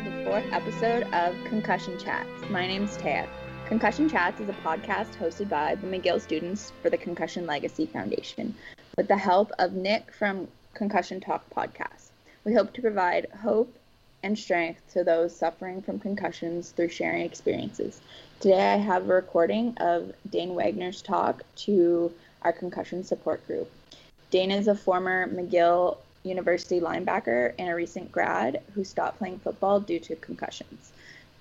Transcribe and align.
The 0.00 0.24
fourth 0.24 0.50
episode 0.52 1.02
of 1.12 1.36
Concussion 1.44 1.98
Chats. 1.98 2.26
My 2.48 2.66
name 2.66 2.84
is 2.84 2.96
Taya. 2.96 3.28
Concussion 3.66 4.08
Chats 4.08 4.40
is 4.40 4.48
a 4.48 4.54
podcast 4.64 5.18
hosted 5.18 5.50
by 5.50 5.74
the 5.74 5.86
McGill 5.86 6.18
students 6.18 6.72
for 6.80 6.88
the 6.88 6.96
Concussion 6.96 7.46
Legacy 7.46 7.84
Foundation 7.84 8.54
with 8.96 9.06
the 9.06 9.18
help 9.18 9.52
of 9.58 9.74
Nick 9.74 10.10
from 10.10 10.48
Concussion 10.72 11.20
Talk 11.20 11.44
podcast. 11.50 12.08
We 12.42 12.54
hope 12.54 12.72
to 12.72 12.80
provide 12.80 13.26
hope 13.42 13.76
and 14.22 14.38
strength 14.38 14.80
to 14.94 15.04
those 15.04 15.36
suffering 15.36 15.82
from 15.82 15.98
concussions 15.98 16.70
through 16.70 16.88
sharing 16.88 17.26
experiences. 17.26 18.00
Today 18.40 18.72
I 18.72 18.76
have 18.76 19.04
a 19.04 19.14
recording 19.14 19.76
of 19.76 20.14
Dane 20.30 20.54
Wagner's 20.54 21.02
talk 21.02 21.42
to 21.56 22.10
our 22.40 22.52
concussion 22.54 23.04
support 23.04 23.46
group. 23.46 23.70
Dane 24.30 24.52
is 24.52 24.68
a 24.68 24.74
former 24.74 25.28
McGill 25.28 25.98
University 26.24 26.80
linebacker 26.80 27.52
and 27.58 27.68
a 27.70 27.74
recent 27.74 28.10
grad 28.12 28.62
who 28.74 28.84
stopped 28.84 29.18
playing 29.18 29.38
football 29.38 29.80
due 29.80 29.98
to 30.00 30.16
concussions. 30.16 30.92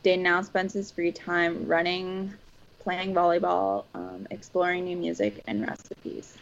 Dane 0.03 0.23
now 0.23 0.41
spends 0.41 0.73
his 0.73 0.89
free 0.89 1.11
time 1.11 1.67
running, 1.67 2.33
playing 2.79 3.13
volleyball, 3.13 3.85
um, 3.93 4.25
exploring 4.31 4.85
new 4.85 4.97
music 4.97 5.43
and 5.47 5.67
recipes. 5.67 6.37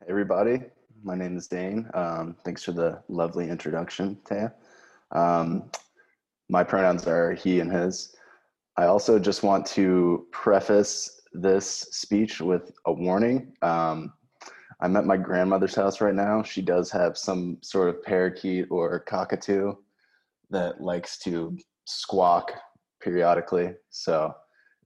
Hey 0.00 0.06
everybody, 0.08 0.62
my 1.04 1.14
name 1.14 1.36
is 1.36 1.46
Dane. 1.46 1.88
Um, 1.94 2.36
thanks 2.44 2.64
for 2.64 2.72
the 2.72 3.00
lovely 3.08 3.48
introduction, 3.48 4.18
Taya. 4.24 4.52
Um, 5.12 5.70
my 6.48 6.64
pronouns 6.64 7.06
are 7.06 7.32
he 7.32 7.60
and 7.60 7.70
his. 7.70 8.16
I 8.76 8.86
also 8.86 9.18
just 9.18 9.42
want 9.44 9.66
to 9.66 10.26
preface 10.32 11.20
this 11.32 11.66
speech 11.66 12.40
with 12.40 12.72
a 12.86 12.92
warning. 12.92 13.52
Um, 13.62 14.12
I'm 14.82 14.96
at 14.96 15.04
my 15.04 15.16
grandmother's 15.16 15.74
house 15.74 16.00
right 16.00 16.14
now. 16.14 16.42
She 16.42 16.62
does 16.62 16.90
have 16.90 17.18
some 17.18 17.58
sort 17.60 17.90
of 17.90 18.02
parakeet 18.02 18.66
or 18.70 19.00
cockatoo 19.00 19.74
that 20.50 20.80
likes 20.80 21.18
to 21.18 21.56
squawk 21.84 22.52
periodically. 23.02 23.74
So 23.90 24.34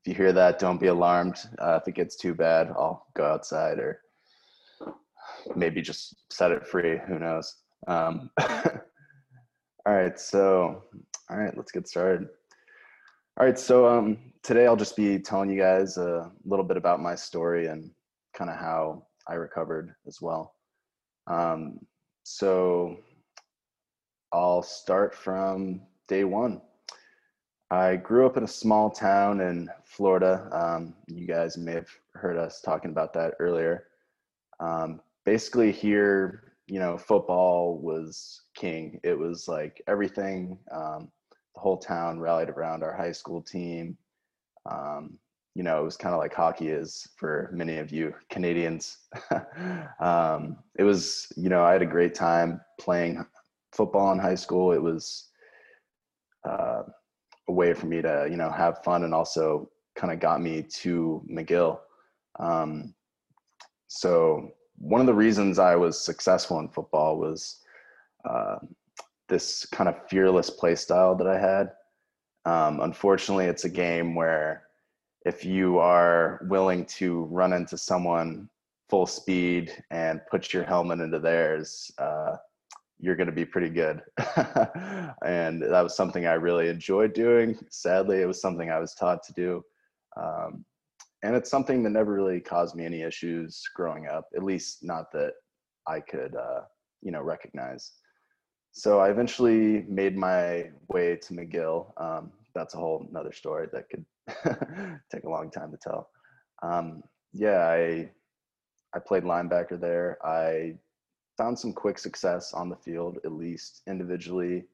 if 0.01 0.09
you 0.09 0.15
hear 0.15 0.33
that, 0.33 0.59
don't 0.59 0.81
be 0.81 0.89
alarmed. 0.89 1.37
Uh, 1.59 1.79
if 1.81 1.87
it 1.87 1.95
gets 1.95 2.17
too 2.17 2.35
bad, 2.35 2.69
I'll 2.71 3.07
go 3.15 3.25
outside 3.25 3.79
or 3.79 4.01
maybe 5.55 5.81
just 5.81 6.17
set 6.31 6.51
it 6.51 6.67
free. 6.67 6.99
Who 7.07 7.21
knows? 7.21 7.55
Um, 7.87 8.31
all 8.41 9.95
right. 9.95 10.19
So, 10.19 10.83
all 11.31 11.37
right, 11.37 11.57
let's 11.57 11.73
get 11.73 11.87
started. 11.87 12.29
All 13.39 13.47
right. 13.47 13.59
So 13.59 13.87
um, 13.87 14.19
today 14.43 14.67
I'll 14.67 14.77
just 14.77 14.97
be 14.97 15.21
telling 15.21 15.51
you 15.51 15.61
guys 15.61 15.97
a 15.99 16.33
little 16.45 16.65
bit 16.65 16.77
about 16.77 17.01
my 17.01 17.15
story 17.15 17.67
and 17.69 17.91
kind 18.37 18.51
of 18.51 18.57
how 18.57 19.05
I 19.29 19.35
recovered 19.35 19.95
as 20.07 20.21
well. 20.21 20.55
Um, 21.27 21.79
so 22.25 22.97
I'll 24.33 24.63
start 24.63 25.15
from 25.15 25.83
day 26.09 26.25
one. 26.25 26.61
I 27.71 27.97
grew 27.97 28.27
up 28.27 28.37
in 28.37 28.45
a 28.45 28.49
small 28.49 28.91
town 28.91 29.41
in 29.41 29.69
Florida. 29.85 30.49
Um, 30.53 30.95
you 31.07 31.27
guys 31.27 31.57
may 31.57 31.73
have 31.73 31.89
heard 32.15 32.37
us 32.37 32.61
talking 32.61 32.91
about 32.91 33.13
that 33.15 33.35
earlier. 33.41 33.89
Um, 34.61 35.01
basically, 35.25 35.73
here, 35.73 36.53
you 36.67 36.79
know, 36.79 36.97
football 36.97 37.79
was 37.79 38.43
king. 38.55 39.01
It 39.03 39.19
was 39.19 39.49
like 39.49 39.83
everything. 39.89 40.59
Um, 40.71 41.11
the 41.55 41.61
whole 41.61 41.79
town 41.79 42.21
rallied 42.21 42.51
around 42.51 42.83
our 42.83 42.95
high 42.95 43.13
school 43.13 43.41
team. 43.43 43.97
Um, 44.71 45.19
you 45.55 45.63
know, 45.63 45.81
it 45.81 45.85
was 45.85 45.97
kind 45.97 46.15
of 46.15 46.21
like 46.21 46.35
hockey 46.35 46.69
is 46.69 47.09
for 47.17 47.49
many 47.53 47.79
of 47.79 47.93
you 47.93 48.13
Canadians. 48.29 48.99
um, 50.01 50.57
it 50.77 50.83
was, 50.83 51.33
you 51.37 51.49
know, 51.49 51.65
I 51.65 51.73
had 51.73 51.83
a 51.83 51.87
great 51.87 52.15
time 52.15 52.61
playing 52.81 53.25
football 53.73 54.13
in 54.13 54.19
high 54.19 54.35
school. 54.35 54.73
It 54.73 54.83
was 54.83 55.29
uh, 56.49 56.83
a 57.49 57.53
way 57.53 57.73
for 57.73 57.87
me 57.87 58.03
to, 58.03 58.27
you 58.29 58.37
know, 58.37 58.51
have 58.51 58.83
fun 58.83 59.05
and 59.05 59.15
also 59.15 59.71
kind 59.95 60.13
of 60.13 60.19
got 60.19 60.43
me 60.43 60.63
to 60.63 61.25
McGill. 61.31 61.79
Um, 62.41 62.95
so 63.87 64.51
one 64.77 65.01
of 65.01 65.07
the 65.07 65.15
reasons 65.15 65.61
I 65.61 65.77
was 65.77 66.05
successful 66.05 66.59
in 66.59 66.69
football 66.69 67.19
was 67.19 67.61
uh, 68.29 68.57
this 69.29 69.67
kind 69.67 69.89
of 69.89 70.09
fearless 70.09 70.51
play 70.51 70.75
style 70.75 71.15
that 71.15 71.29
I 71.29 71.39
had. 71.39 71.73
Um, 72.45 72.81
unfortunately, 72.81 73.47
it's 73.47 73.65
a 73.65 73.71
game 73.71 74.17
where 74.17 74.64
if 75.25 75.45
you 75.45 75.79
are 75.79 76.47
willing 76.49 76.85
to 76.87 77.25
run 77.25 77.53
into 77.53 77.79
someone 77.79 78.49
full 78.91 79.07
speed 79.07 79.73
and 79.91 80.21
put 80.31 80.53
your 80.53 80.65
helmet 80.65 81.01
into 81.01 81.19
theirs, 81.19 81.91
uh, 81.99 82.37
you're 82.99 83.17
going 83.17 83.29
to 83.29 83.33
be 83.33 83.45
pretty 83.45 83.71
good. 83.71 84.03
and 85.25 85.63
that 85.63 85.83
was 85.83 85.97
something 85.97 86.27
I 86.27 86.35
really 86.35 86.69
enjoyed 86.69 87.15
doing. 87.15 87.59
Sadly, 87.71 88.21
it 88.21 88.27
was 88.27 88.41
something 88.41 88.71
I 88.71 88.79
was 88.79 88.95
taught 88.95 89.23
to 89.25 89.33
do. 89.33 89.63
Um, 90.17 90.65
and 91.23 91.35
it's 91.35 91.51
something 91.51 91.83
that 91.83 91.91
never 91.91 92.13
really 92.13 92.41
caused 92.41 92.77
me 92.77 92.85
any 92.85 93.03
issues 93.03 93.63
growing 93.75 94.07
up, 94.07 94.27
at 94.37 94.43
least 94.43 94.85
not 94.85 95.11
that 95.13 95.33
I 95.89 96.01
could, 96.01 96.37
uh, 96.37 96.61
you 97.03 97.11
know, 97.11 97.23
recognize. 97.23 97.93
So 98.73 99.01
I 99.01 99.11
eventually 99.11 99.87
made 99.89 100.17
my 100.17 100.71
way 100.89 101.17
to 101.17 101.33
McGill. 101.33 101.93
Um, 102.01 102.31
that's 102.55 102.75
a 102.75 102.77
whole 102.77 103.07
another 103.11 103.33
story 103.33 103.69
that 103.73 103.89
could 103.89 104.05
take 105.13 105.25
a 105.25 105.29
long 105.29 105.51
time 105.51 105.71
to 105.71 105.79
tell. 105.79 106.09
Um, 106.63 107.03
yeah, 107.33 107.67
I 107.67 108.11
I 108.95 108.99
played 109.01 109.25
linebacker 109.25 109.79
there. 109.81 110.19
I 110.25 110.75
found 111.37 111.59
some 111.59 111.73
quick 111.73 111.99
success 111.99 112.53
on 112.53 112.69
the 112.69 112.77
field, 112.77 113.19
at 113.25 113.33
least 113.33 113.83
individually. 113.89 114.65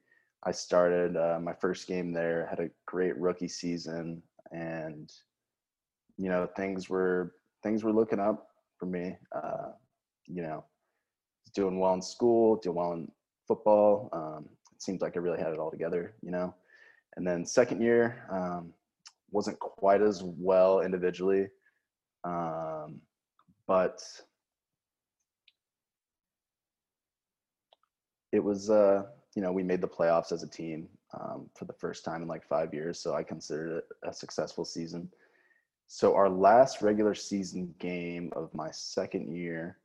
I 0.44 0.52
started 0.52 1.16
uh, 1.16 1.38
my 1.40 1.52
first 1.54 1.86
game 1.86 2.12
there, 2.12 2.46
had 2.48 2.60
a 2.60 2.70
great 2.86 3.16
rookie 3.18 3.48
season, 3.48 4.22
and 4.52 5.10
you 6.16 6.28
know 6.28 6.48
things 6.56 6.88
were 6.88 7.34
things 7.62 7.84
were 7.84 7.92
looking 7.92 8.20
up 8.20 8.48
for 8.78 8.86
me. 8.86 9.16
Uh, 9.34 9.72
you 10.26 10.42
know, 10.42 10.64
doing 11.54 11.78
well 11.78 11.94
in 11.94 12.02
school, 12.02 12.56
doing 12.56 12.76
well 12.76 12.92
in 12.92 13.10
football. 13.48 14.08
Um, 14.12 14.48
it 14.72 14.82
seemed 14.82 15.02
like 15.02 15.16
I 15.16 15.20
really 15.20 15.40
had 15.40 15.52
it 15.52 15.58
all 15.58 15.70
together. 15.70 16.14
You 16.22 16.30
know, 16.30 16.54
and 17.16 17.26
then 17.26 17.44
second 17.44 17.82
year, 17.82 18.26
um, 18.30 18.72
wasn't 19.30 19.58
quite 19.58 20.02
as 20.02 20.22
well 20.22 20.80
individually, 20.80 21.48
um, 22.24 23.00
but 23.66 24.02
it 28.32 28.42
was 28.42 28.70
uh, 28.70 29.02
you 29.34 29.42
know 29.42 29.52
we 29.52 29.62
made 29.62 29.80
the 29.80 29.88
playoffs 29.88 30.32
as 30.32 30.42
a 30.42 30.48
team 30.48 30.88
um, 31.18 31.48
for 31.54 31.64
the 31.64 31.72
first 31.72 32.04
time 32.04 32.22
in 32.22 32.28
like 32.28 32.46
five 32.46 32.72
years, 32.74 33.00
so 33.00 33.14
I 33.14 33.22
considered 33.22 33.78
it 33.78 33.84
a 34.04 34.12
successful 34.12 34.64
season. 34.64 35.08
So 35.92 36.14
our 36.14 36.28
last 36.28 36.82
regular 36.82 37.14
season 37.14 37.74
game 37.80 38.32
of 38.36 38.54
my 38.54 38.70
second 38.70 39.34
year, 39.34 39.78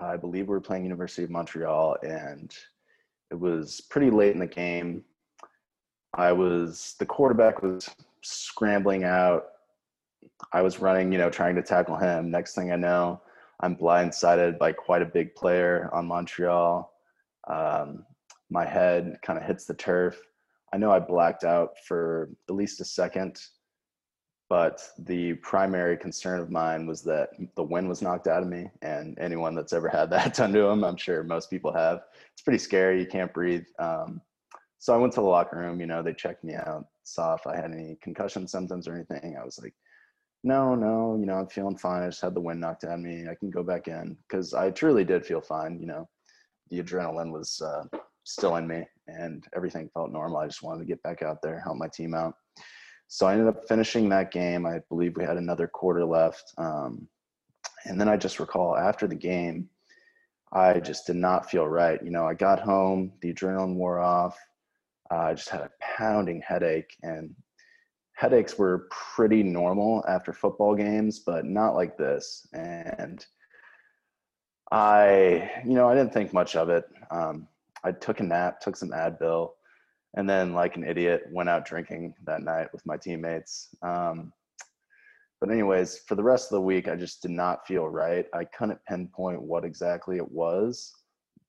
I 0.00 0.16
believe 0.16 0.48
we 0.48 0.54
were 0.54 0.60
playing 0.60 0.84
University 0.84 1.22
of 1.22 1.30
Montreal, 1.30 1.98
and 2.02 2.50
it 3.30 3.38
was 3.38 3.82
pretty 3.90 4.10
late 4.10 4.32
in 4.32 4.38
the 4.38 4.46
game. 4.46 5.04
I 6.16 6.32
was 6.32 6.94
the 6.98 7.06
quarterback 7.06 7.62
was 7.62 7.88
scrambling 8.22 9.04
out. 9.04 9.46
I 10.52 10.62
was 10.62 10.80
running, 10.80 11.12
you 11.12 11.18
know, 11.18 11.30
trying 11.30 11.54
to 11.56 11.62
tackle 11.62 11.96
him. 11.96 12.30
Next 12.30 12.54
thing 12.54 12.72
I 12.72 12.76
know, 12.76 13.20
I'm 13.60 13.76
blindsided 13.76 14.58
by 14.58 14.72
quite 14.72 15.02
a 15.02 15.06
big 15.06 15.34
player 15.34 15.90
on 15.92 16.06
Montreal. 16.06 16.92
Um, 17.48 18.04
my 18.50 18.64
head 18.64 19.18
kind 19.22 19.38
of 19.38 19.44
hits 19.44 19.64
the 19.64 19.74
turf. 19.74 20.20
I 20.72 20.76
know 20.76 20.90
I 20.90 20.98
blacked 20.98 21.44
out 21.44 21.78
for 21.86 22.30
at 22.48 22.54
least 22.54 22.80
a 22.80 22.84
second, 22.84 23.40
but 24.48 24.82
the 24.98 25.34
primary 25.34 25.96
concern 25.96 26.40
of 26.40 26.50
mine 26.50 26.86
was 26.86 27.02
that 27.02 27.30
the 27.56 27.62
wind 27.62 27.88
was 27.88 28.02
knocked 28.02 28.26
out 28.26 28.42
of 28.42 28.48
me. 28.48 28.70
And 28.82 29.18
anyone 29.18 29.54
that's 29.54 29.72
ever 29.72 29.88
had 29.88 30.10
that 30.10 30.34
done 30.36 30.52
to 30.52 30.62
them, 30.62 30.84
I'm 30.84 30.96
sure 30.96 31.22
most 31.22 31.50
people 31.50 31.72
have. 31.72 32.02
It's 32.32 32.42
pretty 32.42 32.58
scary. 32.58 33.00
You 33.00 33.06
can't 33.06 33.32
breathe. 33.32 33.64
Um, 33.78 34.20
so 34.84 34.92
I 34.92 34.98
went 34.98 35.14
to 35.14 35.22
the 35.22 35.26
locker 35.26 35.56
room. 35.56 35.80
You 35.80 35.86
know, 35.86 36.02
they 36.02 36.12
checked 36.12 36.44
me 36.44 36.56
out, 36.56 36.84
saw 37.04 37.32
if 37.32 37.46
I 37.46 37.56
had 37.56 37.72
any 37.72 37.96
concussion 38.02 38.46
symptoms 38.46 38.86
or 38.86 38.94
anything. 38.94 39.34
I 39.40 39.42
was 39.42 39.58
like, 39.58 39.72
no, 40.42 40.74
no, 40.74 41.16
you 41.18 41.24
know, 41.24 41.36
I'm 41.36 41.46
feeling 41.46 41.78
fine. 41.78 42.02
I 42.02 42.08
just 42.08 42.20
had 42.20 42.34
the 42.34 42.42
wind 42.42 42.60
knocked 42.60 42.84
out 42.84 42.92
of 42.92 43.00
me. 43.00 43.24
I 43.26 43.34
can 43.34 43.48
go 43.48 43.62
back 43.62 43.88
in 43.88 44.14
because 44.28 44.52
I 44.52 44.70
truly 44.70 45.02
did 45.02 45.24
feel 45.24 45.40
fine. 45.40 45.80
You 45.80 45.86
know, 45.86 46.08
the 46.68 46.82
adrenaline 46.82 47.32
was 47.32 47.62
uh, 47.64 47.84
still 48.24 48.56
in 48.56 48.66
me 48.66 48.84
and 49.06 49.42
everything 49.56 49.88
felt 49.94 50.12
normal. 50.12 50.36
I 50.36 50.48
just 50.48 50.62
wanted 50.62 50.80
to 50.80 50.86
get 50.86 51.02
back 51.02 51.22
out 51.22 51.38
there, 51.42 51.58
help 51.60 51.78
my 51.78 51.88
team 51.88 52.12
out. 52.12 52.34
So 53.08 53.24
I 53.24 53.32
ended 53.32 53.48
up 53.48 53.66
finishing 53.66 54.10
that 54.10 54.32
game. 54.32 54.66
I 54.66 54.80
believe 54.90 55.16
we 55.16 55.24
had 55.24 55.38
another 55.38 55.66
quarter 55.66 56.04
left. 56.04 56.52
Um, 56.58 57.08
and 57.86 57.98
then 57.98 58.10
I 58.10 58.18
just 58.18 58.38
recall 58.38 58.76
after 58.76 59.06
the 59.06 59.14
game, 59.14 59.70
I 60.52 60.78
just 60.78 61.06
did 61.06 61.16
not 61.16 61.50
feel 61.50 61.66
right. 61.66 61.98
You 62.04 62.10
know, 62.10 62.26
I 62.26 62.34
got 62.34 62.60
home, 62.60 63.14
the 63.22 63.32
adrenaline 63.32 63.76
wore 63.76 63.98
off. 63.98 64.36
Uh, 65.10 65.16
I 65.16 65.34
just 65.34 65.50
had 65.50 65.60
a 65.60 65.70
pounding 65.80 66.42
headache, 66.46 66.96
and 67.02 67.34
headaches 68.14 68.58
were 68.58 68.88
pretty 68.90 69.42
normal 69.42 70.04
after 70.08 70.32
football 70.32 70.74
games, 70.74 71.20
but 71.20 71.44
not 71.44 71.74
like 71.74 71.96
this. 71.96 72.46
And 72.52 73.24
I, 74.72 75.50
you 75.64 75.74
know, 75.74 75.88
I 75.88 75.94
didn't 75.94 76.12
think 76.12 76.32
much 76.32 76.56
of 76.56 76.68
it. 76.68 76.84
Um, 77.10 77.48
I 77.84 77.92
took 77.92 78.20
a 78.20 78.24
nap, 78.24 78.60
took 78.60 78.76
some 78.76 78.90
Advil, 78.90 79.50
and 80.16 80.28
then, 80.28 80.54
like 80.54 80.76
an 80.76 80.84
idiot, 80.84 81.24
went 81.30 81.48
out 81.48 81.66
drinking 81.66 82.14
that 82.24 82.42
night 82.42 82.68
with 82.72 82.86
my 82.86 82.96
teammates. 82.96 83.68
Um, 83.82 84.32
but 85.40 85.50
anyways, 85.50 85.98
for 86.06 86.14
the 86.14 86.22
rest 86.22 86.50
of 86.50 86.56
the 86.56 86.62
week, 86.62 86.88
I 86.88 86.96
just 86.96 87.20
did 87.20 87.32
not 87.32 87.66
feel 87.66 87.86
right. 87.88 88.26
I 88.32 88.44
couldn't 88.44 88.78
pinpoint 88.88 89.42
what 89.42 89.64
exactly 89.64 90.16
it 90.16 90.32
was, 90.32 90.90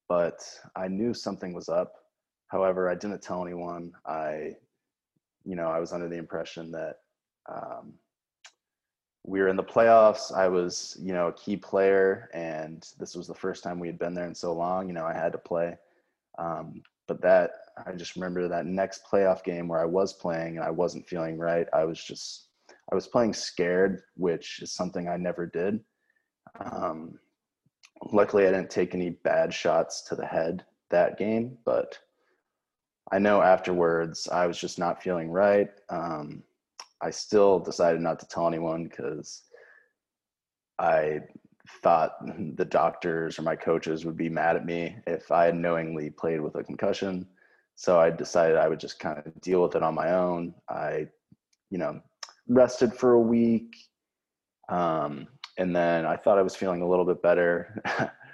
but 0.10 0.40
I 0.76 0.88
knew 0.88 1.14
something 1.14 1.54
was 1.54 1.70
up. 1.70 1.94
However, 2.48 2.90
I 2.90 2.96
didn't 2.96 3.22
tell 3.22 3.42
anyone. 3.44 3.92
I 4.06 4.56
you 5.46 5.56
know, 5.56 5.68
I 5.68 5.80
was 5.80 5.94
under 5.94 6.10
the 6.10 6.18
impression 6.18 6.72
that 6.72 6.98
um, 7.48 7.94
we 9.24 9.40
were 9.40 9.48
in 9.48 9.56
the 9.56 9.64
playoffs. 9.64 10.34
I 10.34 10.48
was, 10.48 10.98
you 11.00 11.14
know, 11.14 11.28
a 11.28 11.34
key 11.34 11.56
player, 11.56 12.30
and 12.34 12.86
this 13.00 13.16
was 13.16 13.28
the 13.28 13.36
first 13.36 13.64
time 13.64 13.80
we 13.80 13.88
had 13.88 14.00
been 14.00 14.16
there 14.16 14.28
in 14.28 14.36
so 14.36 14.54
long. 14.54 14.88
You 14.88 14.94
know, 14.94 15.06
I 15.06 15.14
had 15.14 15.32
to 15.34 15.38
play. 15.38 15.78
Um, 16.40 16.82
but 17.08 17.22
that, 17.22 17.52
I 17.86 17.92
just 17.94 18.16
remember 18.16 18.48
that 18.48 18.66
next 18.66 19.06
playoff 19.06 19.44
game 19.44 19.68
where 19.68 19.80
I 19.80 19.86
was 19.86 20.14
playing 20.14 20.58
and 20.58 20.66
I 20.66 20.72
wasn't 20.72 21.08
feeling 21.08 21.38
right. 21.38 21.68
I 21.72 21.86
was 21.86 22.04
just, 22.04 22.48
I 22.92 22.96
was 22.96 23.08
playing 23.08 23.34
scared, 23.34 24.02
which 24.18 24.62
is 24.62 24.72
something 24.72 25.08
I 25.08 25.18
never 25.18 25.46
did. 25.46 25.80
Um, 26.60 27.20
luckily, 28.12 28.48
I 28.48 28.52
didn't 28.52 28.72
take 28.72 28.96
any 28.96 29.12
bad 29.12 29.54
shots 29.54 30.02
to 30.04 30.16
the 30.16 30.26
head 30.26 30.66
that 30.90 31.20
game, 31.20 31.58
but 31.64 32.00
I 33.12 33.20
know 33.20 33.42
afterwards 33.42 34.28
I 34.28 34.48
was 34.48 34.60
just 34.60 34.80
not 34.80 35.02
feeling 35.02 35.30
right. 35.30 35.70
Um, 35.90 36.44
I 37.02 37.12
still 37.12 37.60
decided 37.60 38.02
not 38.02 38.20
to 38.20 38.28
tell 38.28 38.48
anyone 38.48 38.86
because 38.86 39.44
I 40.80 41.20
thought 41.82 42.14
the 42.56 42.66
doctors 42.66 43.38
or 43.38 43.44
my 43.44 43.56
coaches 43.56 44.06
would 44.06 44.18
be 44.18 44.30
mad 44.30 44.56
at 44.56 44.66
me 44.66 44.98
if 45.08 45.32
I 45.32 45.46
had 45.46 45.56
knowingly 45.56 46.10
played 46.10 46.42
with 46.42 46.56
a 46.56 46.64
concussion. 46.64 47.28
So 47.76 48.00
I 48.00 48.10
decided 48.10 48.58
I 48.58 48.70
would 48.70 48.80
just 48.80 49.00
kind 49.00 49.22
of 49.26 49.42
deal 49.42 49.62
with 49.62 49.76
it 49.76 49.84
on 49.84 49.94
my 49.94 50.14
own. 50.14 50.54
I, 50.70 51.08
you 51.70 51.78
know, 51.78 52.00
rested 52.48 52.94
for 52.94 53.14
a 53.14 53.20
week. 53.20 53.76
Um, 54.70 55.28
and 55.58 55.76
then 55.76 56.06
I 56.06 56.16
thought 56.16 56.38
I 56.38 56.42
was 56.42 56.56
feeling 56.56 56.82
a 56.82 56.88
little 56.88 57.06
bit 57.06 57.22
better. 57.22 57.82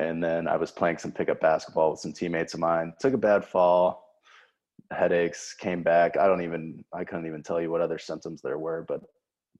and 0.00 0.22
then 0.22 0.48
I 0.48 0.56
was 0.56 0.70
playing 0.70 0.98
some 0.98 1.12
pickup 1.12 1.40
basketball 1.40 1.90
with 1.90 2.00
some 2.00 2.12
teammates 2.12 2.54
of 2.54 2.60
mine. 2.60 2.92
Took 3.00 3.14
a 3.14 3.18
bad 3.18 3.44
fall, 3.44 4.04
headaches, 4.90 5.54
came 5.54 5.82
back. 5.82 6.16
I 6.16 6.26
don't 6.26 6.42
even 6.42 6.84
I 6.92 7.04
couldn't 7.04 7.26
even 7.26 7.42
tell 7.42 7.60
you 7.60 7.70
what 7.70 7.80
other 7.80 7.98
symptoms 7.98 8.42
there 8.42 8.58
were, 8.58 8.84
but 8.86 9.00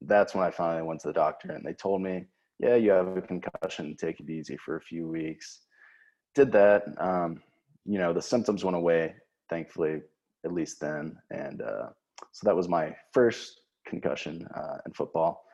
that's 0.02 0.34
when 0.34 0.44
I 0.44 0.50
finally 0.50 0.82
went 0.82 1.00
to 1.00 1.08
the 1.08 1.14
doctor 1.14 1.52
and 1.52 1.64
they 1.64 1.72
told 1.72 2.02
me, 2.02 2.24
"Yeah, 2.58 2.74
you 2.76 2.90
have 2.90 3.16
a 3.16 3.22
concussion. 3.22 3.96
Take 3.96 4.20
it 4.20 4.30
easy 4.30 4.56
for 4.56 4.76
a 4.76 4.80
few 4.80 5.08
weeks." 5.08 5.60
Did 6.34 6.52
that. 6.52 6.84
Um, 6.98 7.42
you 7.84 7.98
know, 7.98 8.12
the 8.12 8.22
symptoms 8.22 8.64
went 8.64 8.76
away, 8.76 9.14
thankfully, 9.50 10.00
at 10.44 10.52
least 10.52 10.80
then, 10.80 11.16
and 11.30 11.60
uh, 11.60 11.88
so 12.32 12.44
that 12.44 12.56
was 12.56 12.68
my 12.68 12.96
first 13.12 13.60
concussion 13.86 14.48
uh, 14.56 14.78
in 14.86 14.92
football. 14.92 15.44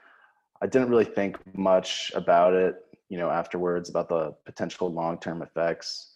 I 0.62 0.66
didn't 0.66 0.90
really 0.90 1.04
think 1.04 1.38
much 1.56 2.12
about 2.14 2.54
it 2.54 2.76
you 3.10 3.18
know 3.18 3.28
afterwards 3.28 3.90
about 3.90 4.08
the 4.08 4.34
potential 4.46 4.90
long-term 4.90 5.42
effects. 5.42 6.14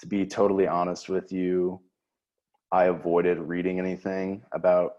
To 0.00 0.06
be 0.06 0.26
totally 0.26 0.68
honest 0.68 1.08
with 1.08 1.32
you 1.32 1.80
i 2.70 2.84
avoided 2.84 3.38
reading 3.38 3.78
anything 3.78 4.42
about 4.52 4.92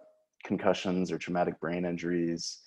concussions 0.44 1.12
or 1.12 1.18
traumatic 1.18 1.60
brain 1.60 1.86
injuries. 1.86 2.60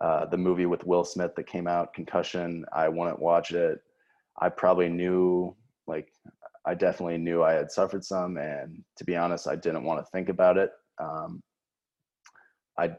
Uh, 0.00 0.24
the 0.26 0.36
movie 0.36 0.66
with 0.66 0.84
will 0.86 1.04
smith 1.04 1.34
that 1.36 1.46
came 1.46 1.68
out 1.68 1.94
concussion 1.94 2.64
i 2.72 2.88
wouldn't 2.88 3.20
watch 3.20 3.52
it. 3.52 3.80
I 4.40 4.48
probably 4.48 4.88
knew 4.88 5.54
like 5.86 6.08
i 6.64 6.74
definitely 6.74 7.18
knew 7.18 7.42
i 7.42 7.52
had 7.52 7.70
suffered 7.70 8.04
some 8.04 8.38
and 8.38 8.82
to 8.96 9.04
be 9.04 9.16
honest 9.16 9.46
i 9.46 9.56
didn't 9.56 9.84
want 9.84 10.00
to 10.00 10.10
think 10.10 10.30
about 10.30 10.56
it. 10.56 10.70
Um, 10.98 11.42
i 12.78 12.90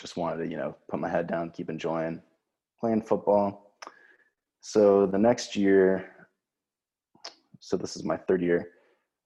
just 0.00 0.16
wanted 0.16 0.44
to 0.44 0.50
you 0.50 0.56
know 0.56 0.74
put 0.90 1.00
my 1.00 1.08
head 1.08 1.26
down 1.26 1.50
keep 1.50 1.68
enjoying 1.68 2.22
playing 2.80 3.02
football 3.02 3.71
so 4.62 5.06
the 5.06 5.18
next 5.18 5.56
year, 5.56 6.28
so 7.58 7.76
this 7.76 7.96
is 7.96 8.04
my 8.04 8.16
third 8.16 8.40
year, 8.40 8.70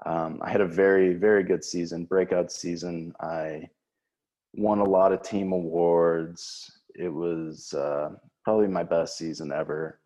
um, 0.06 0.40
I 0.42 0.50
had 0.50 0.62
a 0.62 0.66
very, 0.66 1.12
very 1.12 1.42
good 1.42 1.62
season, 1.62 2.06
breakout 2.06 2.50
season. 2.50 3.12
I 3.20 3.68
won 4.54 4.78
a 4.78 4.84
lot 4.84 5.12
of 5.12 5.22
team 5.22 5.52
awards. 5.52 6.80
It 6.94 7.12
was 7.12 7.74
uh, 7.74 8.10
probably 8.44 8.68
my 8.68 8.82
best 8.82 9.18
season 9.18 9.52
ever. 9.52 10.00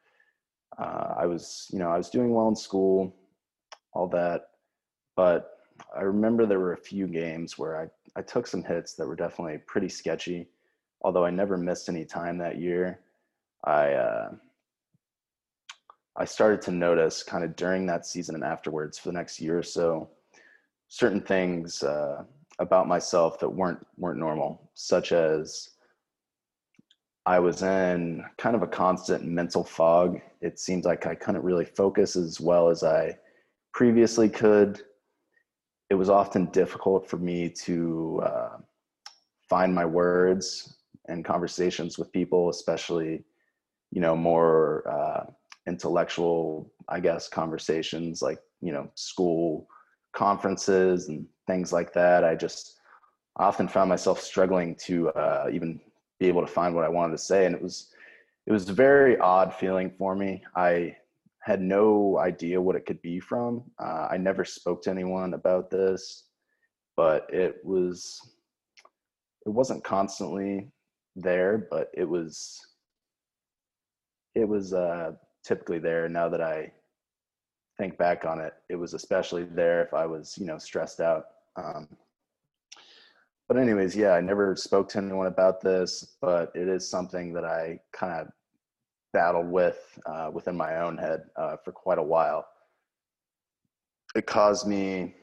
Uh, 0.76 1.14
I 1.16 1.26
was, 1.26 1.68
you 1.72 1.78
know, 1.78 1.90
I 1.90 1.96
was 1.96 2.10
doing 2.10 2.34
well 2.34 2.49
in 2.49 2.56
school, 2.56 3.14
all 3.92 4.08
that, 4.08 4.49
but 5.16 5.58
I 5.96 6.02
remember 6.02 6.44
there 6.44 6.58
were 6.58 6.72
a 6.72 6.76
few 6.76 7.06
games 7.06 7.56
where 7.56 7.80
I, 7.80 8.18
I 8.18 8.22
took 8.22 8.49
some 8.49 8.64
hits 8.64 8.94
that 8.94 9.06
were 9.06 9.16
definitely 9.16 9.58
pretty 9.66 9.88
sketchy. 9.88 10.49
Although 11.02 11.25
I 11.25 11.30
never 11.30 11.56
missed 11.56 11.88
any 11.88 12.04
time 12.04 12.37
that 12.38 12.58
year, 12.58 13.00
I 13.64 13.92
uh, 13.92 14.30
I 16.16 16.24
started 16.24 16.60
to 16.62 16.70
notice 16.70 17.22
kind 17.22 17.44
of 17.44 17.56
during 17.56 17.86
that 17.86 18.06
season 18.06 18.34
and 18.34 18.44
afterwards 18.44 18.98
for 18.98 19.08
the 19.08 19.14
next 19.14 19.40
year 19.40 19.58
or 19.58 19.62
so, 19.62 20.08
certain 20.88 21.20
things 21.20 21.82
uh, 21.82 22.24
about 22.58 22.88
myself 22.88 23.38
that 23.40 23.48
weren't 23.48 23.84
weren't 23.96 24.18
normal, 24.18 24.70
such 24.74 25.12
as 25.12 25.70
I 27.26 27.38
was 27.38 27.62
in 27.62 28.24
kind 28.38 28.56
of 28.56 28.62
a 28.62 28.66
constant 28.66 29.24
mental 29.24 29.62
fog. 29.62 30.20
It 30.40 30.58
seemed 30.58 30.84
like 30.84 31.06
I 31.06 31.14
couldn't 31.14 31.44
really 31.44 31.64
focus 31.64 32.16
as 32.16 32.40
well 32.40 32.68
as 32.68 32.82
I 32.82 33.16
previously 33.72 34.28
could. 34.28 34.82
It 35.90 35.94
was 35.94 36.08
often 36.10 36.46
difficult 36.46 37.08
for 37.08 37.18
me 37.18 37.48
to 37.64 38.20
uh, 38.24 38.56
find 39.48 39.74
my 39.74 39.84
words 39.84 40.76
and 41.08 41.24
conversations 41.24 41.98
with 41.98 42.12
people, 42.12 42.48
especially, 42.48 43.24
you 43.90 44.00
know, 44.00 44.16
more 44.16 44.88
uh, 44.88 45.19
intellectual, 45.66 46.72
I 46.88 47.00
guess, 47.00 47.28
conversations 47.28 48.22
like, 48.22 48.40
you 48.60 48.72
know, 48.72 48.90
school 48.94 49.68
conferences 50.12 51.08
and 51.08 51.26
things 51.46 51.72
like 51.72 51.92
that. 51.92 52.24
I 52.24 52.34
just 52.34 52.78
often 53.36 53.68
found 53.68 53.88
myself 53.88 54.20
struggling 54.20 54.74
to 54.86 55.08
uh, 55.10 55.46
even 55.52 55.80
be 56.18 56.26
able 56.26 56.40
to 56.40 56.52
find 56.52 56.74
what 56.74 56.84
I 56.84 56.88
wanted 56.88 57.12
to 57.12 57.22
say. 57.22 57.46
And 57.46 57.54
it 57.54 57.62
was, 57.62 57.88
it 58.46 58.52
was 58.52 58.68
a 58.68 58.74
very 58.74 59.18
odd 59.18 59.54
feeling 59.54 59.90
for 59.96 60.14
me. 60.14 60.42
I 60.56 60.96
had 61.42 61.60
no 61.60 62.18
idea 62.18 62.60
what 62.60 62.76
it 62.76 62.84
could 62.86 63.00
be 63.02 63.20
from. 63.20 63.62
Uh, 63.82 64.08
I 64.10 64.16
never 64.16 64.44
spoke 64.44 64.82
to 64.82 64.90
anyone 64.90 65.34
about 65.34 65.70
this, 65.70 66.24
but 66.96 67.26
it 67.32 67.56
was, 67.64 68.20
it 69.46 69.50
wasn't 69.50 69.84
constantly 69.84 70.70
there, 71.16 71.66
but 71.70 71.90
it 71.94 72.08
was 72.08 72.60
it 74.34 74.48
was 74.48 74.72
uh, 74.72 75.12
typically 75.44 75.78
there. 75.78 76.09
Now 76.09 76.28
that 76.28 76.40
I 76.40 76.73
think 77.78 77.99
back 77.99 78.25
on 78.25 78.40
it, 78.40 78.54
it 78.68 78.76
was 78.76 78.94
especially 78.94 79.44
there 79.44 79.82
if 79.82 79.94
I 79.94 80.06
was 80.06 80.37
you 80.38 80.47
know 80.47 80.59
stressed 80.59 81.00
out. 81.00 81.25
Um, 81.56 81.88
but 83.49 83.59
anyways, 83.59 83.97
yeah, 83.97 84.12
I 84.12 84.20
never 84.20 84.54
spoke 84.54 84.88
to 84.90 84.99
anyone 84.99 85.26
about 85.26 85.61
this, 85.61 86.16
but 86.20 86.52
it 86.54 86.68
is 86.68 86.88
something 86.88 87.32
that 87.32 87.44
I 87.44 87.80
kind 87.92 88.20
of 88.20 88.28
battled 89.12 89.50
with 89.50 89.99
uh, 90.06 90.30
within 90.32 90.56
my 90.56 90.80
own 90.80 90.97
head 90.97 91.23
uh, 91.37 91.56
for 91.64 91.73
quite 91.73 91.99
a 91.99 92.02
while. 92.02 92.47
It 94.14 94.26
caused 94.26 94.68
me 94.68 95.14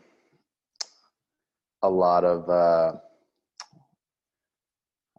a 1.83 1.89
lot 1.89 2.23
of, 2.23 2.49
uh, 2.49 2.99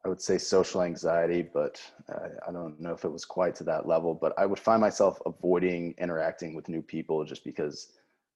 I 0.09 0.11
would 0.11 0.23
say, 0.23 0.39
social 0.39 0.81
anxiety, 0.85 1.43
but 1.43 1.83
uh, 2.11 2.29
I 2.49 2.51
don't 2.51 2.81
know 2.81 2.95
if 2.95 3.05
it 3.05 3.13
was 3.13 3.27
quite 3.27 3.55
to 3.57 3.65
that 3.65 3.87
level. 3.87 4.15
But 4.15 4.33
I 4.39 4.47
would 4.47 4.59
find 4.59 4.81
myself 4.81 5.21
avoiding 5.27 5.95
interacting 5.99 6.55
with 6.55 6.71
new 6.71 6.81
people 6.81 7.27
just 7.27 7.45
because 7.45 7.93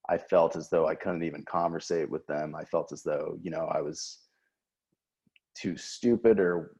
I 0.06 0.18
felt 0.18 0.54
as 0.54 0.68
though 0.68 0.86
I 0.86 0.94
couldn't 0.94 1.22
even 1.22 1.44
conversate 1.44 2.10
with 2.10 2.26
them. 2.26 2.54
I 2.54 2.64
felt 2.66 2.92
as 2.92 3.02
though, 3.02 3.38
you 3.40 3.50
know, 3.50 3.70
I 3.72 3.80
was 3.80 4.18
too 5.54 5.78
stupid 5.78 6.38
or 6.38 6.72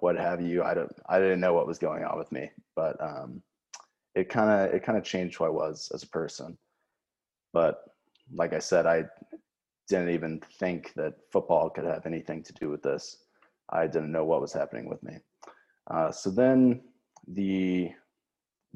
what 0.00 0.18
have 0.18 0.42
you. 0.42 0.62
I 0.62 0.74
don't 0.74 0.92
I 1.08 1.18
didn't 1.18 1.40
know 1.40 1.54
what 1.54 1.66
was 1.66 1.78
going 1.78 2.04
on 2.04 2.18
with 2.18 2.30
me, 2.30 2.50
but 2.76 3.00
um, 3.00 3.42
it 4.14 4.28
kind 4.28 4.50
of 4.50 4.74
it 4.74 4.82
kind 4.82 4.98
of 4.98 5.04
changed 5.04 5.38
who 5.38 5.44
I 5.44 5.48
was 5.48 5.90
as 5.94 6.02
a 6.02 6.08
person. 6.08 6.58
But 7.54 7.82
like 8.30 8.52
I 8.52 8.58
said, 8.58 8.84
I 8.84 9.04
didn't 9.88 10.10
even 10.10 10.42
think 10.58 10.92
that 10.96 11.14
football 11.32 11.70
could 11.70 11.86
have 11.86 12.04
anything 12.04 12.42
to 12.42 12.52
do 12.52 12.68
with 12.68 12.82
this. 12.82 13.23
I 13.70 13.86
didn't 13.86 14.12
know 14.12 14.24
what 14.24 14.40
was 14.40 14.52
happening 14.52 14.88
with 14.88 15.02
me. 15.02 15.18
Uh, 15.90 16.10
so 16.10 16.30
then 16.30 16.82
the 17.28 17.90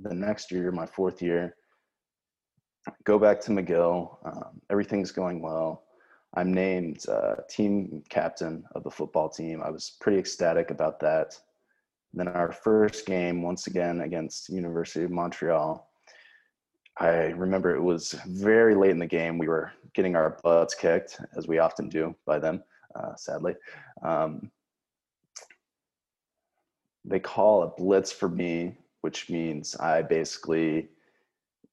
the 0.01 0.15
next 0.15 0.53
year, 0.53 0.71
my 0.71 0.87
fourth 0.87 1.21
year, 1.21 1.57
go 3.05 3.19
back 3.19 3.41
to 3.41 3.51
McGill. 3.51 4.17
Um, 4.25 4.61
everything's 4.71 5.11
going 5.11 5.43
well. 5.43 5.85
I'm 6.35 6.53
named 6.53 7.05
uh, 7.09 7.37
team 7.49 8.03
captain 8.09 8.65
of 8.75 8.85
the 8.85 8.91
football 8.91 9.29
team. 9.29 9.63
I 9.63 9.71
was 9.71 9.97
pretty 10.01 10.19
ecstatic 10.19 10.71
about 10.71 11.01
that. 11.01 11.35
Then 12.15 12.29
our 12.29 12.53
first 12.53 13.07
game, 13.07 13.43
once 13.43 13.67
again 13.67 14.03
against 14.03 14.49
University 14.49 15.05
of 15.05 15.11
Montreal, 15.11 15.89
I 16.99 17.29
remember 17.29 17.75
it 17.75 17.83
was 17.83 18.13
very 18.27 18.75
late 18.75 18.91
in 18.91 18.99
the 18.99 19.07
game. 19.07 19.39
We 19.39 19.49
were 19.49 19.73
getting 19.95 20.17
our 20.17 20.39
butts 20.43 20.75
kicked, 20.75 21.21
as 21.37 21.47
we 21.47 21.59
often 21.59 21.89
do 21.89 22.15
by 22.27 22.39
them, 22.39 22.63
uh, 22.95 23.15
sadly. 23.17 23.55
Um, 24.03 24.51
they 27.09 27.21
call 27.21 27.63
a 27.63 27.69
blitz 27.69 28.13
for 28.13 28.29
me, 28.29 28.77
which 29.01 29.31
means 29.31 29.75
I 29.77 30.03
basically 30.03 30.89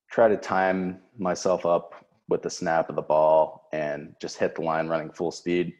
try 0.09 0.27
to 0.27 0.37
time 0.37 0.99
myself 1.17 1.65
up 1.65 2.05
with 2.29 2.41
the 2.41 2.49
snap 2.49 2.89
of 2.89 2.95
the 2.95 3.01
ball 3.01 3.67
and 3.73 4.15
just 4.21 4.37
hit 4.37 4.55
the 4.55 4.61
line 4.61 4.87
running 4.87 5.11
full 5.11 5.31
speed, 5.31 5.73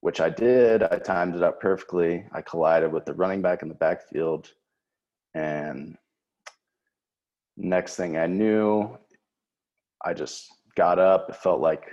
which 0.00 0.20
I 0.20 0.28
did. 0.28 0.82
I 0.82 0.98
timed 0.98 1.36
it 1.36 1.42
up 1.42 1.60
perfectly. 1.60 2.24
I 2.32 2.42
collided 2.42 2.92
with 2.92 3.04
the 3.04 3.14
running 3.14 3.42
back 3.42 3.62
in 3.62 3.68
the 3.68 3.74
backfield. 3.74 4.50
And 5.34 5.96
next 7.56 7.96
thing 7.96 8.16
I 8.16 8.26
knew, 8.26 8.98
I 10.04 10.14
just 10.14 10.52
got 10.76 10.98
up. 10.98 11.30
It 11.30 11.36
felt 11.36 11.60
like 11.60 11.86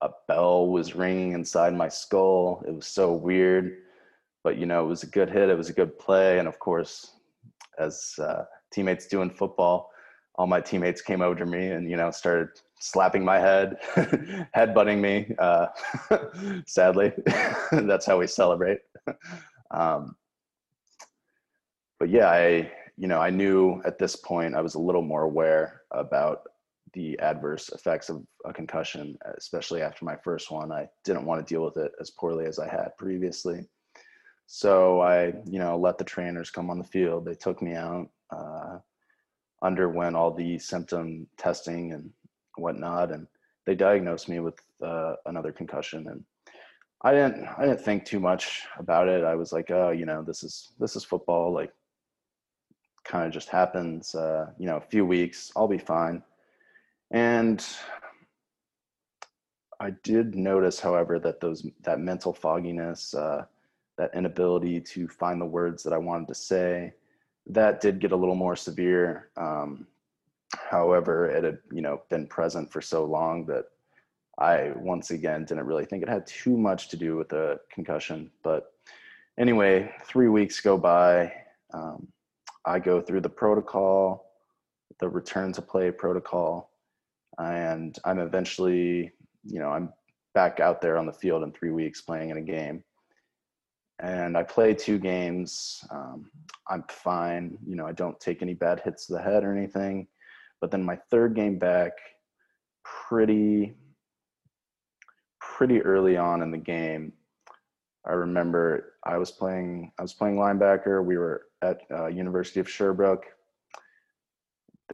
a 0.00 0.10
bell 0.26 0.68
was 0.68 0.94
ringing 0.94 1.32
inside 1.32 1.74
my 1.74 1.88
skull. 1.88 2.62
It 2.66 2.74
was 2.74 2.86
so 2.86 3.12
weird. 3.12 3.78
But, 4.46 4.58
you 4.58 4.66
know, 4.66 4.84
it 4.84 4.86
was 4.86 5.02
a 5.02 5.08
good 5.08 5.28
hit. 5.28 5.48
It 5.48 5.58
was 5.58 5.70
a 5.70 5.72
good 5.72 5.98
play. 5.98 6.38
And 6.38 6.46
of 6.46 6.60
course, 6.60 7.16
as 7.80 8.14
uh, 8.20 8.44
teammates 8.72 9.08
do 9.08 9.20
in 9.22 9.30
football, 9.30 9.90
all 10.36 10.46
my 10.46 10.60
teammates 10.60 11.00
came 11.02 11.20
over 11.20 11.34
to 11.34 11.44
me 11.44 11.66
and, 11.72 11.90
you 11.90 11.96
know, 11.96 12.12
started 12.12 12.50
slapping 12.78 13.24
my 13.24 13.40
head, 13.40 13.76
head 14.54 14.72
butting 14.72 15.00
me. 15.00 15.34
Uh, 15.40 15.66
sadly, 16.64 17.12
that's 17.72 18.06
how 18.06 18.20
we 18.20 18.28
celebrate. 18.28 18.78
Um, 19.72 20.14
but 21.98 22.08
yeah, 22.08 22.30
I 22.30 22.70
you 22.96 23.08
know 23.08 23.18
I 23.18 23.30
knew 23.30 23.82
at 23.84 23.98
this 23.98 24.14
point 24.14 24.54
I 24.54 24.60
was 24.60 24.76
a 24.76 24.78
little 24.78 25.02
more 25.02 25.22
aware 25.22 25.82
about 25.90 26.42
the 26.92 27.18
adverse 27.18 27.68
effects 27.70 28.10
of 28.10 28.22
a 28.44 28.52
concussion, 28.52 29.18
especially 29.38 29.82
after 29.82 30.04
my 30.04 30.14
first 30.22 30.52
one. 30.52 30.70
I 30.70 30.88
didn't 31.02 31.26
want 31.26 31.44
to 31.44 31.52
deal 31.52 31.64
with 31.64 31.78
it 31.78 31.90
as 32.00 32.10
poorly 32.10 32.46
as 32.46 32.60
I 32.60 32.68
had 32.68 32.96
previously. 32.96 33.66
So 34.46 35.00
I, 35.00 35.34
you 35.44 35.58
know, 35.58 35.76
let 35.76 35.98
the 35.98 36.04
trainers 36.04 36.50
come 36.50 36.70
on 36.70 36.78
the 36.78 36.84
field. 36.84 37.24
They 37.24 37.34
took 37.34 37.60
me 37.60 37.74
out, 37.74 38.08
uh, 38.30 38.78
underwent 39.62 40.16
all 40.16 40.32
the 40.32 40.58
symptom 40.58 41.26
testing 41.36 41.92
and 41.92 42.10
whatnot, 42.56 43.10
and 43.12 43.26
they 43.64 43.74
diagnosed 43.74 44.28
me 44.28 44.38
with 44.40 44.54
uh, 44.82 45.14
another 45.26 45.52
concussion. 45.52 46.06
And 46.08 46.24
I 47.02 47.12
didn't 47.12 47.44
I 47.58 47.66
didn't 47.66 47.80
think 47.80 48.04
too 48.04 48.20
much 48.20 48.62
about 48.78 49.08
it. 49.08 49.24
I 49.24 49.34
was 49.34 49.52
like, 49.52 49.70
oh, 49.70 49.90
you 49.90 50.06
know, 50.06 50.22
this 50.22 50.42
is 50.42 50.72
this 50.78 50.96
is 50.96 51.04
football. 51.04 51.52
Like, 51.52 51.72
kind 53.04 53.26
of 53.26 53.32
just 53.32 53.48
happens. 53.48 54.14
Uh, 54.14 54.46
you 54.58 54.66
know, 54.66 54.76
a 54.76 54.80
few 54.80 55.04
weeks, 55.04 55.52
I'll 55.56 55.68
be 55.68 55.78
fine. 55.78 56.22
And 57.10 57.64
I 59.80 59.90
did 60.02 60.34
notice, 60.34 60.80
however, 60.80 61.18
that 61.18 61.40
those 61.40 61.66
that 61.82 62.00
mental 62.00 62.32
fogginess, 62.32 63.14
uh, 63.14 63.44
that 63.96 64.14
inability 64.14 64.80
to 64.80 65.08
find 65.08 65.40
the 65.40 65.46
words 65.46 65.82
that 65.82 65.92
I 65.92 65.98
wanted 65.98 66.28
to 66.28 66.34
say, 66.34 66.94
that 67.46 67.80
did 67.80 68.00
get 68.00 68.12
a 68.12 68.16
little 68.16 68.34
more 68.34 68.56
severe. 68.56 69.30
Um, 69.36 69.86
However, 70.54 71.28
it 71.28 71.44
had, 71.44 71.58
you 71.72 71.82
know, 71.82 72.02
been 72.08 72.26
present 72.26 72.70
for 72.70 72.80
so 72.80 73.04
long 73.04 73.46
that 73.46 73.66
I 74.38 74.72
once 74.76 75.10
again 75.10 75.44
didn't 75.44 75.66
really 75.66 75.84
think 75.84 76.02
it 76.02 76.08
had 76.08 76.26
too 76.26 76.56
much 76.56 76.88
to 76.88 76.96
do 76.96 77.16
with 77.16 77.28
the 77.28 77.58
concussion. 77.70 78.30
But 78.42 78.72
anyway, 79.38 79.92
three 80.04 80.28
weeks 80.28 80.60
go 80.60 80.78
by. 80.78 81.32
Um, 81.72 82.08
I 82.64 82.78
go 82.78 83.00
through 83.00 83.22
the 83.22 83.28
protocol, 83.28 84.32
the 84.98 85.08
return 85.08 85.52
to 85.52 85.62
play 85.62 85.90
protocol, 85.90 86.70
and 87.38 87.96
I'm 88.04 88.18
eventually, 88.18 89.12
you 89.44 89.58
know, 89.58 89.70
I'm 89.70 89.92
back 90.34 90.60
out 90.60 90.80
there 90.80 90.96
on 90.96 91.06
the 91.06 91.12
field 91.12 91.42
in 91.42 91.52
three 91.52 91.70
weeks 91.70 92.00
playing 92.00 92.30
in 92.30 92.36
a 92.36 92.42
game. 92.42 92.84
And 94.00 94.36
I 94.36 94.42
play 94.42 94.74
two 94.74 94.98
games. 94.98 95.82
Um, 95.90 96.30
I'm 96.68 96.84
fine. 96.88 97.58
You 97.66 97.76
know, 97.76 97.86
I 97.86 97.92
don't 97.92 98.18
take 98.20 98.42
any 98.42 98.54
bad 98.54 98.80
hits 98.80 99.06
to 99.06 99.14
the 99.14 99.22
head 99.22 99.42
or 99.42 99.56
anything. 99.56 100.06
But 100.60 100.70
then 100.70 100.82
my 100.82 100.96
third 101.10 101.34
game 101.34 101.58
back, 101.58 101.92
pretty 102.84 103.74
pretty 105.40 105.80
early 105.82 106.16
on 106.16 106.42
in 106.42 106.50
the 106.50 106.58
game, 106.58 107.12
I 108.06 108.12
remember 108.12 108.94
I 109.04 109.18
was 109.18 109.30
playing 109.30 109.92
I 109.98 110.02
was 110.02 110.14
playing 110.14 110.36
linebacker. 110.36 111.04
We 111.04 111.16
were 111.16 111.46
at 111.62 111.80
uh, 111.90 112.06
University 112.06 112.60
of 112.60 112.68
Sherbrooke. 112.68 113.26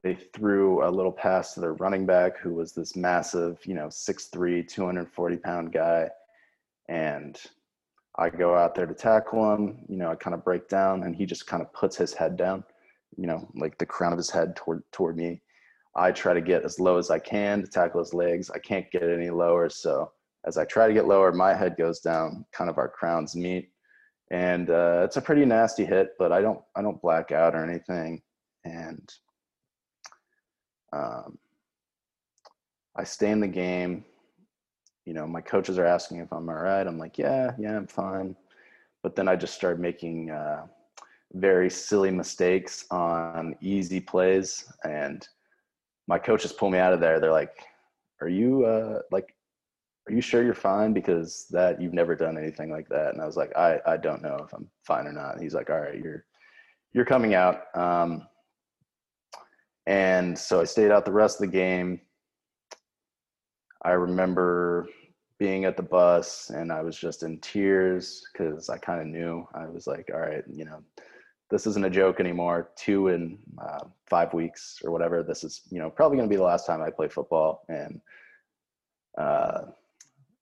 They 0.02 0.14
threw 0.14 0.86
a 0.86 0.90
little 0.90 1.12
pass 1.12 1.54
to 1.54 1.60
their 1.60 1.74
running 1.74 2.06
back, 2.06 2.38
who 2.38 2.54
was 2.54 2.72
this 2.72 2.96
massive, 2.96 3.58
you 3.66 3.74
know, 3.74 3.88
6'3", 3.88 4.66
240 4.66 5.36
pound 5.36 5.72
guy, 5.72 6.08
and 6.88 7.38
I 8.16 8.28
go 8.28 8.54
out 8.54 8.74
there 8.74 8.86
to 8.86 8.94
tackle 8.94 9.54
him. 9.54 9.84
You 9.88 9.96
know, 9.96 10.10
I 10.10 10.14
kind 10.16 10.34
of 10.34 10.44
break 10.44 10.68
down, 10.68 11.04
and 11.04 11.16
he 11.16 11.24
just 11.26 11.46
kind 11.46 11.62
of 11.62 11.72
puts 11.72 11.96
his 11.96 12.12
head 12.12 12.36
down, 12.36 12.64
you 13.16 13.26
know, 13.26 13.48
like 13.54 13.78
the 13.78 13.86
crown 13.86 14.12
of 14.12 14.18
his 14.18 14.30
head 14.30 14.54
toward 14.56 14.82
toward 14.92 15.16
me. 15.16 15.40
I 15.94 16.12
try 16.12 16.34
to 16.34 16.40
get 16.40 16.64
as 16.64 16.80
low 16.80 16.98
as 16.98 17.10
I 17.10 17.18
can 17.18 17.62
to 17.62 17.68
tackle 17.68 18.00
his 18.00 18.14
legs. 18.14 18.50
I 18.50 18.58
can't 18.58 18.90
get 18.90 19.02
any 19.02 19.30
lower. 19.30 19.68
So 19.68 20.12
as 20.46 20.56
I 20.56 20.64
try 20.64 20.88
to 20.88 20.94
get 20.94 21.06
lower, 21.06 21.32
my 21.32 21.54
head 21.54 21.76
goes 21.76 22.00
down, 22.00 22.44
kind 22.52 22.70
of 22.70 22.78
our 22.78 22.88
crowns 22.88 23.36
meet. 23.36 23.70
And 24.30 24.70
uh, 24.70 25.02
it's 25.04 25.18
a 25.18 25.22
pretty 25.22 25.44
nasty 25.44 25.84
hit, 25.84 26.10
but 26.18 26.32
I 26.32 26.40
don't 26.40 26.60
I 26.74 26.82
don't 26.82 27.02
black 27.02 27.32
out 27.32 27.54
or 27.54 27.64
anything. 27.64 28.22
And 28.64 29.12
um, 30.92 31.38
I 32.96 33.04
stay 33.04 33.30
in 33.30 33.40
the 33.40 33.48
game. 33.48 34.04
You 35.04 35.14
know, 35.14 35.26
my 35.26 35.40
coaches 35.40 35.78
are 35.78 35.86
asking 35.86 36.18
if 36.18 36.32
I'm 36.32 36.48
all 36.48 36.54
right. 36.54 36.86
I'm 36.86 36.98
like, 36.98 37.18
yeah, 37.18 37.52
yeah, 37.58 37.76
I'm 37.76 37.86
fine. 37.86 38.36
But 39.02 39.16
then 39.16 39.28
I 39.28 39.36
just 39.36 39.54
start 39.54 39.80
making 39.80 40.30
uh, 40.30 40.66
very 41.34 41.68
silly 41.68 42.10
mistakes 42.10 42.84
on 42.90 43.56
easy 43.60 44.00
plays 44.00 44.72
and 44.84 45.26
my 46.06 46.18
coaches 46.18 46.52
pull 46.52 46.70
me 46.70 46.78
out 46.78 46.92
of 46.92 47.00
there. 47.00 47.20
They're 47.20 47.32
like, 47.32 47.64
"Are 48.20 48.28
you 48.28 48.64
uh, 48.66 49.00
like, 49.10 49.34
are 50.08 50.12
you 50.12 50.20
sure 50.20 50.42
you're 50.42 50.54
fine? 50.54 50.92
Because 50.92 51.46
that 51.50 51.80
you've 51.80 51.94
never 51.94 52.14
done 52.14 52.36
anything 52.36 52.70
like 52.70 52.88
that." 52.88 53.14
And 53.14 53.22
I 53.22 53.26
was 53.26 53.36
like, 53.36 53.56
"I 53.56 53.80
I 53.86 53.96
don't 53.96 54.22
know 54.22 54.36
if 54.44 54.52
I'm 54.52 54.68
fine 54.86 55.06
or 55.06 55.12
not." 55.12 55.34
And 55.34 55.42
he's 55.42 55.54
like, 55.54 55.70
"All 55.70 55.80
right, 55.80 55.98
you're 55.98 56.24
you're 56.92 57.04
coming 57.04 57.34
out." 57.34 57.74
Um, 57.74 58.26
and 59.86 60.38
so 60.38 60.60
I 60.60 60.64
stayed 60.64 60.90
out 60.90 61.04
the 61.04 61.12
rest 61.12 61.40
of 61.40 61.50
the 61.50 61.56
game. 61.56 62.00
I 63.82 63.92
remember 63.92 64.88
being 65.38 65.64
at 65.64 65.76
the 65.76 65.82
bus 65.82 66.50
and 66.50 66.70
I 66.70 66.82
was 66.82 66.96
just 66.96 67.24
in 67.24 67.38
tears 67.38 68.24
because 68.32 68.68
I 68.68 68.78
kind 68.78 69.00
of 69.00 69.08
knew 69.08 69.46
I 69.54 69.66
was 69.66 69.86
like, 69.86 70.10
all 70.12 70.20
right, 70.20 70.44
you 70.48 70.64
know, 70.64 70.82
this 71.50 71.66
isn't 71.66 71.84
a 71.84 71.90
joke 71.90 72.20
anymore. 72.20 72.70
Two 72.76 73.08
in 73.08 73.38
uh, 73.60 73.84
five 74.08 74.32
weeks 74.32 74.80
or 74.84 74.90
whatever. 74.90 75.22
This 75.22 75.42
is, 75.42 75.62
you 75.70 75.80
know, 75.80 75.90
probably 75.90 76.16
going 76.16 76.28
to 76.28 76.32
be 76.32 76.38
the 76.38 76.44
last 76.44 76.66
time 76.66 76.80
I 76.80 76.90
play 76.90 77.08
football. 77.08 77.64
And 77.68 78.00
uh, 79.18 79.62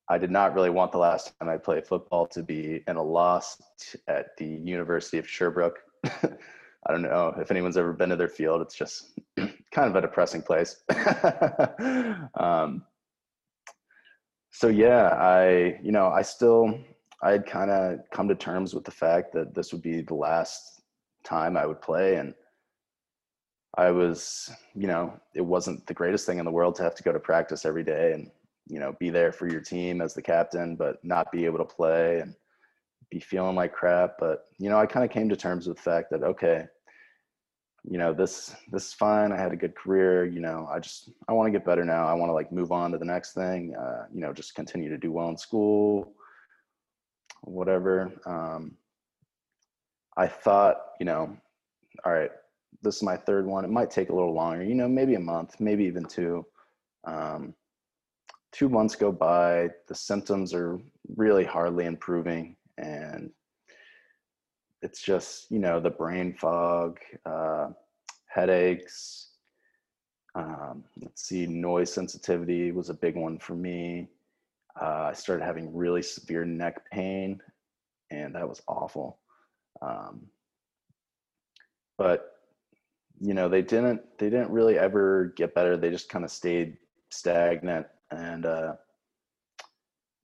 I 0.09 0.19
did 0.19 0.31
not 0.31 0.55
really 0.55 0.71
want 0.71 0.93
the 0.93 0.99
last 0.99 1.33
time 1.39 1.49
I 1.49 1.57
played 1.57 1.87
football 1.87 2.27
to 2.29 2.43
be 2.43 2.85
in 2.87 2.97
a 2.97 3.03
loss 3.03 3.61
at 4.07 4.37
the 4.37 4.47
University 4.47 5.19
of 5.19 5.29
Sherbrooke. 5.29 5.79
I 6.05 6.93
don't 6.93 7.03
know 7.03 7.35
if 7.39 7.51
anyone's 7.51 7.77
ever 7.77 7.93
been 7.93 8.11
to 8.11 8.17
their 8.17 8.29
field. 8.29 8.61
It's 8.61 8.77
just 8.77 9.19
kind 9.37 9.89
of 9.89 9.97
a 9.97 10.01
depressing 10.01 10.43
place. 10.43 10.83
um, 12.35 12.85
so 14.51 14.69
yeah, 14.69 15.09
I, 15.09 15.79
you 15.83 15.93
know, 15.93 16.09
I 16.09 16.23
still, 16.23 16.79
I 17.23 17.33
had 17.33 17.47
kind 17.47 17.71
of 17.71 18.01
come 18.13 18.29
to 18.29 18.35
terms 18.35 18.75
with 18.75 18.85
the 18.85 18.91
fact 18.91 19.33
that 19.35 19.55
this 19.55 19.73
would 19.73 19.83
be 19.83 20.03
the 20.03 20.15
last 20.15 20.83
time 21.25 21.57
I 21.57 21.67
would 21.67 21.81
play. 21.81 22.17
And 22.17 22.35
I 23.77 23.91
was, 23.91 24.51
you 24.75 24.87
know, 24.87 25.15
it 25.35 25.43
wasn't 25.43 25.87
the 25.87 25.95
greatest 25.95 26.27
thing 26.27 26.39
in 26.39 26.45
the 26.45 26.51
world 26.51 26.75
to 26.77 26.83
have 26.83 26.95
to 26.97 27.03
go 27.03 27.13
to 27.13 27.21
practice 27.21 27.65
every 27.65 27.85
day 27.85 28.13
and, 28.13 28.31
you 28.67 28.81
know, 28.81 28.95
be 28.99 29.11
there 29.11 29.33
for 29.33 29.49
your 29.49 29.61
team 29.61 30.01
as 30.01 30.15
the 30.15 30.23
captain, 30.23 30.77
but 30.77 30.97
not 31.05 31.31
be 31.31 31.45
able 31.45 31.59
to 31.59 31.65
play 31.65 32.19
and 32.21 32.35
be 33.11 33.21
feeling 33.21 33.57
like 33.57 33.73
crap. 33.73 34.17
But, 34.19 34.47
you 34.59 34.69
know, 34.69 34.79
I 34.79 34.87
kind 34.87 35.05
of 35.05 35.11
came 35.11 35.29
to 35.29 35.37
terms 35.37 35.69
with 35.69 35.77
the 35.77 35.83
fact 35.83 36.11
that, 36.11 36.23
okay, 36.23 36.65
you 37.89 37.99
know 37.99 38.13
this 38.13 38.55
this 38.71 38.89
is 38.89 38.93
fine. 38.93 39.33
I 39.33 39.37
had 39.37 39.53
a 39.53 39.57
good 39.57 39.75
career 39.75 40.27
you 40.27 40.41
know 40.41 40.69
i 40.71 40.79
just 40.79 41.11
i 41.29 41.33
want 41.33 41.47
to 41.47 41.51
get 41.51 41.65
better 41.67 41.85
now. 41.85 42.07
I 42.07 42.15
want 42.15 42.31
to 42.31 42.35
like 42.35 42.53
move 42.53 42.73
on 42.73 42.93
to 42.93 42.99
the 42.99 43.05
next 43.05 43.33
thing 43.33 43.75
uh, 43.77 44.05
you 44.13 44.21
know 44.21 44.33
just 44.33 44.55
continue 44.55 44.89
to 44.89 44.99
do 44.99 45.13
well 45.13 45.29
in 45.29 45.37
school 45.37 46.13
whatever. 47.43 48.13
Um, 48.27 48.77
i 50.17 50.27
thought 50.27 50.77
you 50.99 51.07
know 51.07 51.37
all 52.05 52.13
right 52.13 52.31
this 52.83 52.97
is 52.97 53.03
my 53.03 53.17
third 53.17 53.47
one. 53.47 53.65
It 53.65 53.71
might 53.71 53.91
take 53.91 54.11
a 54.11 54.15
little 54.15 54.35
longer 54.35 54.65
you 54.65 54.75
know 54.75 54.89
maybe 54.89 55.15
a 55.15 55.21
month 55.21 55.57
maybe 55.61 55.85
even 55.85 56.05
two. 56.05 56.45
Um, 57.05 57.55
two 58.53 58.69
months 58.69 58.95
go 58.95 59.13
by. 59.13 59.71
The 59.89 59.95
symptoms 59.95 60.53
are 60.55 60.79
really 61.17 61.45
hardly 61.45 61.87
improving 61.87 62.57
and 62.79 63.31
it's 64.83 65.03
just 65.03 65.51
you 65.51 65.59
know 65.59 65.81
the 65.81 65.91
brain 65.91 66.35
fog 66.35 66.99
uh, 67.27 67.69
headaches 68.27 69.31
um, 70.35 70.85
let's 71.01 71.23
see 71.23 71.47
noise 71.47 71.93
sensitivity 71.93 72.71
was 72.73 72.89
a 72.89 72.95
big 72.95 73.17
one 73.17 73.39
for 73.39 73.55
me. 73.55 74.09
Uh, 74.81 75.09
i 75.11 75.13
started 75.13 75.45
having 75.45 75.75
really 75.75 76.03
severe 76.03 76.45
neck 76.45 76.89
pain 76.91 77.41
and 78.11 78.35
that 78.35 78.49
was 78.49 78.63
awful. 78.69 79.19
Um, 79.83 80.27
but 81.97 82.37
you 83.21 83.35
know 83.35 83.49
they 83.49 83.63
didn't 83.63 84.01
they 84.19 84.31
didn't 84.31 84.51
really 84.51 84.79
ever 84.79 85.33
get 85.37 85.55
better. 85.55 85.77
They 85.77 85.91
just 85.91 86.09
kind 86.09 86.25
of 86.25 86.31
stayed 86.31 86.77
stagnant 87.11 87.87
and 88.11 88.47
uh, 88.47 88.75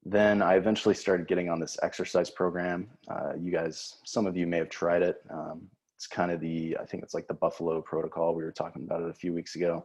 then 0.09 0.41
I 0.41 0.55
eventually 0.55 0.95
started 0.95 1.27
getting 1.27 1.49
on 1.49 1.59
this 1.59 1.77
exercise 1.83 2.31
program. 2.31 2.89
Uh, 3.09 3.33
you 3.37 3.51
guys, 3.51 3.97
some 4.05 4.25
of 4.25 4.37
you 4.37 4.47
may 4.47 4.59
have 4.59 4.69
tried 4.69 5.03
it. 5.03 5.21
Um, 5.29 5.63
it's 5.97 6.07
kind 6.07 6.31
of 6.31 6.41
the, 6.41 6.77
I 6.81 6.85
think 6.85 7.03
it's 7.03 7.13
like 7.13 7.27
the 7.27 7.35
Buffalo 7.35 7.81
protocol. 7.83 8.37
We 8.37 8.45
were 8.45 8.53
talking 8.53 8.85
about 8.85 9.03
it 9.03 9.11
a 9.11 9.15
few 9.15 9.35
weeks 9.35 9.57
ago. 9.57 9.85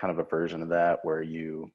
Kind 0.00 0.10
of 0.10 0.18
a 0.18 0.28
version 0.28 0.62
of 0.62 0.70
that 0.70 1.00
where 1.02 1.20
you 1.20 1.70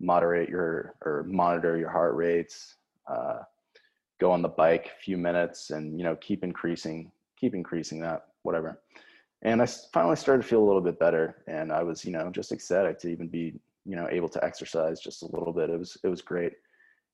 moderate 0.00 0.48
your 0.48 0.96
or 1.04 1.24
monitor 1.28 1.76
your 1.76 1.90
heart 1.90 2.16
rates, 2.16 2.74
uh, 3.06 3.38
go 4.18 4.32
on 4.32 4.42
the 4.42 4.48
bike 4.48 4.90
a 4.98 5.00
few 5.00 5.16
minutes, 5.16 5.70
and 5.70 5.96
you 5.96 6.04
know 6.04 6.16
keep 6.16 6.42
increasing, 6.42 7.12
keep 7.38 7.54
increasing 7.54 8.00
that, 8.00 8.26
whatever. 8.42 8.80
And 9.42 9.62
I 9.62 9.66
finally 9.92 10.16
started 10.16 10.42
to 10.42 10.48
feel 10.48 10.62
a 10.62 10.66
little 10.66 10.80
bit 10.80 10.98
better, 10.98 11.36
and 11.46 11.70
I 11.72 11.84
was 11.84 12.04
you 12.04 12.10
know 12.10 12.30
just 12.30 12.50
ecstatic 12.50 12.98
to 13.00 13.08
even 13.08 13.28
be 13.28 13.54
you 13.84 13.94
know 13.94 14.08
able 14.10 14.28
to 14.30 14.44
exercise 14.44 15.00
just 15.00 15.22
a 15.22 15.26
little 15.26 15.52
bit. 15.52 15.70
It 15.70 15.78
was 15.78 15.96
it 16.02 16.08
was 16.08 16.20
great 16.20 16.54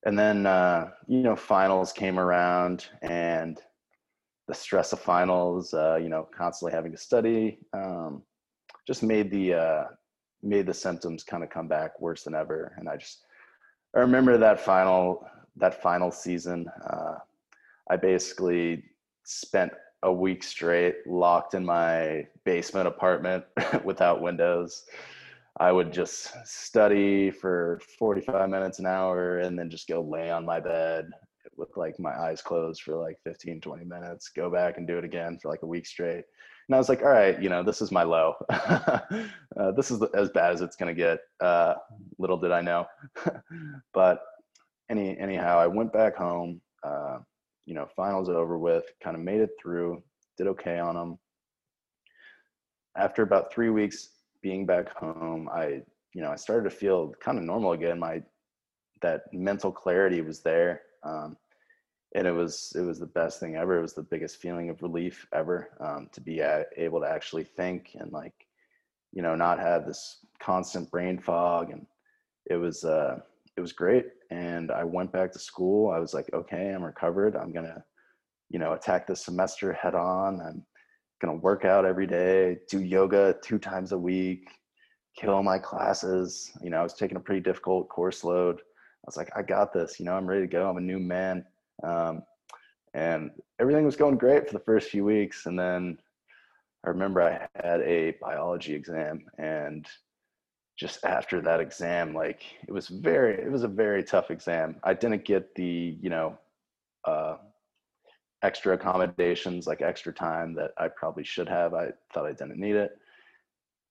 and 0.05 0.19
then 0.19 0.47
uh, 0.47 0.91
you 1.07 1.23
know 1.23 1.37
finals 1.37 1.93
came 1.93 2.19
around 2.19 2.87
and 3.03 3.61
the 4.49 4.55
stress 4.55 4.93
of 4.93 5.01
finals 5.01 5.73
uh, 5.75 5.97
you 5.97 6.09
know 6.09 6.29
constantly 6.37 6.73
having 6.73 6.93
to 6.93 6.99
study 6.99 7.59
um, 7.73 8.23
just 8.87 9.03
made 9.03 9.31
the 9.31 9.55
uh, 9.55 9.85
made 10.43 10.67
the 10.67 10.75
symptoms 10.75 11.23
kind 11.23 11.45
of 11.45 11.51
come 11.51 11.69
back 11.69 12.01
worse 12.01 12.25
than 12.25 12.35
ever. 12.35 12.75
And 12.79 12.89
i 12.89 12.97
just 12.97 13.25
i 13.97 14.01
remember 14.01 14.37
that 14.39 14.61
final 14.61 15.27
that 15.57 15.83
final 15.83 16.11
season 16.11 16.67
uh, 16.91 17.17
i 17.91 17.97
basically 17.97 18.85
spent 19.25 19.73
a 20.05 20.13
week 20.13 20.43
straight 20.43 21.07
locked 21.07 21.55
in 21.55 21.65
my 21.65 22.27
basement 22.45 22.89
apartment 22.89 23.45
without 23.85 24.21
windows 24.21 24.85
I 25.61 25.71
would 25.71 25.93
just 25.93 26.35
study 26.47 27.31
for 27.31 27.81
45 27.99 28.49
minutes 28.49 28.79
an 28.79 28.87
hour 28.87 29.39
and 29.39 29.59
then 29.59 29.69
just 29.69 29.89
go 29.89 30.01
lay 30.01 30.31
on 30.31 30.47
my 30.47 30.61
bed 30.61 31.11
with 31.57 31.77
like 31.77 31.99
my 31.99 32.19
eyes 32.19 32.41
closed 32.41 32.83
for 32.83 32.97
like 32.97 33.19
15, 33.25 33.61
20 33.61 33.85
minutes, 33.85 34.31
go 34.35 34.51
back 34.51 34.79
and 34.79 34.87
do 34.87 34.97
it 34.97 35.05
again 35.05 35.39
for 35.41 35.51
like 35.51 35.63
a 35.63 35.67
week 35.67 35.87
straight. 35.87 36.25
And 36.69 36.75
I 36.75 36.79
was 36.79 36.89
like, 36.89 37.03
all 37.03 37.09
right, 37.09 37.41
you 37.43 37.49
know, 37.49 37.63
this 37.63 37.83
is 37.83 37.91
my 37.91 38.03
low. 38.03 38.35
uh, 38.51 39.21
this 39.77 39.91
is 39.91 40.03
as 40.15 40.31
bad 40.31 40.53
as 40.53 40.61
it's 40.61 40.77
going 40.77 40.95
to 40.95 40.99
get. 40.99 41.19
Uh, 41.41 41.75
little 42.19 42.39
did 42.39 42.53
I 42.53 42.61
know. 42.61 42.87
but 43.93 44.23
any, 44.91 45.19
anyhow, 45.19 45.59
I 45.59 45.67
went 45.67 45.93
back 45.93 46.17
home, 46.17 46.61
uh, 46.83 47.19
you 47.67 47.75
know, 47.75 47.89
finals 47.95 48.29
over 48.29 48.59
with, 48.59 48.85
kind 49.03 49.17
of 49.17 49.23
made 49.23 49.41
it 49.41 49.51
through, 49.61 50.03
did 50.39 50.47
okay 50.47 50.79
on 50.79 50.95
them. 50.95 51.19
After 52.97 53.23
about 53.23 53.53
three 53.53 53.71
weeks, 53.71 54.11
being 54.43 54.67
back 54.67 54.95
home, 54.97 55.49
I, 55.53 55.83
you 56.15 56.21
know, 56.21 56.31
I 56.31 56.37
started 56.37 56.69
to 56.69 56.77
feel 56.77 57.15
kind 57.21 57.39
of 57.39 57.45
normal 57.45 57.73
again. 57.73 57.99
My, 57.99 58.23
that 59.01 59.23
mental 59.33 59.73
clarity 59.73 60.21
was 60.21 60.41
there. 60.41 60.83
Um, 61.05 61.37
and 62.15 62.27
it 62.27 62.33
was, 62.33 62.73
it 62.77 62.83
was 62.83 62.99
the 62.99 63.07
best 63.07 63.41
thing 63.41 63.57
ever. 63.57 63.79
It 63.79 63.83
was 63.83 63.95
the 63.95 64.03
biggest 64.03 64.37
feeling 64.37 64.69
of 64.69 64.83
relief 64.83 65.27
ever 65.33 65.71
um, 65.81 66.09
to 66.13 66.21
be 66.21 66.41
a- 66.41 66.67
able 66.77 67.01
to 67.01 67.09
actually 67.09 67.45
think 67.45 67.97
and 67.99 68.13
like, 68.13 68.35
you 69.13 69.23
know, 69.23 69.35
not 69.35 69.59
have 69.59 69.87
this 69.87 70.19
constant 70.39 70.91
brain 70.91 71.19
fog. 71.19 71.71
And 71.71 71.87
it 72.47 72.57
was, 72.57 72.85
uh, 72.85 73.19
it 73.57 73.61
was 73.61 73.73
great. 73.73 74.07
And 74.31 74.71
I 74.71 74.85
went 74.85 75.13
back 75.13 75.33
to 75.33 75.39
school. 75.39 75.91
I 75.91 75.99
was 75.99 76.15
like, 76.15 76.29
okay, 76.33 76.71
I'm 76.71 76.85
recovered. 76.85 77.37
I'm 77.37 77.53
to, 77.53 77.83
you 78.51 78.59
know, 78.59 78.73
attack 78.73 79.07
this 79.07 79.25
semester 79.25 79.73
head 79.73 79.95
on. 79.95 80.41
I'm 80.41 80.65
gonna 81.23 81.39
work 81.39 81.65
out 81.65 81.85
every 81.85 82.07
day, 82.07 82.59
do 82.69 82.83
yoga 82.83 83.37
two 83.43 83.59
times 83.59 83.93
a 83.93 83.99
week, 83.99 84.49
kill 85.17 85.43
my 85.43 85.59
classes. 85.59 86.51
You 86.63 86.71
know, 86.71 86.81
I 86.81 86.83
was 86.83 86.95
taking 86.95 87.17
a 87.17 87.21
pretty 87.21 87.41
difficult 87.41 87.89
course 87.89 88.25
load. 88.25 88.59
I 88.59 89.07
was 89.07 89.17
like, 89.17 89.31
I 89.37 89.43
got 89.43 89.73
this. 89.73 89.99
You 89.99 90.07
know, 90.07 90.15
I'm 90.15 90.27
ready 90.27 90.43
to 90.43 90.47
go. 90.47 90.69
I'm 90.69 90.77
a 90.77 90.81
new 90.81 90.99
man. 90.99 91.45
Um, 91.83 92.23
and 92.95 93.31
everything 93.61 93.85
was 93.85 93.97
going 93.97 94.17
great 94.17 94.47
for 94.47 94.53
the 94.53 94.65
first 94.65 94.91
few 94.91 95.05
weeks. 95.05 95.47
And 95.47 95.59
then 95.59 95.99
I 96.85 96.91
remember 96.91 97.23
I 97.23 97.49
had 97.63 97.81
a 97.83 98.17
biology 98.21 98.75
exam 98.75 99.25
and 99.39 99.87
just 100.79 101.05
after 101.05 101.41
that 101.41 101.61
exam, 101.61 102.15
like 102.15 102.43
it 102.67 102.73
was 102.73 102.89
very, 102.89 103.35
it 103.35 103.51
was 103.51 103.63
a 103.63 103.69
very 103.69 104.03
tough 104.03 104.31
exam. 104.31 104.77
I 104.83 104.95
didn't 104.95 105.25
get 105.25 105.55
the, 105.55 105.97
you 106.01 106.11
know, 106.11 106.39
uh, 107.05 107.37
extra 108.43 108.75
accommodations, 108.75 109.67
like 109.67 109.83
extra 109.83 110.13
time 110.13 110.55
that 110.55 110.73
I 110.79 110.89
probably 110.89 111.25
should 111.25 111.49
have. 111.49 111.75
I 111.75 111.91
thought 112.13 112.27
I 112.27 112.33
didn't 112.33 112.59
need 112.59 112.77
it. 112.77 112.99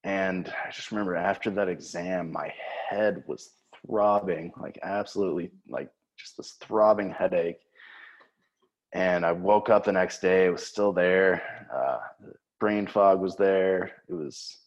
And 0.03 0.51
I 0.65 0.71
just 0.71 0.91
remember 0.91 1.15
after 1.15 1.49
that 1.51 1.69
exam, 1.69 2.31
my 2.31 2.53
head 2.89 3.23
was 3.27 3.51
throbbing, 3.85 4.51
like 4.59 4.79
absolutely, 4.83 5.51
like 5.67 5.89
just 6.17 6.37
this 6.37 6.57
throbbing 6.61 7.11
headache. 7.11 7.59
And 8.93 9.25
I 9.25 9.31
woke 9.31 9.69
up 9.69 9.85
the 9.85 9.91
next 9.91 10.21
day, 10.21 10.47
it 10.47 10.51
was 10.51 10.65
still 10.65 10.91
there. 10.91 11.67
Uh, 11.73 11.99
brain 12.59 12.87
fog 12.87 13.21
was 13.21 13.37
there. 13.37 13.91
It 14.09 14.13
was, 14.13 14.57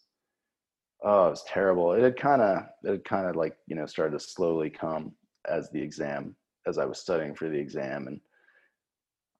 oh, 1.02 1.26
it 1.26 1.30
was 1.30 1.44
terrible. 1.44 1.92
It 1.92 2.02
had 2.02 2.16
kind 2.16 2.40
of, 2.40 2.62
it 2.84 2.90
had 2.90 3.04
kind 3.04 3.26
of 3.26 3.36
like, 3.36 3.56
you 3.66 3.76
know, 3.76 3.86
started 3.86 4.18
to 4.18 4.24
slowly 4.24 4.70
come 4.70 5.12
as 5.46 5.70
the 5.70 5.82
exam, 5.82 6.34
as 6.66 6.78
I 6.78 6.86
was 6.86 6.98
studying 6.98 7.34
for 7.34 7.50
the 7.50 7.58
exam. 7.58 8.06
And 8.06 8.20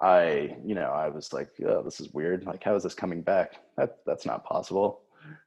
I, 0.05 0.55
you 0.63 0.75
know, 0.75 0.91
I 0.91 1.09
was 1.09 1.33
like, 1.33 1.49
oh, 1.67 1.83
this 1.83 1.99
is 1.99 2.13
weird. 2.13 2.45
Like, 2.45 2.63
how 2.63 2.75
is 2.75 2.83
this 2.83 2.93
coming 2.93 3.23
back? 3.23 3.55
That 3.79 3.97
that's 4.05 4.27
not 4.27 4.45
possible. 4.45 5.01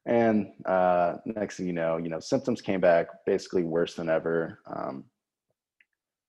And 0.08 0.52
uh, 0.66 1.18
next 1.26 1.58
thing 1.58 1.68
you 1.68 1.74
know, 1.74 1.98
you 1.98 2.10
know, 2.10 2.20
symptoms 2.20 2.60
came 2.60 2.82
back 2.82 3.24
basically 3.28 3.62
worse 3.62 3.94
than 3.94 4.10
ever. 4.10 4.60
Um, 4.66 5.04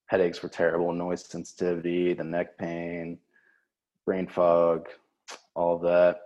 headaches 0.08 0.42
were 0.42 0.50
terrible, 0.50 0.92
noise 0.92 1.24
sensitivity, 1.26 2.12
the 2.12 2.22
neck 2.22 2.58
pain, 2.58 3.18
brain 4.04 4.26
fog, 4.26 4.88
all 5.54 5.76
of 5.76 5.82
that. 5.82 6.20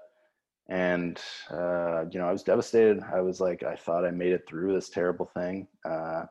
And 0.68 1.20
uh, 1.52 2.06
you 2.10 2.18
know, 2.18 2.26
I 2.26 2.32
was 2.32 2.42
devastated. 2.42 3.00
I 3.14 3.20
was 3.20 3.40
like, 3.40 3.62
I 3.62 3.76
thought 3.76 4.04
I 4.04 4.10
made 4.10 4.32
it 4.32 4.48
through 4.48 4.74
this 4.74 4.88
terrible 4.88 5.26
thing. 5.26 5.68
Uh, 5.84 6.24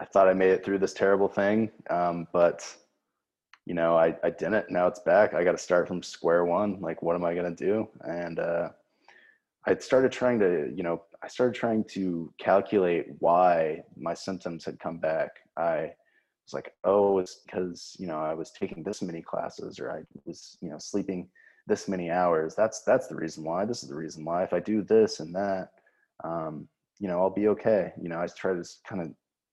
I 0.00 0.04
thought 0.06 0.26
I 0.28 0.34
made 0.34 0.50
it 0.50 0.64
through 0.64 0.78
this 0.78 0.92
terrible 0.92 1.28
thing, 1.28 1.70
um, 1.88 2.26
but 2.32 2.66
you 3.66 3.74
know, 3.74 3.96
I, 3.96 4.14
I 4.22 4.30
didn't. 4.30 4.70
Now 4.70 4.86
it's 4.86 5.00
back. 5.00 5.34
I 5.34 5.44
got 5.44 5.52
to 5.52 5.58
start 5.58 5.88
from 5.88 6.02
square 6.02 6.44
one. 6.44 6.80
Like, 6.80 7.02
what 7.02 7.16
am 7.16 7.24
I 7.24 7.34
going 7.34 7.54
to 7.54 7.64
do? 7.64 7.88
And 8.02 8.38
uh, 8.38 8.68
I 9.66 9.76
started 9.76 10.12
trying 10.12 10.38
to, 10.40 10.70
you 10.74 10.82
know, 10.82 11.02
I 11.22 11.28
started 11.28 11.54
trying 11.54 11.84
to 11.92 12.32
calculate 12.38 13.06
why 13.20 13.82
my 13.96 14.12
symptoms 14.12 14.64
had 14.64 14.78
come 14.78 14.98
back. 14.98 15.30
I 15.56 15.92
was 16.44 16.52
like, 16.52 16.74
oh, 16.84 17.18
it's 17.18 17.40
because, 17.46 17.96
you 17.98 18.06
know, 18.06 18.18
I 18.18 18.34
was 18.34 18.50
taking 18.50 18.82
this 18.82 19.00
many 19.00 19.22
classes 19.22 19.80
or 19.80 19.90
I 19.90 20.02
was, 20.26 20.58
you 20.60 20.68
know, 20.68 20.78
sleeping 20.78 21.28
this 21.66 21.88
many 21.88 22.10
hours. 22.10 22.54
That's, 22.54 22.82
that's 22.82 23.06
the 23.06 23.16
reason 23.16 23.44
why. 23.44 23.64
This 23.64 23.82
is 23.82 23.88
the 23.88 23.94
reason 23.94 24.26
why. 24.26 24.42
If 24.42 24.52
I 24.52 24.60
do 24.60 24.82
this 24.82 25.20
and 25.20 25.34
that, 25.34 25.70
um, 26.22 26.68
you 26.98 27.08
know, 27.08 27.20
I'll 27.20 27.30
be 27.30 27.48
okay. 27.48 27.92
You 27.98 28.10
know, 28.10 28.20
I 28.20 28.26
try 28.26 28.52
to 28.52 28.64
kind 28.86 29.00
of 29.00 29.10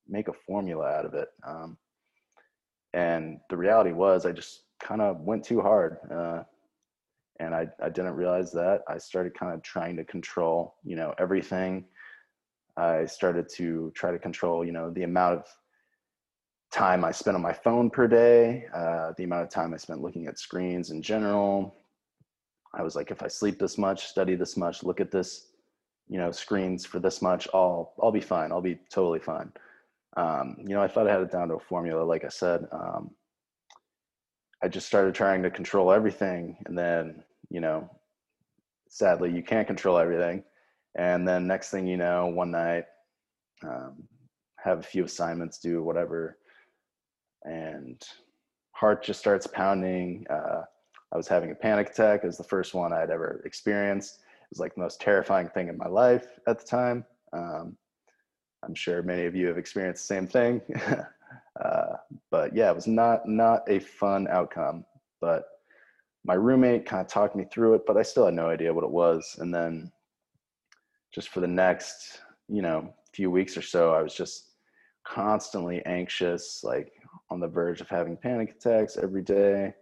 make 0.09 0.27
a 0.27 0.33
formula 0.33 0.85
out 0.85 1.05
of 1.05 1.13
it. 1.13 1.29
Um, 1.47 1.77
and 2.93 3.39
the 3.49 3.57
reality 3.57 3.91
was 3.91 4.25
I 4.25 4.31
just 4.31 4.63
kind 4.79 5.01
of 5.01 5.21
went 5.21 5.43
too 5.43 5.61
hard. 5.61 5.97
Uh, 6.11 6.43
and 7.39 7.55
I, 7.55 7.67
I 7.81 7.89
didn't 7.89 8.15
realize 8.15 8.51
that 8.51 8.81
I 8.87 8.97
started 8.97 9.33
kind 9.33 9.53
of 9.53 9.63
trying 9.63 9.95
to 9.97 10.03
control, 10.03 10.75
you 10.83 10.95
know, 10.95 11.13
everything. 11.17 11.85
I 12.77 13.05
started 13.05 13.49
to 13.55 13.91
try 13.95 14.11
to 14.11 14.19
control, 14.19 14.65
you 14.65 14.71
know, 14.71 14.91
the 14.91 15.03
amount 15.03 15.39
of 15.39 15.45
time 16.71 17.03
I 17.03 17.11
spent 17.11 17.35
on 17.35 17.41
my 17.41 17.53
phone 17.53 17.89
per 17.89 18.07
day, 18.07 18.65
uh, 18.73 19.13
the 19.17 19.23
amount 19.23 19.43
of 19.43 19.49
time 19.49 19.73
I 19.73 19.77
spent 19.77 20.01
looking 20.01 20.27
at 20.27 20.39
screens 20.39 20.91
in 20.91 21.01
general. 21.01 21.75
I 22.73 22.83
was 22.83 22.95
like, 22.95 23.11
if 23.11 23.21
I 23.23 23.27
sleep 23.27 23.59
this 23.59 23.77
much, 23.77 24.07
study 24.07 24.35
this 24.35 24.55
much, 24.55 24.83
look 24.83 25.01
at 25.01 25.11
this, 25.11 25.47
you 26.07 26.17
know, 26.17 26.31
screens 26.31 26.85
for 26.85 26.99
this 26.99 27.21
much, 27.21 27.47
I'll 27.53 27.93
I'll 28.01 28.11
be 28.11 28.21
fine. 28.21 28.51
I'll 28.51 28.61
be 28.61 28.79
totally 28.89 29.19
fine 29.19 29.51
um, 30.17 30.55
you 30.59 30.75
know, 30.75 30.81
I 30.81 30.87
thought 30.87 31.07
I 31.07 31.11
had 31.13 31.21
it 31.21 31.31
down 31.31 31.47
to 31.49 31.55
a 31.55 31.59
formula. 31.59 32.03
Like 32.03 32.25
I 32.25 32.29
said, 32.29 32.65
um, 32.71 33.11
I 34.63 34.67
just 34.67 34.87
started 34.87 35.15
trying 35.15 35.41
to 35.43 35.49
control 35.49 35.91
everything, 35.91 36.57
and 36.65 36.77
then 36.77 37.23
you 37.49 37.61
know, 37.61 37.89
sadly, 38.89 39.31
you 39.31 39.43
can't 39.43 39.67
control 39.67 39.97
everything. 39.97 40.43
And 40.95 41.27
then 41.27 41.47
next 41.47 41.69
thing 41.69 41.87
you 41.87 41.97
know, 41.97 42.27
one 42.27 42.51
night, 42.51 42.83
um, 43.63 44.03
have 44.57 44.79
a 44.79 44.83
few 44.83 45.05
assignments 45.05 45.57
due, 45.57 45.81
whatever, 45.81 46.37
and 47.43 48.01
heart 48.73 49.03
just 49.03 49.19
starts 49.19 49.47
pounding. 49.47 50.25
Uh, 50.29 50.63
I 51.13 51.17
was 51.17 51.27
having 51.27 51.51
a 51.51 51.55
panic 51.55 51.89
attack. 51.89 52.21
It 52.23 52.27
was 52.27 52.37
the 52.37 52.43
first 52.43 52.73
one 52.73 52.93
I'd 52.93 53.09
ever 53.09 53.41
experienced. 53.45 54.19
It 54.19 54.47
was 54.49 54.59
like 54.59 54.75
the 54.75 54.81
most 54.81 55.01
terrifying 55.01 55.49
thing 55.49 55.67
in 55.67 55.77
my 55.77 55.87
life 55.87 56.39
at 56.47 56.59
the 56.59 56.65
time. 56.65 57.05
Um, 57.33 57.77
I'm 58.63 58.75
sure 58.75 59.01
many 59.01 59.25
of 59.25 59.35
you 59.35 59.47
have 59.47 59.57
experienced 59.57 60.07
the 60.07 60.13
same 60.15 60.27
thing. 60.27 60.61
uh, 61.63 61.95
but 62.29 62.55
yeah, 62.55 62.69
it 62.69 62.75
was 62.75 62.87
not 62.87 63.27
not 63.27 63.63
a 63.67 63.79
fun 63.79 64.27
outcome. 64.29 64.85
But 65.19 65.45
my 66.23 66.35
roommate 66.35 66.85
kind 66.85 67.01
of 67.01 67.07
talked 67.07 67.35
me 67.35 67.45
through 67.51 67.75
it, 67.75 67.81
but 67.87 67.97
I 67.97 68.03
still 68.03 68.25
had 68.25 68.33
no 68.33 68.49
idea 68.49 68.73
what 68.73 68.83
it 68.83 68.91
was. 68.91 69.35
And 69.39 69.53
then 69.53 69.91
just 71.13 71.29
for 71.29 71.39
the 71.39 71.47
next, 71.47 72.19
you 72.47 72.61
know, 72.61 72.93
few 73.13 73.31
weeks 73.31 73.57
or 73.57 73.61
so, 73.61 73.93
I 73.93 74.01
was 74.01 74.13
just 74.13 74.51
constantly 75.05 75.83
anxious, 75.85 76.63
like 76.63 76.91
on 77.29 77.39
the 77.39 77.47
verge 77.47 77.81
of 77.81 77.89
having 77.89 78.15
panic 78.15 78.51
attacks 78.51 78.97
every 78.97 79.23
day. 79.23 79.73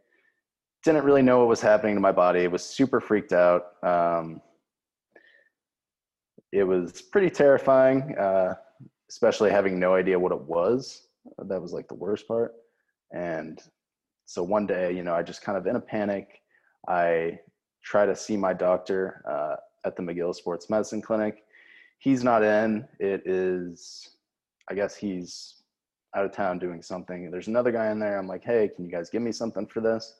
Didn't 0.83 1.03
really 1.03 1.21
know 1.21 1.39
what 1.39 1.49
was 1.49 1.61
happening 1.61 1.95
to 1.95 2.01
my 2.01 2.13
body. 2.13 2.47
Was 2.47 2.63
super 2.63 3.01
freaked 3.01 3.33
out. 3.33 3.73
Um, 3.83 4.41
it 6.51 6.63
was 6.63 7.01
pretty 7.01 7.29
terrifying. 7.29 8.17
Uh, 8.17 8.55
especially 9.09 9.49
having 9.49 9.79
no 9.79 9.95
idea 9.95 10.19
what 10.19 10.31
it 10.31 10.41
was. 10.41 11.07
That 11.37 11.61
was 11.61 11.73
like 11.73 11.87
the 11.87 11.95
worst 11.95 12.27
part. 12.27 12.53
And 13.11 13.59
so 14.25 14.43
one 14.43 14.67
day, 14.67 14.95
you 14.95 15.03
know, 15.03 15.15
I 15.15 15.23
just 15.23 15.41
kind 15.41 15.57
of 15.57 15.65
in 15.65 15.75
a 15.75 15.81
panic, 15.81 16.41
I 16.87 17.39
try 17.83 18.05
to 18.05 18.15
see 18.15 18.37
my 18.37 18.53
doctor 18.53 19.23
uh, 19.27 19.55
at 19.85 19.95
the 19.95 20.03
McGill 20.03 20.35
Sports 20.35 20.69
Medicine 20.69 21.01
Clinic. 21.01 21.43
He's 21.97 22.23
not 22.23 22.43
in. 22.43 22.87
It 22.99 23.23
is, 23.25 24.09
I 24.69 24.75
guess 24.75 24.95
he's 24.95 25.55
out 26.15 26.25
of 26.25 26.31
town 26.31 26.59
doing 26.59 26.81
something. 26.81 27.29
There's 27.29 27.47
another 27.47 27.71
guy 27.71 27.91
in 27.91 27.99
there. 27.99 28.17
I'm 28.17 28.27
like, 28.27 28.43
hey, 28.43 28.69
can 28.73 28.85
you 28.85 28.91
guys 28.91 29.09
give 29.09 29.21
me 29.21 29.31
something 29.31 29.65
for 29.65 29.81
this? 29.81 30.15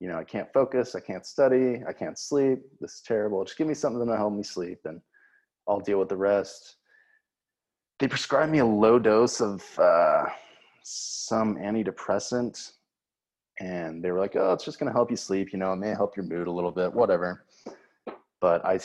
You 0.00 0.08
know, 0.08 0.18
I 0.18 0.24
can't 0.24 0.52
focus. 0.52 0.94
I 0.96 1.00
can't 1.00 1.24
study. 1.24 1.80
I 1.88 1.92
can't 1.92 2.18
sleep. 2.18 2.58
This 2.80 2.94
is 2.94 3.02
terrible. 3.02 3.44
Just 3.44 3.56
give 3.56 3.68
me 3.68 3.74
something 3.74 4.06
to 4.06 4.16
help 4.16 4.34
me 4.34 4.42
sleep 4.42 4.80
and 4.84 5.00
I'll 5.68 5.80
deal 5.80 6.00
with 6.00 6.08
the 6.08 6.16
rest 6.16 6.76
they 7.98 8.08
prescribed 8.08 8.50
me 8.50 8.58
a 8.58 8.66
low 8.66 8.98
dose 8.98 9.40
of 9.40 9.64
uh, 9.78 10.24
some 10.82 11.56
antidepressant 11.56 12.72
and 13.60 14.02
they 14.02 14.10
were 14.10 14.18
like 14.18 14.34
oh 14.34 14.52
it's 14.52 14.64
just 14.64 14.78
going 14.78 14.90
to 14.90 14.92
help 14.92 15.10
you 15.10 15.16
sleep 15.16 15.52
you 15.52 15.58
know 15.58 15.72
it 15.72 15.76
may 15.76 15.90
help 15.90 16.16
your 16.16 16.24
mood 16.24 16.46
a 16.46 16.50
little 16.50 16.72
bit 16.72 16.92
whatever. 16.92 17.44
But 18.40 18.64
i 18.64 18.78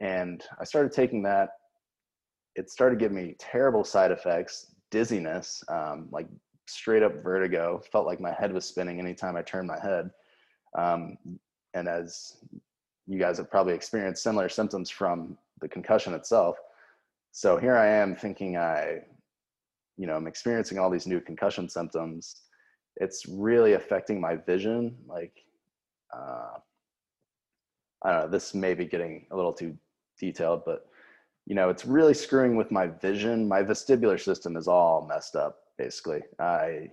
and 0.00 0.42
i 0.60 0.64
started 0.64 0.92
taking 0.92 1.22
that. 1.22 1.50
It 2.56 2.70
started 2.70 2.98
giving 2.98 3.16
me 3.16 3.34
terrible 3.38 3.84
side 3.84 4.10
effects 4.10 4.74
dizziness 4.90 5.62
um, 5.68 6.08
like 6.12 6.28
straight 6.66 7.02
up 7.02 7.22
vertigo. 7.22 7.82
Felt 7.90 8.06
like 8.06 8.20
my 8.20 8.32
head 8.32 8.52
was 8.52 8.64
spinning 8.64 8.98
anytime 8.98 9.36
i 9.36 9.42
turned 9.42 9.68
my 9.68 9.80
head. 9.80 10.10
Um, 10.76 11.16
and 11.74 11.88
as 11.88 12.36
you 13.06 13.18
guys 13.18 13.38
have 13.38 13.50
probably 13.50 13.74
experienced 13.74 14.22
similar 14.22 14.48
symptoms 14.48 14.90
from 14.90 15.36
the 15.60 15.68
concussion 15.68 16.14
itself 16.14 16.56
so 17.34 17.56
here 17.56 17.76
I 17.76 17.88
am 17.88 18.14
thinking 18.14 18.56
I, 18.56 19.00
you 19.96 20.06
know, 20.06 20.14
I'm 20.14 20.28
experiencing 20.28 20.78
all 20.78 20.88
these 20.88 21.08
new 21.08 21.20
concussion 21.20 21.68
symptoms. 21.68 22.42
It's 22.98 23.26
really 23.26 23.72
affecting 23.72 24.20
my 24.20 24.36
vision. 24.36 24.96
Like, 25.04 25.32
uh, 26.16 26.58
I 28.04 28.12
don't 28.12 28.20
know, 28.20 28.28
this 28.28 28.54
may 28.54 28.74
be 28.74 28.84
getting 28.84 29.26
a 29.32 29.36
little 29.36 29.52
too 29.52 29.76
detailed, 30.16 30.62
but 30.64 30.86
you 31.44 31.56
know, 31.56 31.70
it's 31.70 31.84
really 31.84 32.14
screwing 32.14 32.54
with 32.54 32.70
my 32.70 32.86
vision. 32.86 33.48
My 33.48 33.64
vestibular 33.64 34.20
system 34.20 34.56
is 34.56 34.68
all 34.68 35.04
messed 35.04 35.34
up, 35.34 35.56
basically. 35.76 36.20
I 36.38 36.90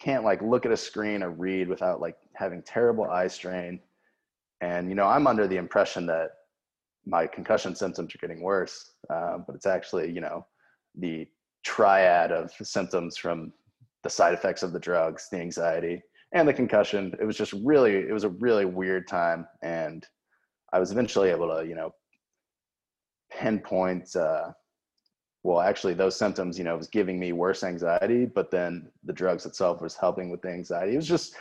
can't 0.00 0.24
like 0.24 0.40
look 0.40 0.64
at 0.64 0.72
a 0.72 0.76
screen 0.78 1.22
or 1.22 1.30
read 1.30 1.68
without 1.68 2.00
like 2.00 2.16
having 2.32 2.62
terrible 2.62 3.04
eye 3.04 3.28
strain. 3.28 3.80
And 4.62 4.88
you 4.88 4.94
know, 4.94 5.06
I'm 5.06 5.26
under 5.26 5.46
the 5.46 5.58
impression 5.58 6.06
that 6.06 6.30
my 7.06 7.26
concussion 7.26 7.74
symptoms 7.74 8.14
are 8.14 8.18
getting 8.18 8.42
worse, 8.42 8.92
uh, 9.10 9.38
but 9.46 9.56
it's 9.56 9.66
actually, 9.66 10.10
you 10.10 10.20
know, 10.20 10.46
the 10.98 11.26
triad 11.64 12.32
of 12.32 12.52
symptoms 12.62 13.16
from 13.16 13.52
the 14.02 14.10
side 14.10 14.34
effects 14.34 14.62
of 14.62 14.72
the 14.72 14.80
drugs, 14.80 15.28
the 15.30 15.38
anxiety, 15.38 16.02
and 16.32 16.46
the 16.46 16.52
concussion. 16.52 17.14
It 17.20 17.24
was 17.24 17.36
just 17.36 17.52
really, 17.64 17.94
it 17.94 18.12
was 18.12 18.24
a 18.24 18.30
really 18.30 18.64
weird 18.64 19.06
time. 19.08 19.46
And 19.62 20.06
I 20.72 20.78
was 20.78 20.92
eventually 20.92 21.30
able 21.30 21.48
to, 21.56 21.66
you 21.66 21.74
know, 21.74 21.94
pinpoint, 23.30 24.14
uh, 24.16 24.50
well, 25.44 25.60
actually, 25.60 25.94
those 25.94 26.16
symptoms, 26.16 26.56
you 26.56 26.64
know, 26.64 26.76
was 26.76 26.86
giving 26.86 27.18
me 27.18 27.32
worse 27.32 27.64
anxiety, 27.64 28.26
but 28.26 28.50
then 28.50 28.88
the 29.04 29.12
drugs 29.12 29.44
itself 29.44 29.82
was 29.82 29.96
helping 29.96 30.30
with 30.30 30.40
the 30.40 30.50
anxiety. 30.50 30.92
It 30.92 30.96
was 30.96 31.08
just, 31.08 31.34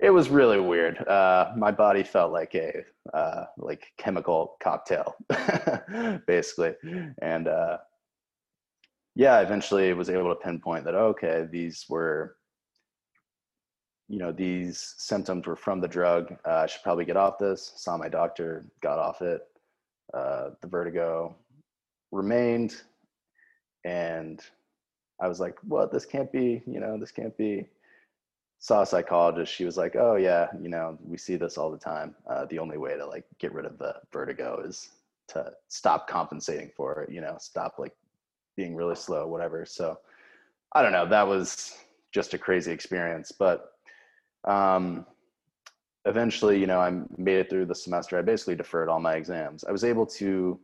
it 0.00 0.10
was 0.10 0.28
really 0.28 0.60
weird. 0.60 0.98
Uh, 1.06 1.52
my 1.56 1.70
body 1.70 2.02
felt 2.02 2.32
like 2.32 2.54
a 2.54 2.84
uh, 3.12 3.44
like 3.58 3.92
chemical 3.96 4.56
cocktail, 4.62 5.14
basically, 6.26 6.74
and 7.22 7.48
uh, 7.48 7.78
yeah, 9.14 9.40
eventually 9.40 9.92
was 9.94 10.10
able 10.10 10.34
to 10.34 10.40
pinpoint 10.40 10.84
that 10.84 10.94
okay, 10.94 11.46
these 11.50 11.86
were, 11.88 12.36
you 14.08 14.18
know, 14.18 14.32
these 14.32 14.94
symptoms 14.98 15.46
were 15.46 15.56
from 15.56 15.80
the 15.80 15.88
drug. 15.88 16.34
Uh, 16.46 16.54
I 16.54 16.66
should 16.66 16.82
probably 16.82 17.04
get 17.04 17.16
off 17.16 17.38
this. 17.38 17.72
Saw 17.76 17.96
my 17.96 18.08
doctor, 18.08 18.66
got 18.82 18.98
off 18.98 19.22
it. 19.22 19.42
Uh, 20.12 20.50
the 20.60 20.68
vertigo 20.68 21.34
remained, 22.10 22.76
and 23.84 24.40
I 25.20 25.28
was 25.28 25.38
like, 25.38 25.56
"What? 25.62 25.92
This 25.92 26.04
can't 26.04 26.32
be. 26.32 26.62
You 26.66 26.80
know, 26.80 26.98
this 26.98 27.12
can't 27.12 27.36
be." 27.36 27.68
Saw 28.64 28.80
a 28.80 28.86
psychologist 28.86 29.52
she 29.52 29.66
was 29.66 29.76
like 29.76 29.94
oh 29.94 30.16
yeah 30.16 30.46
you 30.58 30.70
know 30.70 30.96
we 31.04 31.18
see 31.18 31.36
this 31.36 31.58
all 31.58 31.70
the 31.70 31.76
time. 31.76 32.14
Uh, 32.26 32.46
the 32.46 32.58
only 32.58 32.78
way 32.78 32.96
to 32.96 33.04
like 33.04 33.26
get 33.38 33.52
rid 33.52 33.66
of 33.66 33.76
the 33.76 33.94
vertigo 34.10 34.62
is 34.64 34.88
to 35.28 35.52
stop 35.68 36.08
compensating 36.08 36.70
for 36.74 37.02
it 37.02 37.12
you 37.12 37.20
know 37.20 37.36
stop 37.38 37.74
like 37.78 37.94
being 38.56 38.74
really 38.74 38.94
slow 38.94 39.26
whatever. 39.26 39.66
So 39.66 39.98
i 40.72 40.80
don't 40.80 40.92
know 40.92 41.04
that 41.04 41.28
was 41.28 41.76
just 42.10 42.32
a 42.32 42.38
crazy 42.38 42.72
experience 42.72 43.30
but 43.30 43.72
um 44.48 45.04
eventually 46.06 46.58
you 46.58 46.66
know 46.66 46.80
i 46.80 46.90
made 47.18 47.36
it 47.36 47.50
through 47.50 47.66
the 47.66 47.74
semester. 47.74 48.18
I 48.18 48.22
basically 48.22 48.56
deferred 48.56 48.88
all 48.88 48.98
my 48.98 49.16
exams. 49.16 49.64
I 49.64 49.72
was 49.72 49.84
able 49.84 50.06
to 50.22 50.58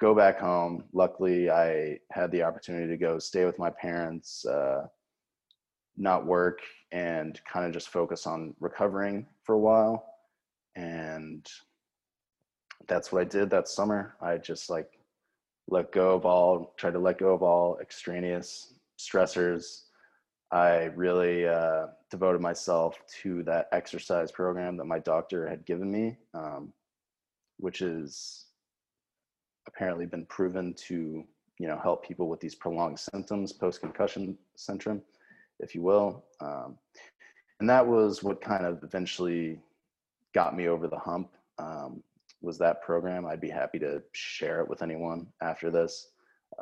go 0.00 0.14
back 0.14 0.40
home. 0.40 0.84
Luckily 0.94 1.50
i 1.50 1.98
had 2.10 2.30
the 2.30 2.42
opportunity 2.42 2.88
to 2.88 2.96
go 2.96 3.18
stay 3.18 3.44
with 3.44 3.58
my 3.58 3.68
parents 3.68 4.46
uh, 4.46 4.86
not 5.96 6.26
work 6.26 6.60
and 6.92 7.40
kind 7.50 7.66
of 7.66 7.72
just 7.72 7.88
focus 7.88 8.26
on 8.26 8.54
recovering 8.60 9.26
for 9.42 9.54
a 9.54 9.58
while. 9.58 10.06
And 10.76 11.46
that's 12.88 13.12
what 13.12 13.22
I 13.22 13.24
did 13.24 13.50
that 13.50 13.68
summer. 13.68 14.16
I 14.20 14.36
just 14.38 14.70
like 14.70 14.98
let 15.68 15.92
go 15.92 16.14
of 16.14 16.26
all, 16.26 16.74
tried 16.76 16.92
to 16.92 16.98
let 16.98 17.18
go 17.18 17.32
of 17.32 17.42
all 17.42 17.78
extraneous 17.80 18.74
stressors, 18.98 19.84
I 20.54 20.84
really 20.94 21.48
uh, 21.48 21.86
devoted 22.10 22.40
myself 22.40 22.96
to 23.22 23.42
that 23.42 23.68
exercise 23.72 24.30
program 24.30 24.76
that 24.76 24.84
my 24.84 25.00
doctor 25.00 25.48
had 25.48 25.66
given 25.66 25.90
me, 25.90 26.16
um, 26.32 26.72
which 27.56 27.82
is 27.82 28.46
apparently 29.66 30.06
been 30.06 30.26
proven 30.26 30.74
to 30.74 31.24
you 31.58 31.68
know 31.68 31.78
help 31.82 32.06
people 32.06 32.28
with 32.28 32.38
these 32.40 32.54
prolonged 32.54 33.00
symptoms, 33.00 33.52
post 33.52 33.80
concussion 33.80 34.38
syndrome, 34.54 35.02
if 35.60 35.74
you 35.74 35.82
will. 35.82 36.24
Um, 36.40 36.78
and 37.60 37.68
that 37.68 37.86
was 37.86 38.22
what 38.22 38.40
kind 38.40 38.66
of 38.66 38.82
eventually 38.82 39.60
got 40.34 40.56
me 40.56 40.68
over 40.68 40.88
the 40.88 40.98
hump. 40.98 41.30
Um, 41.58 42.02
was 42.42 42.58
that 42.58 42.82
program? 42.82 43.26
I'd 43.26 43.40
be 43.40 43.48
happy 43.48 43.78
to 43.78 44.02
share 44.12 44.60
it 44.60 44.68
with 44.68 44.82
anyone 44.82 45.26
after 45.40 45.70
this. 45.70 46.08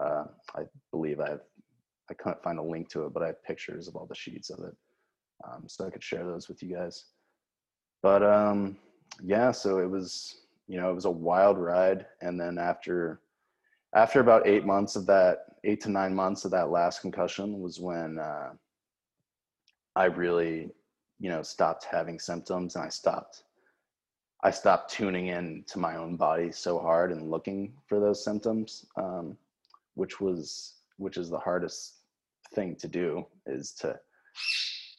Uh, 0.00 0.24
I 0.54 0.62
believe 0.90 1.20
I 1.20 1.30
have 1.30 1.40
I 2.10 2.14
couldn't 2.14 2.42
find 2.42 2.58
a 2.58 2.62
link 2.62 2.88
to 2.90 3.06
it, 3.06 3.14
but 3.14 3.22
I 3.22 3.28
have 3.28 3.42
pictures 3.42 3.88
of 3.88 3.96
all 3.96 4.06
the 4.06 4.14
sheets 4.14 4.50
of 4.50 4.58
it. 4.64 4.76
Um, 5.44 5.64
so 5.66 5.86
I 5.86 5.90
could 5.90 6.02
share 6.02 6.24
those 6.24 6.48
with 6.48 6.62
you 6.62 6.74
guys. 6.74 7.06
But 8.02 8.22
um, 8.22 8.76
yeah, 9.22 9.50
so 9.50 9.78
it 9.78 9.88
was, 9.88 10.42
you 10.68 10.78
know, 10.78 10.90
it 10.90 10.94
was 10.94 11.06
a 11.06 11.10
wild 11.10 11.58
ride. 11.58 12.06
And 12.20 12.38
then 12.38 12.58
after, 12.58 13.20
after 13.94 14.20
about 14.20 14.46
eight 14.46 14.66
months 14.66 14.94
of 14.94 15.06
that, 15.06 15.38
eight 15.64 15.80
to 15.82 15.90
nine 15.90 16.14
months 16.14 16.44
of 16.44 16.50
that 16.50 16.70
last 16.70 17.00
concussion 17.00 17.60
was 17.60 17.80
when 17.80 18.18
uh, 18.18 18.50
I 19.94 20.04
really, 20.04 20.70
you 21.18 21.30
know, 21.30 21.42
stopped 21.42 21.86
having 21.90 22.18
symptoms 22.18 22.76
and 22.76 22.84
I 22.84 22.88
stopped, 22.88 23.44
I 24.42 24.50
stopped 24.50 24.92
tuning 24.92 25.28
in 25.28 25.64
to 25.68 25.78
my 25.78 25.96
own 25.96 26.16
body 26.16 26.50
so 26.52 26.78
hard 26.78 27.12
and 27.12 27.30
looking 27.30 27.74
for 27.86 28.00
those 28.00 28.24
symptoms, 28.24 28.86
um, 28.96 29.36
which 29.94 30.20
was, 30.20 30.74
which 30.96 31.16
is 31.16 31.30
the 31.30 31.38
hardest 31.38 31.98
thing 32.54 32.76
to 32.76 32.88
do 32.88 33.26
is 33.46 33.72
to 33.72 33.98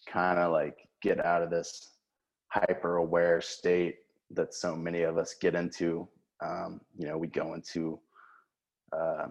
kind 0.08 0.40
of 0.40 0.52
like 0.52 0.88
get 1.02 1.24
out 1.26 1.42
of 1.42 1.50
this 1.50 1.92
hyper 2.48 2.98
aware 2.98 3.42
state 3.42 3.98
that 4.32 4.54
so 4.54 4.76
many 4.76 5.02
of 5.02 5.18
us 5.18 5.36
get 5.40 5.56
into. 5.56 6.08
Um, 6.42 6.82
you 6.98 7.08
know 7.08 7.18
we 7.18 7.28
go 7.28 7.54
into 7.54 8.00
uh, 8.92 9.28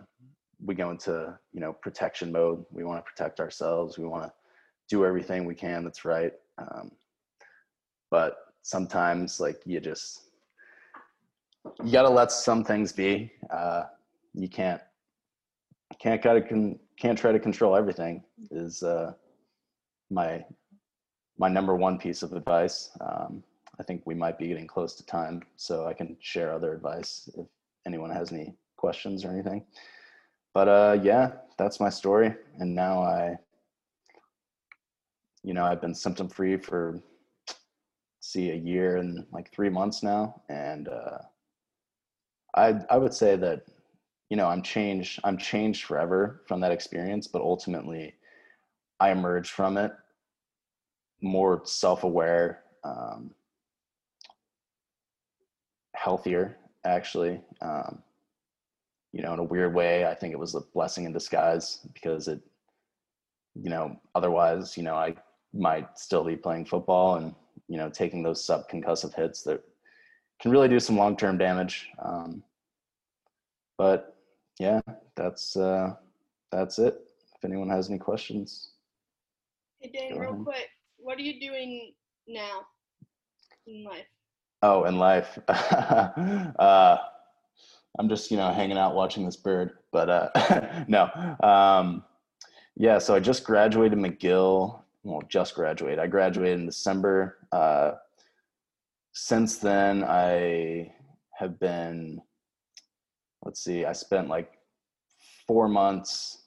we 0.65 0.75
go 0.75 0.91
into 0.91 1.39
you 1.53 1.61
know 1.61 1.73
protection 1.73 2.33
mode. 2.33 2.65
We 2.71 2.85
want 2.85 3.05
to 3.05 3.11
protect 3.11 3.41
ourselves. 3.41 3.99
We 3.99 4.07
want 4.07 4.25
to 4.25 4.33
do 4.93 5.05
everything 5.11 5.41
we 5.45 5.55
can 5.65 5.85
that's 5.85 6.05
right 6.05 6.33
um, 6.59 6.91
but 8.11 8.31
sometimes 8.63 9.41
like 9.41 9.61
you 9.65 9.81
just 9.81 10.11
you 11.85 11.93
got 11.93 12.03
to 12.03 12.15
let 12.21 12.31
some 12.31 12.63
things 12.71 12.93
be 12.93 13.33
uh, 13.51 13.85
you 14.35 14.49
can't 14.49 14.81
can't 15.99 16.23
gotta 16.23 16.43
con- 16.43 16.79
can't 16.99 17.19
try 17.19 17.33
to 17.33 17.39
control 17.39 17.77
everything 17.77 18.23
is 18.51 18.83
uh, 18.83 19.13
my 20.11 20.45
my 21.39 21.49
number 21.49 21.75
one 21.75 21.99
piece 21.99 22.23
of 22.23 22.33
advice. 22.33 22.91
Um, 23.01 23.43
I 23.81 23.83
think 23.83 24.03
we 24.05 24.15
might 24.15 24.39
be 24.39 24.49
getting 24.49 24.67
close 24.67 24.95
to 24.97 25.07
time, 25.07 25.43
so 25.57 25.87
I 25.87 25.95
can 25.95 26.17
share 26.21 26.53
other 26.53 26.73
advice 26.75 27.29
if 27.37 27.47
anyone 27.87 28.11
has 28.11 28.33
any 28.33 28.55
questions 28.77 29.25
or 29.25 29.31
anything. 29.31 29.65
But 30.55 30.69
uh, 30.69 30.99
yeah, 31.03 31.33
that's 31.59 31.81
my 31.81 31.89
story, 31.89 32.35
and 32.59 32.75
now 32.75 33.03
I, 33.03 33.37
you 35.43 35.55
know, 35.55 35.65
I've 35.65 35.81
been 35.81 35.95
symptom 35.95 36.29
free 36.29 36.57
for 36.57 37.01
see 38.21 38.51
a 38.51 38.55
year 38.55 38.99
and 38.99 39.27
like 39.33 39.53
three 39.53 39.69
months 39.69 40.03
now, 40.03 40.43
and 40.49 40.89
uh, 40.89 41.19
I 42.55 42.81
I 42.91 42.97
would 42.97 43.15
say 43.15 43.37
that 43.37 43.65
you 44.33 44.37
know 44.37 44.47
i'm 44.47 44.63
changed 44.63 45.21
i'm 45.25 45.37
changed 45.37 45.85
forever 45.85 46.41
from 46.49 46.59
that 46.59 46.73
experience 46.73 47.27
but 47.27 47.43
ultimately 47.43 48.15
i 48.99 49.11
emerged 49.11 49.51
from 49.51 49.77
it 49.77 49.93
more 51.21 51.61
self-aware 51.67 52.63
um, 52.83 53.31
healthier 55.95 56.57
actually 56.87 57.43
um, 57.61 58.03
you 59.13 59.23
know 59.23 59.35
in 59.35 59.39
a 59.39 59.45
weird 59.45 59.75
way. 59.75 60.07
I 60.07 60.15
think 60.15 60.33
it 60.33 60.39
was 60.39 60.55
a 60.55 60.63
blessing 60.73 61.05
in 61.05 61.13
disguise 61.13 61.87
because 61.93 62.27
it 62.27 62.41
you 63.55 63.69
know 63.69 64.01
otherwise 64.15 64.79
you 64.79 64.83
know 64.83 64.95
i 64.95 65.15
might 65.53 65.99
still 65.99 66.25
be 66.25 66.37
playing 66.37 66.65
football 66.65 67.17
and 67.17 67.35
you 67.69 67.77
know 67.77 67.89
taking 67.89 68.23
those 68.23 68.45
subconcussive 68.47 69.15
hits 69.15 69.43
that 69.43 69.63
can 70.41 70.51
really 70.51 70.69
do 70.69 70.81
some 70.81 70.97
long-term 70.97 71.39
damage 71.39 71.89
um, 72.03 72.43
but 73.83 74.17
yeah, 74.59 74.81
that's 75.17 75.57
uh, 75.57 75.95
that's 76.51 76.79
it. 76.79 77.01
If 77.37 77.45
anyone 77.45 77.69
has 77.69 77.89
any 77.89 77.99
questions. 77.99 78.71
Hey 79.81 79.91
Dan, 79.93 80.19
real 80.19 80.37
quick, 80.37 80.69
what 80.99 81.19
are 81.19 81.23
you 81.23 81.41
doing 81.41 81.93
now 82.29 82.61
in 83.67 83.85
life? 83.85 84.07
Oh, 84.63 84.85
in 84.85 84.99
life, 84.99 85.37
uh, 85.49 86.97
I'm 87.99 88.09
just 88.09 88.31
you 88.31 88.37
know 88.37 88.53
hanging 88.53 88.79
out 88.79 88.95
watching 88.95 89.25
this 89.25 89.37
bird. 89.37 89.79
But 89.91 90.09
uh, 90.09 90.85
no, 90.89 91.11
um, 91.43 92.05
yeah. 92.77 92.99
So 92.99 93.17
I 93.17 93.21
just 93.21 93.43
graduated 93.43 93.99
McGill. 93.99 94.82
Well, 95.05 95.23
just 95.29 95.55
graduated. 95.55 95.99
I 95.99 96.07
graduated 96.07 96.61
in 96.61 96.67
December. 96.67 97.39
Uh, 97.51 97.93
since 99.13 99.59
then, 99.59 100.05
I 100.05 100.93
have 101.39 101.59
been 101.59 102.23
let's 103.45 103.63
see, 103.63 103.85
I 103.85 103.93
spent 103.93 104.29
like 104.29 104.53
four 105.47 105.69
months 105.69 106.43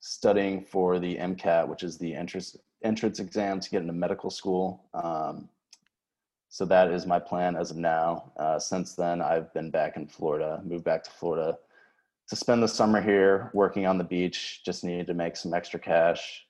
studying 0.00 0.64
for 0.64 0.98
the 0.98 1.16
MCAT, 1.16 1.68
which 1.68 1.82
is 1.82 1.98
the 1.98 2.14
entrance 2.14 2.56
entrance 2.84 3.18
exam 3.18 3.60
to 3.60 3.70
get 3.70 3.82
into 3.82 3.92
medical 3.92 4.30
school. 4.30 4.84
Um, 4.94 5.48
so 6.48 6.64
that 6.64 6.90
is 6.90 7.06
my 7.06 7.18
plan 7.18 7.56
as 7.56 7.70
of 7.70 7.76
now. 7.76 8.32
Uh, 8.38 8.58
since 8.58 8.94
then, 8.94 9.20
I've 9.20 9.52
been 9.52 9.70
back 9.70 9.96
in 9.96 10.06
Florida, 10.06 10.62
moved 10.64 10.84
back 10.84 11.02
to 11.04 11.10
Florida 11.10 11.58
to 12.28 12.36
spend 12.36 12.62
the 12.62 12.68
summer 12.68 13.00
here 13.00 13.50
working 13.52 13.86
on 13.86 13.98
the 13.98 14.04
beach. 14.04 14.62
Just 14.64 14.84
needed 14.84 15.08
to 15.08 15.14
make 15.14 15.36
some 15.36 15.52
extra 15.52 15.78
cash. 15.78 16.46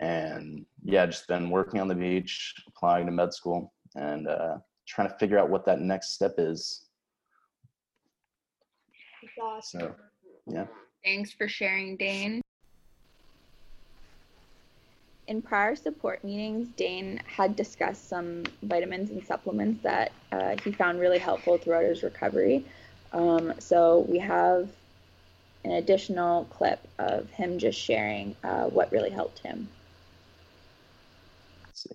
And 0.00 0.64
yeah, 0.82 1.06
just 1.06 1.28
been 1.28 1.50
working 1.50 1.80
on 1.80 1.88
the 1.88 1.94
beach, 1.94 2.54
applying 2.66 3.06
to 3.06 3.12
med 3.12 3.32
school, 3.34 3.72
and 3.94 4.26
uh, 4.26 4.56
trying 4.88 5.08
to 5.08 5.14
figure 5.18 5.38
out 5.38 5.50
what 5.50 5.64
that 5.66 5.80
next 5.80 6.14
step 6.14 6.34
is. 6.38 6.86
Awesome. 9.40 9.80
So, 9.80 9.94
yeah. 10.46 10.66
Thanks 11.04 11.32
for 11.32 11.48
sharing, 11.48 11.96
Dane. 11.96 12.40
In 15.28 15.40
prior 15.40 15.76
support 15.76 16.24
meetings, 16.24 16.68
Dane 16.76 17.20
had 17.24 17.54
discussed 17.54 18.08
some 18.08 18.42
vitamins 18.62 19.10
and 19.10 19.24
supplements 19.24 19.82
that 19.82 20.12
uh, 20.32 20.56
he 20.64 20.72
found 20.72 20.98
really 20.98 21.18
helpful 21.18 21.56
throughout 21.56 21.84
his 21.84 22.02
recovery. 22.02 22.64
Um, 23.12 23.54
so 23.60 24.04
we 24.08 24.18
have 24.18 24.68
an 25.64 25.72
additional 25.72 26.46
clip 26.46 26.80
of 26.98 27.30
him 27.30 27.58
just 27.58 27.78
sharing 27.78 28.34
uh, 28.42 28.64
what 28.64 28.90
really 28.90 29.10
helped 29.10 29.38
him. 29.40 29.68
See. 31.80 31.90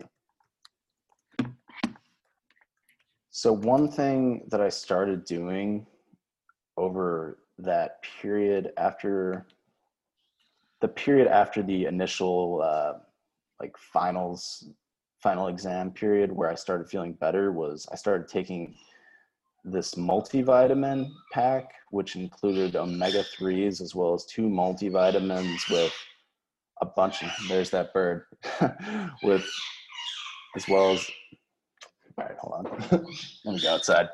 So 3.29 3.53
one 3.53 3.91
thing 3.91 4.47
that 4.49 4.61
I 4.61 4.69
started 4.69 5.25
doing 5.25 5.85
over 6.77 7.37
that 7.59 8.01
period 8.21 8.71
after 8.77 9.45
the 10.81 10.87
period 10.87 11.27
after 11.27 11.61
the 11.61 11.85
initial 11.85 12.61
uh, 12.63 12.93
like 13.59 13.77
finals 13.77 14.67
final 15.21 15.47
exam 15.47 15.91
period 15.91 16.31
where 16.31 16.49
I 16.49 16.55
started 16.55 16.89
feeling 16.89 17.13
better 17.13 17.51
was 17.51 17.87
I 17.91 17.95
started 17.95 18.27
taking 18.27 18.75
this 19.63 19.95
multivitamin 19.95 21.09
pack, 21.31 21.73
which 21.91 22.15
included 22.15 22.75
omega 22.75 23.23
3s 23.37 23.81
as 23.81 23.93
well 23.93 24.13
as 24.15 24.25
two 24.25 24.47
multivitamins 24.47 25.69
with 25.69 25.93
a 26.81 26.85
bunch 26.85 27.23
of, 27.23 27.29
there's 27.47 27.69
that 27.71 27.93
bird, 27.93 28.25
with 29.23 29.45
as 30.55 30.67
well 30.67 30.91
as, 30.91 31.09
all 32.17 32.25
right, 32.25 32.37
hold 32.39 32.65
on. 32.65 33.05
Let 33.45 33.55
me 33.55 33.61
go 33.61 33.73
outside. 33.73 34.09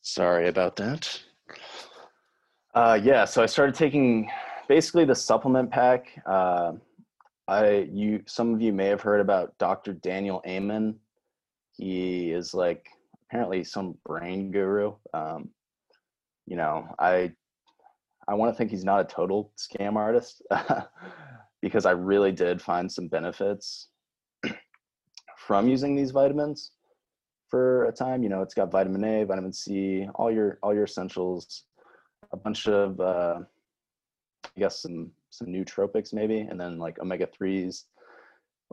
Sorry 0.00 0.48
about 0.48 0.76
that. 0.76 1.20
Uh, 2.74 2.98
yeah, 3.02 3.24
so 3.24 3.42
I 3.42 3.46
started 3.46 3.74
taking 3.74 4.30
basically 4.68 5.04
the 5.04 5.14
supplement 5.14 5.70
pack. 5.70 6.06
Uh, 6.26 6.72
I 7.48 7.88
you 7.92 8.22
some 8.26 8.54
of 8.54 8.62
you 8.62 8.72
may 8.72 8.86
have 8.86 9.00
heard 9.00 9.20
about 9.20 9.56
Dr. 9.58 9.92
Daniel 9.92 10.42
Amen. 10.46 10.94
He 11.76 12.32
is 12.32 12.54
like 12.54 12.86
apparently 13.24 13.64
some 13.64 13.96
brain 14.06 14.50
guru. 14.50 14.94
Um, 15.12 15.50
you 16.46 16.56
know, 16.56 16.86
I 16.98 17.32
I 18.28 18.34
want 18.34 18.52
to 18.52 18.56
think 18.56 18.70
he's 18.70 18.84
not 18.84 19.00
a 19.00 19.04
total 19.04 19.52
scam 19.58 19.96
artist 19.96 20.42
because 21.62 21.86
I 21.86 21.92
really 21.92 22.32
did 22.32 22.60
find 22.60 22.90
some 22.90 23.08
benefits 23.08 23.88
from 25.38 25.68
using 25.68 25.94
these 25.94 26.10
vitamins 26.10 26.72
for 27.48 27.84
a 27.84 27.92
time. 27.92 28.22
You 28.22 28.28
know, 28.28 28.42
it's 28.42 28.54
got 28.54 28.70
vitamin 28.70 29.04
A, 29.04 29.24
vitamin 29.24 29.52
C, 29.52 30.06
all 30.16 30.30
your 30.30 30.58
all 30.62 30.74
your 30.74 30.84
essentials, 30.84 31.64
a 32.32 32.36
bunch 32.36 32.66
of 32.66 33.00
uh, 33.00 33.38
I 34.44 34.60
guess 34.60 34.82
some 34.82 35.12
some 35.30 35.48
nootropics 35.48 36.12
maybe, 36.12 36.40
and 36.40 36.60
then 36.60 36.78
like 36.78 36.98
omega 36.98 37.26
threes. 37.26 37.86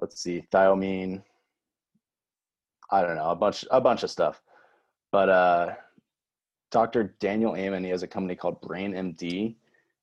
Let's 0.01 0.21
see, 0.21 0.43
thiamine. 0.51 1.21
I 2.91 3.03
don't 3.03 3.15
know 3.15 3.29
a 3.29 3.35
bunch 3.35 3.65
a 3.69 3.79
bunch 3.79 4.03
of 4.03 4.09
stuff, 4.09 4.41
but 5.11 5.29
uh, 5.29 5.73
Dr. 6.71 7.15
Daniel 7.19 7.55
Amen 7.55 7.83
he 7.83 7.91
has 7.91 8.01
a 8.01 8.07
company 8.07 8.35
called 8.35 8.61
Brain 8.61 8.93
MD, 8.93 9.55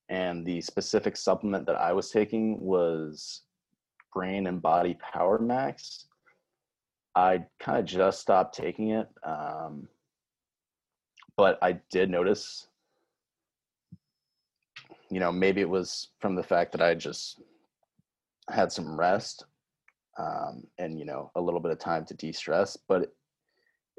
and 0.09 0.45
the 0.45 0.61
specific 0.61 1.17
supplement 1.17 1.65
that 1.65 1.75
I 1.75 1.93
was 1.93 2.09
taking 2.09 2.59
was 2.59 3.41
Brain 4.13 4.47
and 4.47 4.61
Body 4.61 4.97
Power 5.13 5.39
Max. 5.39 6.05
I 7.15 7.45
kind 7.59 7.79
of 7.79 7.85
just 7.85 8.21
stopped 8.21 8.55
taking 8.55 8.89
it, 8.89 9.09
um, 9.23 9.87
but 11.35 11.57
I 11.61 11.79
did 11.89 12.09
notice 12.09 12.67
you 15.09 15.19
know, 15.19 15.31
maybe 15.31 15.61
it 15.61 15.69
was 15.69 16.09
from 16.19 16.35
the 16.35 16.43
fact 16.43 16.71
that 16.73 16.81
I 16.81 16.93
just 16.93 17.41
had 18.49 18.71
some 18.71 18.99
rest 18.99 19.45
um, 20.17 20.63
and, 20.77 20.99
you 20.99 21.05
know, 21.05 21.31
a 21.35 21.41
little 21.41 21.59
bit 21.59 21.71
of 21.71 21.79
time 21.79 22.05
to 22.05 22.13
de 22.13 22.31
stress. 22.31 22.77
But 22.87 23.03
it, 23.03 23.13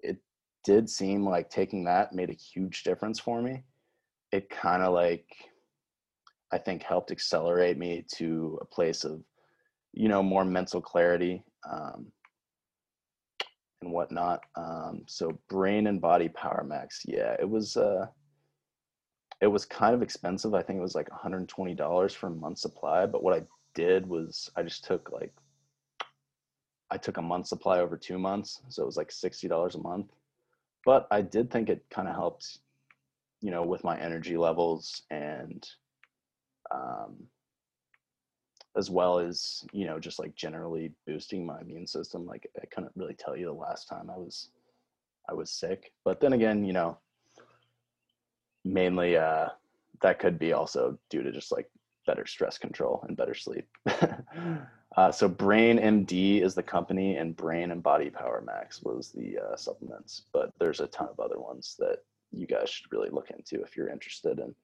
it 0.03 0.17
did 0.65 0.89
seem 0.89 1.25
like 1.25 1.49
taking 1.49 1.85
that 1.85 2.13
made 2.13 2.31
a 2.31 2.35
huge 2.35 2.83
difference 2.83 3.19
for 3.19 3.41
me. 3.41 3.63
It 4.33 4.51
kind 4.51 4.83
of 4.83 4.93
like, 4.93 5.27
I 6.53 6.59
think, 6.59 6.83
helped 6.83 7.11
accelerate 7.11 7.79
me 7.79 8.05
to 8.15 8.59
a 8.63 8.65
place 8.65 9.05
of, 9.05 9.23
you 9.93 10.09
know, 10.09 10.23
more 10.23 10.45
mental 10.45 10.81
clarity 10.81 11.43
um, 11.71 12.11
and 13.83 13.93
whatnot. 13.93 14.41
Um, 14.57 15.03
so, 15.07 15.39
brain 15.49 15.87
and 15.87 16.01
body 16.01 16.29
power 16.29 16.65
max. 16.67 17.03
Yeah, 17.07 17.37
it 17.39 17.49
was. 17.49 17.77
Uh, 17.77 18.07
it 19.41 19.47
was 19.47 19.65
kind 19.65 19.95
of 19.95 20.03
expensive. 20.03 20.55
I 20.55 20.63
think 20.63 20.79
it 20.79 20.83
was 20.83 20.95
like 20.95 21.09
$120 21.11 22.15
for 22.15 22.27
a 22.27 22.31
month 22.31 22.59
supply. 22.59 23.07
But 23.07 23.23
what 23.23 23.35
I 23.35 23.45
did 23.75 24.07
was 24.07 24.51
I 24.57 24.63
just 24.63 24.85
took 24.85 25.11
like, 25.13 25.33
I 26.91 26.97
took 26.97 27.19
a 27.19 27.23
month 27.23 27.47
supply 27.47 27.79
over 27.79 27.97
two 27.97 28.19
months. 28.19 28.61
So 28.69 28.83
it 28.83 28.87
was 28.87 28.97
like 28.97 29.11
$60 29.11 29.75
a 29.75 29.79
month. 29.79 30.13
But 30.85 31.07
I 31.11 31.23
did 31.23 31.51
think 31.51 31.69
it 31.69 31.85
kind 31.91 32.09
of 32.09 32.15
helped, 32.15 32.59
you 33.41 33.51
know, 33.51 33.63
with 33.63 33.85
my 33.85 33.99
energy 33.99 34.37
levels 34.37 35.03
and, 35.11 35.65
um, 36.71 37.17
as 38.77 38.91
well 38.91 39.19
as, 39.19 39.65
you 39.73 39.87
know, 39.87 39.99
just 39.99 40.19
like 40.19 40.35
generally 40.35 40.93
boosting 41.07 41.45
my 41.45 41.61
immune 41.61 41.87
system. 41.87 42.27
Like 42.27 42.49
I 42.61 42.67
couldn't 42.67 42.93
really 42.97 43.15
tell 43.15 43.37
you 43.37 43.47
the 43.47 43.53
last 43.53 43.89
time 43.89 44.11
I 44.11 44.17
was, 44.17 44.51
I 45.29 45.35
was 45.35 45.51
sick. 45.51 45.93
But 46.05 46.21
then 46.21 46.33
again, 46.33 46.65
you 46.65 46.73
know, 46.73 46.99
mainly 48.65 49.17
uh, 49.17 49.49
that 50.03 50.19
could 50.19 50.39
be 50.39 50.53
also 50.53 50.99
due 51.11 51.23
to 51.23 51.33
just 51.33 51.53
like 51.53 51.69
better 52.07 52.27
stress 52.27 52.59
control 52.59 53.05
and 53.07 53.17
better 53.17 53.35
sleep. 53.35 53.67
uh, 54.97 55.13
so 55.13 55.29
Brain 55.29 55.79
MD 55.79 56.43
is 56.43 56.55
the 56.55 56.63
company, 56.63 57.17
and 57.17 57.37
Brain 57.37 57.71
and 57.71 57.83
Body 57.83 58.11
Power 58.11 58.43
Max 58.47 58.83
was 58.83 59.13
the 59.13 59.39
uh, 59.39 59.57
supplements. 59.57 60.23
But 60.33 60.53
there's 60.59 60.81
a 60.81 60.87
ton 60.89 61.09
of 61.09 61.21
other 61.21 61.39
ones 61.39 61.77
that 61.79 61.99
you 62.33 62.47
guys 62.47 62.71
should 62.71 62.93
really 62.93 63.11
look 63.11 63.31
into 63.31 63.63
if 63.63 63.77
you're 63.77 63.91
interested 63.91 64.39
in 64.39 64.55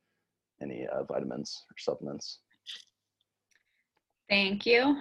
any 0.64 0.87
uh, 0.87 1.05
vitamins 1.05 1.64
or 1.70 1.79
supplements. 1.79 2.40
Thank 4.29 4.66
you. 4.66 4.96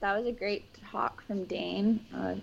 That 0.00 0.16
was 0.16 0.26
a 0.26 0.32
great 0.32 0.64
talk 0.90 1.22
from 1.26 1.44
Dane. 1.44 2.00
Uh, 2.14 2.36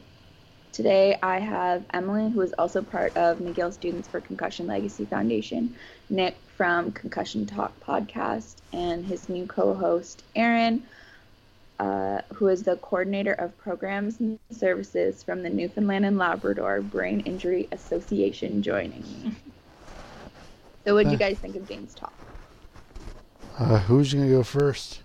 Today 0.75 1.17
I 1.23 1.39
have 1.39 1.86
Emily, 1.93 2.29
who 2.29 2.41
is 2.41 2.53
also 2.60 2.81
part 2.81 3.15
of 3.15 3.38
McGill 3.38 3.71
Students 3.71 4.10
for 4.10 4.19
Concussion 4.19 4.67
Legacy 4.67 5.05
Foundation, 5.05 5.73
Nick 6.10 6.36
from 6.58 6.91
Concussion 6.91 7.45
Talk 7.45 7.71
podcast, 7.79 8.58
and 8.73 9.05
his 9.05 9.29
new 9.29 9.47
co-host 9.47 10.23
Aaron, 10.36 10.84
uh, 11.79 12.19
who 12.34 12.49
is 12.49 12.63
the 12.63 12.75
coordinator 12.75 13.31
of 13.36 13.58
programs 13.58 14.19
and 14.19 14.38
services 14.51 15.23
from 15.23 15.43
the 15.43 15.49
Newfoundland 15.49 16.05
and 16.05 16.17
Labrador 16.17 16.81
Brain 16.81 17.21
Injury 17.21 17.69
Association, 17.71 18.62
joining 18.62 19.01
me. 19.01 19.31
So, 20.86 20.93
what 20.93 21.06
do 21.06 21.12
you 21.12 21.17
guys 21.17 21.39
think 21.39 21.56
of 21.56 21.67
Dane's 21.67 21.95
talk? 21.95 22.13
Uh, 23.58 23.80
who's 23.80 24.13
gonna 24.13 24.30
go 24.30 24.43
first? 24.43 25.02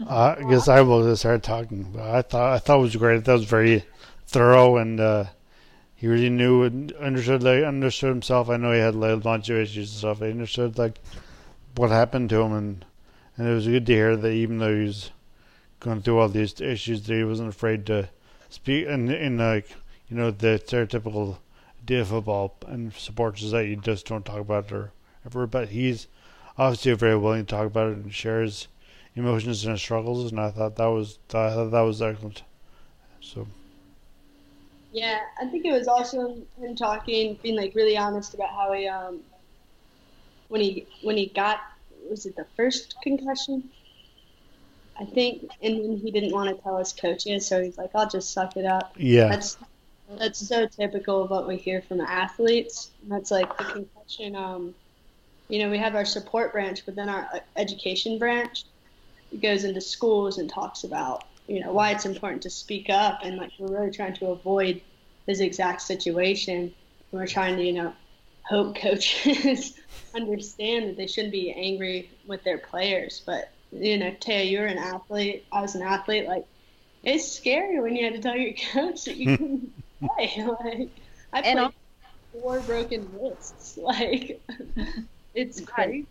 Uh, 0.00 0.34
I 0.40 0.50
guess 0.50 0.66
I 0.66 0.80
will 0.80 1.04
just 1.04 1.22
start 1.22 1.44
talking. 1.44 1.84
But 1.94 2.02
I 2.02 2.22
thought 2.22 2.52
I 2.54 2.58
thought 2.58 2.78
it 2.78 2.82
was 2.82 2.96
great. 2.96 3.24
That 3.24 3.34
was 3.34 3.44
very 3.44 3.84
thorough 4.26 4.78
and 4.78 4.98
uh, 4.98 5.24
he 5.94 6.08
really 6.08 6.30
knew 6.30 6.64
and 6.64 6.90
understood 6.94 7.44
like 7.44 7.62
understood 7.62 8.10
himself. 8.10 8.50
I 8.50 8.56
know 8.56 8.72
he 8.72 8.80
had 8.80 8.96
like, 8.96 9.12
a 9.12 9.16
bunch 9.18 9.48
of 9.48 9.58
issues 9.58 9.90
and 9.90 9.98
stuff. 9.98 10.18
He 10.18 10.30
understood 10.30 10.76
like 10.76 10.98
what 11.76 11.90
happened 11.90 12.30
to 12.30 12.40
him 12.40 12.52
and 12.52 12.84
and 13.36 13.48
it 13.48 13.54
was 13.54 13.66
good 13.66 13.86
to 13.86 13.92
hear 13.92 14.16
that 14.16 14.32
even 14.32 14.58
though 14.58 14.74
he 14.74 14.86
was 14.86 15.12
going 15.78 16.02
through 16.02 16.18
all 16.18 16.28
these 16.28 16.60
issues, 16.60 17.02
that 17.02 17.14
he 17.14 17.22
wasn't 17.22 17.48
afraid 17.48 17.86
to 17.86 18.08
speak 18.48 18.86
and 18.88 19.10
in 19.10 19.38
like 19.38 19.68
you 20.08 20.16
know 20.16 20.32
the 20.32 20.60
stereotypical 20.66 21.36
of 21.90 22.08
football 22.08 22.56
and 22.66 22.92
supports 22.92 23.42
is 23.42 23.52
that 23.52 23.66
you 23.66 23.76
just 23.76 24.06
don't 24.06 24.24
talk 24.24 24.40
about 24.40 24.66
it 24.66 24.72
or 24.72 24.92
ever. 25.26 25.46
But 25.46 25.68
he's 25.68 26.08
obviously 26.58 26.92
very 26.94 27.16
willing 27.16 27.46
to 27.46 27.50
talk 27.54 27.66
about 27.66 27.90
it 27.90 27.98
and 27.98 28.14
share 28.14 28.42
his 28.42 28.68
emotions 29.14 29.64
and 29.64 29.72
his 29.72 29.82
struggles, 29.82 30.30
and 30.30 30.40
I 30.40 30.50
thought 30.50 30.76
that 30.76 30.86
was 30.86 31.18
I 31.30 31.50
thought 31.50 31.70
that 31.70 31.80
was 31.80 32.02
excellent. 32.02 32.42
So. 33.20 33.46
Yeah, 34.92 35.18
I 35.40 35.46
think 35.46 35.64
it 35.64 35.72
was 35.72 35.88
also 35.88 36.36
him 36.60 36.76
talking, 36.76 37.38
being 37.42 37.56
like 37.56 37.74
really 37.74 37.96
honest 37.96 38.34
about 38.34 38.50
how 38.50 38.72
he 38.72 38.86
um 38.86 39.20
when 40.48 40.60
he 40.60 40.86
when 41.02 41.16
he 41.16 41.26
got 41.26 41.60
was 42.08 42.26
it 42.26 42.36
the 42.36 42.46
first 42.56 42.96
concussion? 43.02 43.70
I 44.96 45.04
think, 45.04 45.50
and 45.60 45.82
then 45.82 45.96
he 45.96 46.12
didn't 46.12 46.32
want 46.32 46.54
to 46.54 46.62
tell 46.62 46.78
his 46.78 46.92
coaches, 46.92 47.46
so 47.46 47.60
he's 47.62 47.76
like, 47.76 47.90
"I'll 47.94 48.08
just 48.08 48.32
suck 48.32 48.56
it 48.56 48.64
up." 48.64 48.94
Yeah, 48.96 49.28
that's 49.28 49.56
that's 50.18 50.46
so 50.46 50.66
typical 50.66 51.24
of 51.24 51.30
what 51.30 51.46
we 51.46 51.56
hear 51.56 51.82
from 51.82 52.00
athletes. 52.00 52.90
That's 53.08 53.30
like 53.30 53.56
the 53.58 53.64
concussion. 53.64 54.36
Um, 54.36 54.74
you 55.48 55.58
know, 55.58 55.70
we 55.70 55.78
have 55.78 55.94
our 55.94 56.04
support 56.04 56.52
branch, 56.52 56.84
but 56.86 56.94
then 56.94 57.08
our 57.08 57.28
uh, 57.32 57.38
education 57.56 58.18
branch 58.18 58.64
goes 59.42 59.64
into 59.64 59.80
schools 59.80 60.38
and 60.38 60.48
talks 60.48 60.84
about 60.84 61.24
you 61.46 61.60
know 61.60 61.72
why 61.72 61.90
it's 61.90 62.06
important 62.06 62.42
to 62.42 62.50
speak 62.50 62.88
up 62.88 63.20
and 63.22 63.36
like 63.36 63.50
we're 63.58 63.78
really 63.78 63.90
trying 63.90 64.14
to 64.14 64.26
avoid 64.26 64.80
this 65.26 65.40
exact 65.40 65.82
situation 65.82 66.72
we're 67.12 67.26
trying 67.26 67.56
to 67.56 67.64
you 67.64 67.72
know 67.72 67.92
hope 68.42 68.76
coaches 68.80 69.74
understand 70.14 70.88
that 70.88 70.96
they 70.96 71.06
shouldn't 71.06 71.32
be 71.32 71.52
angry 71.52 72.10
with 72.26 72.42
their 72.44 72.58
players 72.58 73.22
but 73.26 73.50
you 73.72 73.98
know 73.98 74.10
Taya 74.20 74.50
you're 74.50 74.66
an 74.66 74.78
athlete 74.78 75.44
I 75.52 75.60
was 75.60 75.74
an 75.74 75.82
athlete 75.82 76.26
like 76.26 76.46
it's 77.02 77.30
scary 77.30 77.80
when 77.80 77.96
you 77.96 78.04
had 78.04 78.14
to 78.14 78.20
tell 78.20 78.36
your 78.36 78.52
coach 78.72 79.04
that 79.04 79.16
you 79.16 79.36
couldn't 79.36 79.72
play 80.16 80.32
like 80.64 80.90
I 81.32 81.42
played 81.42 81.70
four 82.32 82.60
broken 82.60 83.08
wrists 83.12 83.76
like 83.82 84.40
it's 85.34 85.60
crazy. 85.60 86.06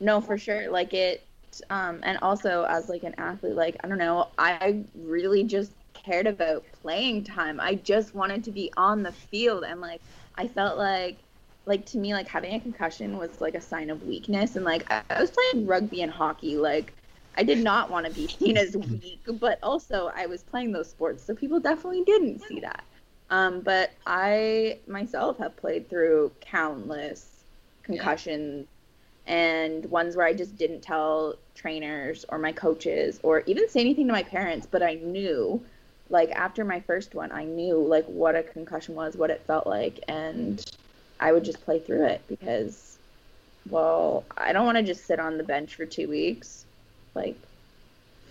No 0.00 0.20
for 0.20 0.36
sure. 0.36 0.70
Like 0.70 0.92
it 0.94 1.22
um, 1.70 2.00
and 2.02 2.18
also 2.22 2.64
as 2.64 2.88
like 2.88 3.04
an 3.04 3.14
athlete 3.18 3.54
like 3.54 3.76
i 3.84 3.88
don't 3.88 3.98
know 3.98 4.28
i 4.38 4.82
really 4.94 5.44
just 5.44 5.72
cared 5.92 6.26
about 6.26 6.64
playing 6.82 7.22
time. 7.24 7.60
I 7.60 7.76
just 7.76 8.14
wanted 8.14 8.44
to 8.44 8.50
be 8.50 8.72
on 8.76 9.02
the 9.02 9.12
field 9.12 9.64
and 9.64 9.80
like 9.80 10.00
i 10.34 10.46
felt 10.46 10.76
like 10.76 11.18
like 11.66 11.86
to 11.86 11.98
me 11.98 12.12
like 12.12 12.28
having 12.28 12.54
a 12.54 12.60
concussion 12.60 13.16
was 13.16 13.40
like 13.40 13.54
a 13.54 13.60
sign 13.60 13.90
of 13.90 14.02
weakness 14.02 14.56
and 14.56 14.64
like 14.64 14.90
i, 14.90 15.02
I 15.08 15.20
was 15.20 15.30
playing 15.30 15.66
rugby 15.66 16.02
and 16.02 16.12
hockey. 16.12 16.56
Like 16.56 16.92
i 17.36 17.42
did 17.42 17.58
not 17.58 17.90
want 17.90 18.06
to 18.06 18.12
be 18.12 18.26
seen 18.26 18.56
as 18.56 18.76
weak 18.76 19.20
but 19.40 19.58
also 19.62 20.10
i 20.14 20.26
was 20.26 20.42
playing 20.42 20.72
those 20.72 20.90
sports 20.90 21.24
so 21.24 21.34
people 21.34 21.60
definitely 21.60 22.02
didn't 22.04 22.40
see 22.40 22.60
that 22.60 22.84
um, 23.30 23.60
but 23.62 23.92
i 24.06 24.78
myself 24.86 25.38
have 25.38 25.56
played 25.56 25.88
through 25.88 26.32
countless 26.40 27.44
concussions 27.82 28.66
and 29.26 29.86
ones 29.86 30.16
where 30.16 30.26
I 30.26 30.34
just 30.34 30.56
didn't 30.56 30.82
tell 30.82 31.36
trainers 31.54 32.24
or 32.28 32.38
my 32.38 32.52
coaches 32.52 33.20
or 33.22 33.42
even 33.46 33.68
say 33.68 33.80
anything 33.80 34.06
to 34.08 34.12
my 34.12 34.22
parents, 34.22 34.66
but 34.70 34.82
I 34.82 34.94
knew 34.94 35.64
like 36.10 36.30
after 36.32 36.64
my 36.64 36.80
first 36.80 37.14
one, 37.14 37.32
I 37.32 37.44
knew 37.44 37.78
like 37.78 38.06
what 38.06 38.36
a 38.36 38.42
concussion 38.42 38.94
was, 38.94 39.16
what 39.16 39.30
it 39.30 39.44
felt 39.46 39.66
like, 39.66 40.00
and 40.08 40.62
I 41.20 41.32
would 41.32 41.44
just 41.44 41.62
play 41.62 41.80
through 41.80 42.06
it 42.06 42.24
because 42.28 42.98
well, 43.68 44.26
I 44.36 44.52
don't 44.52 44.66
want 44.66 44.78
to 44.78 44.84
just 44.84 45.06
sit 45.06 45.20
on 45.20 45.38
the 45.38 45.44
bench 45.44 45.74
for 45.76 45.86
2 45.86 46.08
weeks. 46.08 46.66
Like 47.14 47.40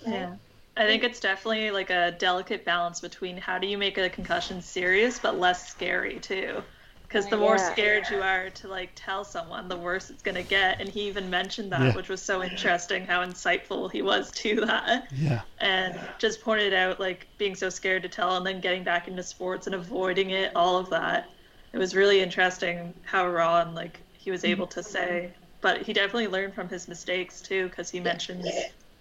yeah. 0.05 0.37
I 0.75 0.85
think 0.85 1.03
it's 1.03 1.19
definitely 1.19 1.71
like 1.71 1.89
a 1.89 2.11
delicate 2.17 2.65
balance 2.65 2.99
between 2.99 3.37
how 3.37 3.59
do 3.59 3.67
you 3.67 3.77
make 3.77 3.97
a 3.97 4.09
concussion 4.09 4.61
serious 4.61 5.19
but 5.19 5.39
less 5.39 5.69
scary 5.69 6.19
too. 6.19 6.63
Because 7.03 7.29
the 7.29 7.37
more 7.37 7.57
yeah, 7.57 7.71
scared 7.71 8.03
yeah. 8.09 8.15
you 8.17 8.23
are 8.23 8.49
to 8.49 8.67
like 8.67 8.89
tell 8.95 9.23
someone 9.23 9.67
the 9.67 9.77
worse 9.77 10.09
it's 10.09 10.23
going 10.23 10.33
to 10.33 10.41
get. 10.41 10.81
And 10.81 10.89
he 10.89 11.01
even 11.01 11.29
mentioned 11.29 11.71
that 11.71 11.81
yeah. 11.81 11.95
which 11.95 12.09
was 12.09 12.23
so 12.23 12.41
interesting 12.41 13.05
how 13.05 13.23
insightful 13.23 13.91
he 13.91 14.01
was 14.01 14.31
to 14.31 14.65
that. 14.65 15.09
Yeah. 15.15 15.41
And 15.59 15.99
just 16.17 16.41
pointed 16.41 16.73
out 16.73 16.99
like 16.99 17.27
being 17.37 17.53
so 17.53 17.69
scared 17.69 18.01
to 18.01 18.09
tell 18.09 18.35
and 18.37 18.45
then 18.45 18.61
getting 18.61 18.83
back 18.83 19.07
into 19.07 19.21
sports 19.21 19.67
and 19.67 19.75
avoiding 19.75 20.31
it 20.31 20.55
all 20.55 20.77
of 20.77 20.89
that. 20.89 21.29
It 21.71 21.77
was 21.77 21.95
really 21.95 22.19
interesting 22.19 22.95
how 23.03 23.27
raw 23.29 23.61
and 23.61 23.75
like 23.75 23.99
he 24.13 24.31
was 24.31 24.43
able 24.43 24.65
to 24.67 24.81
say. 24.81 25.33
But 25.61 25.83
he 25.83 25.93
definitely 25.93 26.29
learned 26.29 26.55
from 26.55 26.67
his 26.67 26.87
mistakes 26.87 27.41
too, 27.41 27.69
because 27.69 27.91
he 27.91 27.99
mentioned 27.99 28.49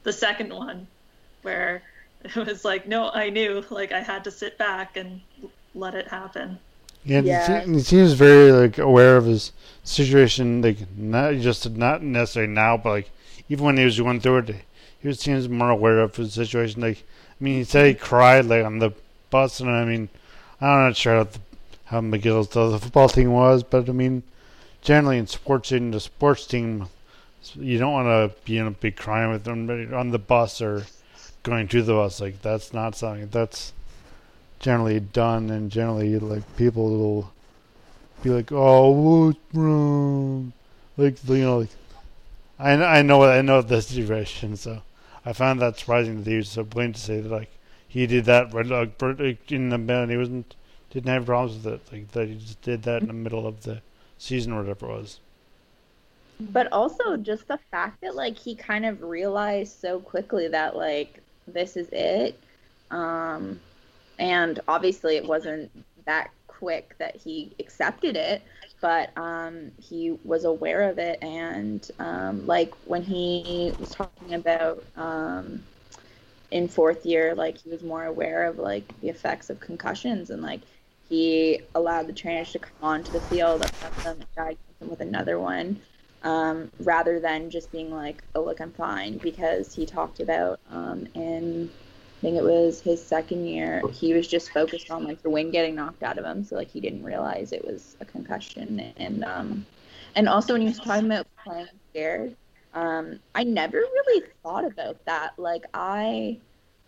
the 0.02 0.12
second 0.12 0.52
one 0.52 0.86
where 1.42 1.82
it 2.24 2.34
was 2.34 2.64
like, 2.64 2.86
no, 2.88 3.10
I 3.10 3.30
knew, 3.30 3.64
like 3.70 3.92
I 3.92 4.00
had 4.00 4.24
to 4.24 4.30
sit 4.30 4.58
back 4.58 4.96
and 4.96 5.20
let 5.74 5.94
it 5.94 6.08
happen. 6.08 6.58
Yeah, 7.04 7.20
yeah. 7.20 7.64
He, 7.64 7.80
seems 7.80 8.12
very 8.12 8.52
like 8.52 8.78
aware 8.78 9.16
of 9.16 9.26
his 9.26 9.52
situation, 9.82 10.62
like 10.62 10.78
not 10.96 11.34
just 11.36 11.68
not 11.70 12.02
necessarily 12.02 12.52
now, 12.52 12.76
but 12.76 12.90
like 12.90 13.10
even 13.48 13.64
when 13.64 13.76
he 13.76 13.84
was 13.84 13.98
going 13.98 14.20
through 14.20 14.38
it, 14.38 14.54
he 15.00 15.08
was 15.08 15.18
seems 15.18 15.48
more 15.48 15.70
aware 15.70 15.98
of 15.98 16.14
his 16.14 16.34
situation. 16.34 16.80
Like, 16.80 16.98
I 16.98 17.44
mean, 17.44 17.56
he 17.56 17.64
said 17.64 17.86
he 17.86 17.94
cried 17.94 18.44
like 18.44 18.64
on 18.64 18.78
the 18.78 18.92
bus, 19.30 19.58
and 19.58 19.68
I 19.68 19.84
mean, 19.84 20.08
I'm 20.60 20.86
not 20.86 20.96
sure 20.96 21.16
how, 21.16 21.24
the, 21.24 21.38
how 21.86 22.00
McGill's 22.00 22.48
the 22.48 22.78
football 22.78 23.08
team 23.08 23.32
was, 23.32 23.64
but 23.64 23.88
I 23.88 23.92
mean, 23.92 24.22
generally 24.80 25.18
in 25.18 25.26
sports, 25.26 25.72
in 25.72 25.90
the 25.90 25.98
sports 25.98 26.46
team, 26.46 26.86
you 27.54 27.78
don't 27.78 27.92
want 27.92 28.06
to 28.06 28.40
be 28.44 28.58
in 28.58 28.68
a 28.68 28.70
big 28.70 28.96
crying 28.96 29.32
with 29.32 29.42
them 29.42 29.92
on 29.92 30.10
the 30.10 30.18
bus 30.20 30.60
or 30.60 30.84
going 31.42 31.68
to 31.68 31.82
the 31.82 31.92
bus. 31.94 32.20
Like 32.20 32.42
that's 32.42 32.72
not 32.72 32.94
something 32.94 33.28
that's 33.28 33.72
generally 34.60 35.00
done, 35.00 35.50
and 35.50 35.70
generally 35.70 36.18
like 36.18 36.56
people 36.56 36.90
will 36.90 37.32
be 38.22 38.30
like, 38.30 38.52
"Oh, 38.52 38.90
what's 38.90 39.38
wrong?" 39.52 40.52
Like 40.96 41.16
you 41.28 41.38
know, 41.38 41.58
like 41.60 41.70
I 42.58 42.72
I 42.72 43.02
know 43.02 43.24
I 43.24 43.42
know 43.42 43.62
the 43.62 43.82
situation, 43.82 44.56
so 44.56 44.82
I 45.24 45.32
found 45.32 45.60
that 45.60 45.78
surprising 45.78 46.22
that 46.22 46.30
he 46.30 46.36
was 46.36 46.48
so 46.48 46.64
blatant 46.64 46.96
to 46.96 47.02
say 47.02 47.20
that 47.20 47.30
like 47.30 47.50
he 47.88 48.06
did 48.06 48.24
that 48.26 48.52
right 48.54 48.70
uh, 48.70 48.86
like, 49.02 49.50
in 49.52 49.68
the 49.68 49.78
middle. 49.78 50.02
and 50.02 50.10
He 50.10 50.16
wasn't 50.16 50.54
didn't 50.90 51.08
have 51.08 51.26
problems 51.26 51.64
with 51.64 51.74
it, 51.74 51.92
like 51.92 52.12
that 52.12 52.28
he 52.28 52.34
just 52.36 52.60
did 52.62 52.82
that 52.82 53.02
in 53.02 53.08
the 53.08 53.14
middle 53.14 53.46
of 53.46 53.62
the 53.62 53.80
season 54.18 54.52
or 54.52 54.62
whatever 54.62 54.86
it 54.86 54.92
was. 54.92 55.20
But 56.40 56.72
also 56.72 57.16
just 57.16 57.48
the 57.48 57.58
fact 57.70 58.00
that 58.02 58.14
like 58.14 58.36
he 58.36 58.54
kind 58.54 58.84
of 58.84 59.02
realized 59.02 59.80
so 59.80 60.00
quickly 60.00 60.48
that 60.48 60.76
like 60.76 61.21
this 61.46 61.76
is 61.76 61.88
it. 61.92 62.38
Um, 62.90 63.60
and 64.18 64.60
obviously 64.68 65.16
it 65.16 65.26
wasn't 65.26 65.70
that 66.04 66.30
quick 66.46 66.94
that 66.98 67.16
he 67.16 67.52
accepted 67.58 68.16
it, 68.16 68.42
but 68.80 69.16
um, 69.16 69.72
he 69.80 70.18
was 70.24 70.44
aware 70.44 70.88
of 70.88 70.98
it. 70.98 71.18
And 71.22 71.88
um, 71.98 72.46
like 72.46 72.72
when 72.84 73.02
he 73.02 73.72
was 73.78 73.90
talking 73.90 74.34
about 74.34 74.84
um, 74.96 75.62
in 76.50 76.68
fourth 76.68 77.04
year, 77.04 77.34
like 77.34 77.56
he 77.58 77.70
was 77.70 77.82
more 77.82 78.04
aware 78.04 78.46
of 78.46 78.58
like 78.58 79.00
the 79.00 79.08
effects 79.08 79.50
of 79.50 79.58
concussions 79.60 80.30
and 80.30 80.42
like 80.42 80.60
he 81.08 81.60
allowed 81.74 82.06
the 82.06 82.12
trainers 82.12 82.52
to 82.52 82.58
come 82.58 82.72
onto 82.82 83.12
the 83.12 83.20
field, 83.20 83.62
them, 83.62 83.92
and 84.06 84.24
diagnose 84.34 84.58
them 84.78 84.88
with 84.88 85.00
another 85.00 85.38
one. 85.38 85.80
Um, 86.24 86.70
rather 86.80 87.18
than 87.18 87.50
just 87.50 87.72
being 87.72 87.90
like, 87.90 88.22
oh, 88.34 88.42
look, 88.42 88.60
I'm 88.60 88.70
fine, 88.72 89.18
because 89.18 89.74
he 89.74 89.84
talked 89.84 90.20
about 90.20 90.60
um, 90.70 91.06
in 91.14 91.68
I 92.22 92.24
think 92.24 92.36
it 92.36 92.44
was 92.44 92.80
his 92.80 93.04
second 93.04 93.48
year. 93.48 93.82
He 93.90 94.14
was 94.14 94.28
just 94.28 94.52
focused 94.52 94.92
on 94.92 95.02
like 95.02 95.20
the 95.22 95.30
wind 95.30 95.50
getting 95.50 95.74
knocked 95.74 96.04
out 96.04 96.18
of 96.18 96.24
him, 96.24 96.44
so 96.44 96.54
like 96.54 96.70
he 96.70 96.78
didn't 96.78 97.02
realize 97.02 97.50
it 97.50 97.64
was 97.66 97.96
a 98.00 98.04
concussion. 98.04 98.92
And 98.96 99.24
um, 99.24 99.66
and 100.14 100.28
also 100.28 100.52
when 100.52 100.62
he 100.62 100.68
was 100.68 100.78
talking 100.78 101.06
about 101.06 101.26
playing 101.42 101.66
scared, 101.90 102.36
um, 102.74 103.18
I 103.34 103.42
never 103.42 103.78
really 103.78 104.24
thought 104.44 104.64
about 104.64 105.04
that. 105.06 105.36
Like 105.36 105.64
I, 105.74 106.38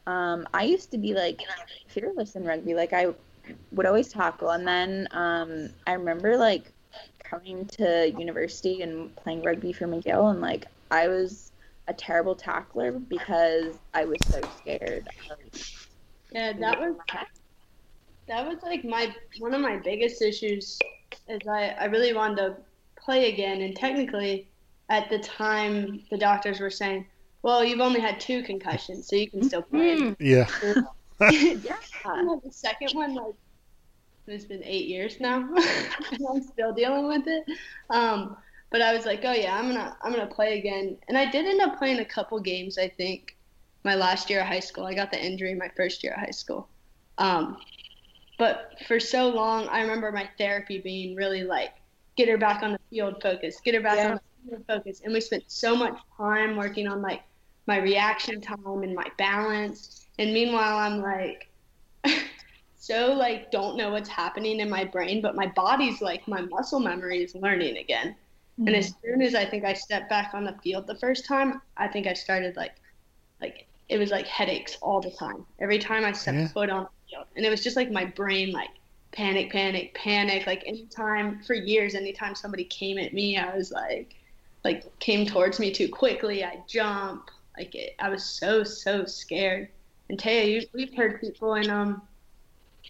um, 0.07 0.47
I 0.55 0.65
used 0.65 0.93
to 0.93 0.99
be 0.99 1.15
like 1.15 1.41
fearless 1.89 2.37
in 2.37 2.45
rugby. 2.45 2.75
Like 2.75 2.93
I 2.93 3.13
would 3.73 3.87
always 3.87 4.11
tackle, 4.11 4.51
and 4.51 4.69
then 4.69 5.09
um, 5.11 5.69
I 5.85 5.95
remember 5.95 6.37
like 6.37 6.71
coming 7.25 7.67
to 7.67 8.13
university 8.17 8.83
and 8.83 9.15
playing 9.17 9.43
rugby 9.43 9.73
for 9.73 9.87
McGill, 9.87 10.31
and 10.31 10.41
like 10.41 10.67
I 10.91 11.09
was 11.09 11.53
a 11.89 11.95
terrible 11.95 12.35
tackler 12.35 12.93
because 12.93 13.75
I 13.93 14.05
was 14.05 14.19
so 14.29 14.41
scared. 14.59 15.09
Yeah, 16.31 16.53
that 16.53 16.81
was 16.81 16.97
that 18.29 18.47
was 18.47 18.63
like 18.63 18.85
my 18.85 19.15
one 19.39 19.55
of 19.55 19.61
my 19.61 19.77
biggest 19.77 20.23
issues 20.23 20.79
is 21.29 21.41
I, 21.49 21.69
I 21.79 21.85
really 21.87 22.13
wanted 22.13 22.37
to 22.37 22.57
play 22.97 23.33
again 23.33 23.61
and 23.61 23.77
technically 23.77 24.49
at 24.89 25.09
the 25.11 25.19
time 25.19 26.03
the 26.11 26.17
doctors 26.17 26.61
were 26.61 26.71
saying, 26.71 27.07
Well, 27.43 27.65
you've 27.65 27.81
only 27.81 28.01
had 28.01 28.21
two 28.21 28.43
concussions, 28.43 29.09
so 29.09 29.17
you 29.17 29.31
can 29.31 29.43
still 29.43 29.63
play. 29.63 29.97
Mm. 29.97 30.17
Yeah. 30.19 30.49
yeah. 31.31 31.77
the 32.05 32.51
second 32.51 32.91
one 32.93 33.15
like 33.15 33.35
it's 34.27 34.45
been 34.45 34.63
eight 34.65 34.87
years 34.87 35.21
now 35.21 35.41
and 35.41 36.27
I'm 36.31 36.43
still 36.43 36.73
dealing 36.73 37.07
with 37.07 37.27
it. 37.27 37.45
Um, 37.91 38.37
but 38.71 38.83
I 38.83 38.93
was 38.93 39.07
like, 39.07 39.21
oh 39.25 39.33
yeah, 39.33 39.57
I'm 39.57 39.69
gonna 39.69 39.97
I'm 40.03 40.13
gonna 40.13 40.27
play 40.27 40.59
again, 40.59 40.97
and 41.07 41.17
I 41.17 41.31
did 41.31 41.47
end 41.47 41.61
up 41.61 41.79
playing 41.79 42.01
a 42.01 42.05
couple 42.05 42.41
games. 42.41 42.77
I 42.77 42.89
think 42.89 43.37
my 43.85 43.95
last 43.95 44.29
year 44.29 44.41
of 44.41 44.47
high 44.47 44.59
school, 44.59 44.85
I 44.85 44.95
got 44.95 45.13
the 45.13 45.25
injury 45.25 45.55
my 45.55 45.71
first 45.77 46.03
year 46.03 46.13
of 46.15 46.19
high 46.19 46.33
school. 46.33 46.69
Um, 47.19 47.59
but 48.37 48.73
for 48.89 48.99
so 48.99 49.29
long, 49.29 49.69
I 49.69 49.81
remember 49.83 50.11
my 50.11 50.29
therapy 50.39 50.81
being 50.81 51.15
really 51.15 51.45
like, 51.45 51.75
get 52.17 52.29
her 52.29 52.37
back 52.37 52.65
on 52.65 52.73
the 52.73 52.81
field 52.91 53.23
focus, 53.23 53.61
get 53.65 53.77
her 53.77 53.81
back 53.81 53.99
yeah. 53.99 54.11
on 54.11 54.21
the 54.45 54.51
field 54.51 54.65
focus, 54.67 55.03
and 55.05 55.13
we 55.13 55.21
spent 55.21 55.45
so 55.47 55.77
much 55.77 55.97
time 56.17 56.57
working 56.57 56.89
on 56.89 57.01
like 57.01 57.23
my 57.69 57.79
reaction 57.79 58.41
time 58.41 58.83
and 58.83 58.93
my 58.93 59.07
balance. 59.19 60.07
And 60.19 60.35
meanwhile, 60.35 60.79
I'm 60.79 61.01
like. 61.01 61.49
so 62.85 63.13
like 63.13 63.51
don't 63.51 63.77
know 63.77 63.91
what's 63.91 64.09
happening 64.09 64.61
in 64.61 64.69
my 64.69 64.85
brain 64.85 65.23
but 65.23 65.35
my 65.35 65.47
body's 65.47 66.01
like 66.01 66.27
my 66.29 66.43
muscle 66.43 66.81
memory 66.81 67.23
is 67.23 67.35
learning 67.35 67.79
again 67.79 68.15
Mm-hmm. 68.59 68.69
And 68.69 68.77
as 68.77 68.91
mm-hmm. 68.91 69.07
soon 69.07 69.23
as 69.23 69.35
I 69.35 69.45
think 69.45 69.65
I 69.65 69.73
stepped 69.73 70.09
back 70.09 70.33
on 70.33 70.45
the 70.45 70.57
field 70.63 70.87
the 70.87 70.95
first 70.97 71.27
time, 71.27 71.61
I 71.77 71.89
think 71.89 72.07
I 72.07 72.15
started 72.15 72.57
like, 72.57 72.77
like 73.41 73.67
it 73.89 73.99
was 73.99 74.11
like 74.11 74.27
headaches 74.27 74.79
all 74.81 75.01
the 75.01 75.11
time. 75.11 75.45
Every 75.59 75.79
time 75.79 76.05
I 76.05 76.13
stepped 76.13 76.39
yeah. 76.39 76.49
foot 76.49 76.71
on 76.71 76.85
the 76.85 77.11
field, 77.11 77.27
and 77.37 77.45
it 77.45 77.51
was 77.51 77.65
just 77.65 77.77
like 77.77 77.91
my 77.91 78.05
brain 78.05 78.53
like 78.53 78.71
panic, 79.13 79.51
panic, 79.51 79.95
panic. 79.95 80.47
Like 80.47 80.63
anytime 80.67 81.43
for 81.43 81.55
years, 81.55 81.95
anytime 81.95 82.35
somebody 82.35 82.65
came 82.65 82.97
at 82.99 83.13
me, 83.13 83.37
I 83.37 83.57
was 83.57 83.73
like, 83.73 84.15
like 84.63 84.99
came 85.01 85.27
towards 85.27 85.59
me 85.59 85.73
too 85.73 85.89
quickly, 85.89 86.45
I 86.45 86.63
jump. 86.69 87.31
Like 87.59 87.75
it, 87.75 87.97
I 87.99 88.09
was 88.09 88.25
so 88.25 88.63
so 88.63 89.05
scared. 89.05 89.69
And 90.09 90.19
Taya, 90.19 90.65
we've 90.73 90.95
heard 90.95 91.21
people 91.21 91.55
and 91.55 91.71
um 91.71 92.03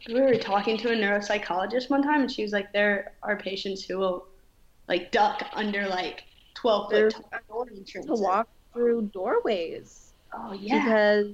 we 0.09 0.20
were 0.20 0.36
talking 0.36 0.76
to 0.78 0.92
a 0.92 0.95
neuropsychologist 0.95 1.88
one 1.88 2.03
time 2.03 2.22
and 2.22 2.30
she 2.30 2.42
was 2.42 2.53
like 2.53 2.72
there 2.72 3.12
are 3.22 3.36
patients 3.36 3.84
who 3.84 3.99
will 3.99 4.26
like 4.88 5.11
duck 5.11 5.42
under 5.55 5.86
like 5.86 6.24
12 6.55 6.90
foot 6.90 7.16
door 7.49 7.66
entrances. 7.68 8.07
To 8.07 8.14
walk 8.14 8.49
through 8.72 9.11
doorways. 9.12 10.12
Oh, 10.32 10.53
yeah. 10.53 10.84
Because 10.84 11.32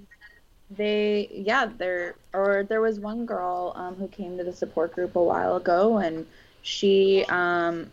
they, 0.70 1.28
yeah, 1.32 1.70
there, 1.78 2.16
or 2.32 2.64
there 2.68 2.80
was 2.80 3.00
one 3.00 3.26
girl 3.26 3.72
um, 3.76 3.94
who 3.96 4.08
came 4.08 4.36
to 4.38 4.44
the 4.44 4.52
support 4.52 4.92
group 4.92 5.16
a 5.16 5.22
while 5.22 5.56
ago 5.56 5.98
and 5.98 6.26
she, 6.62 7.24
um, 7.28 7.90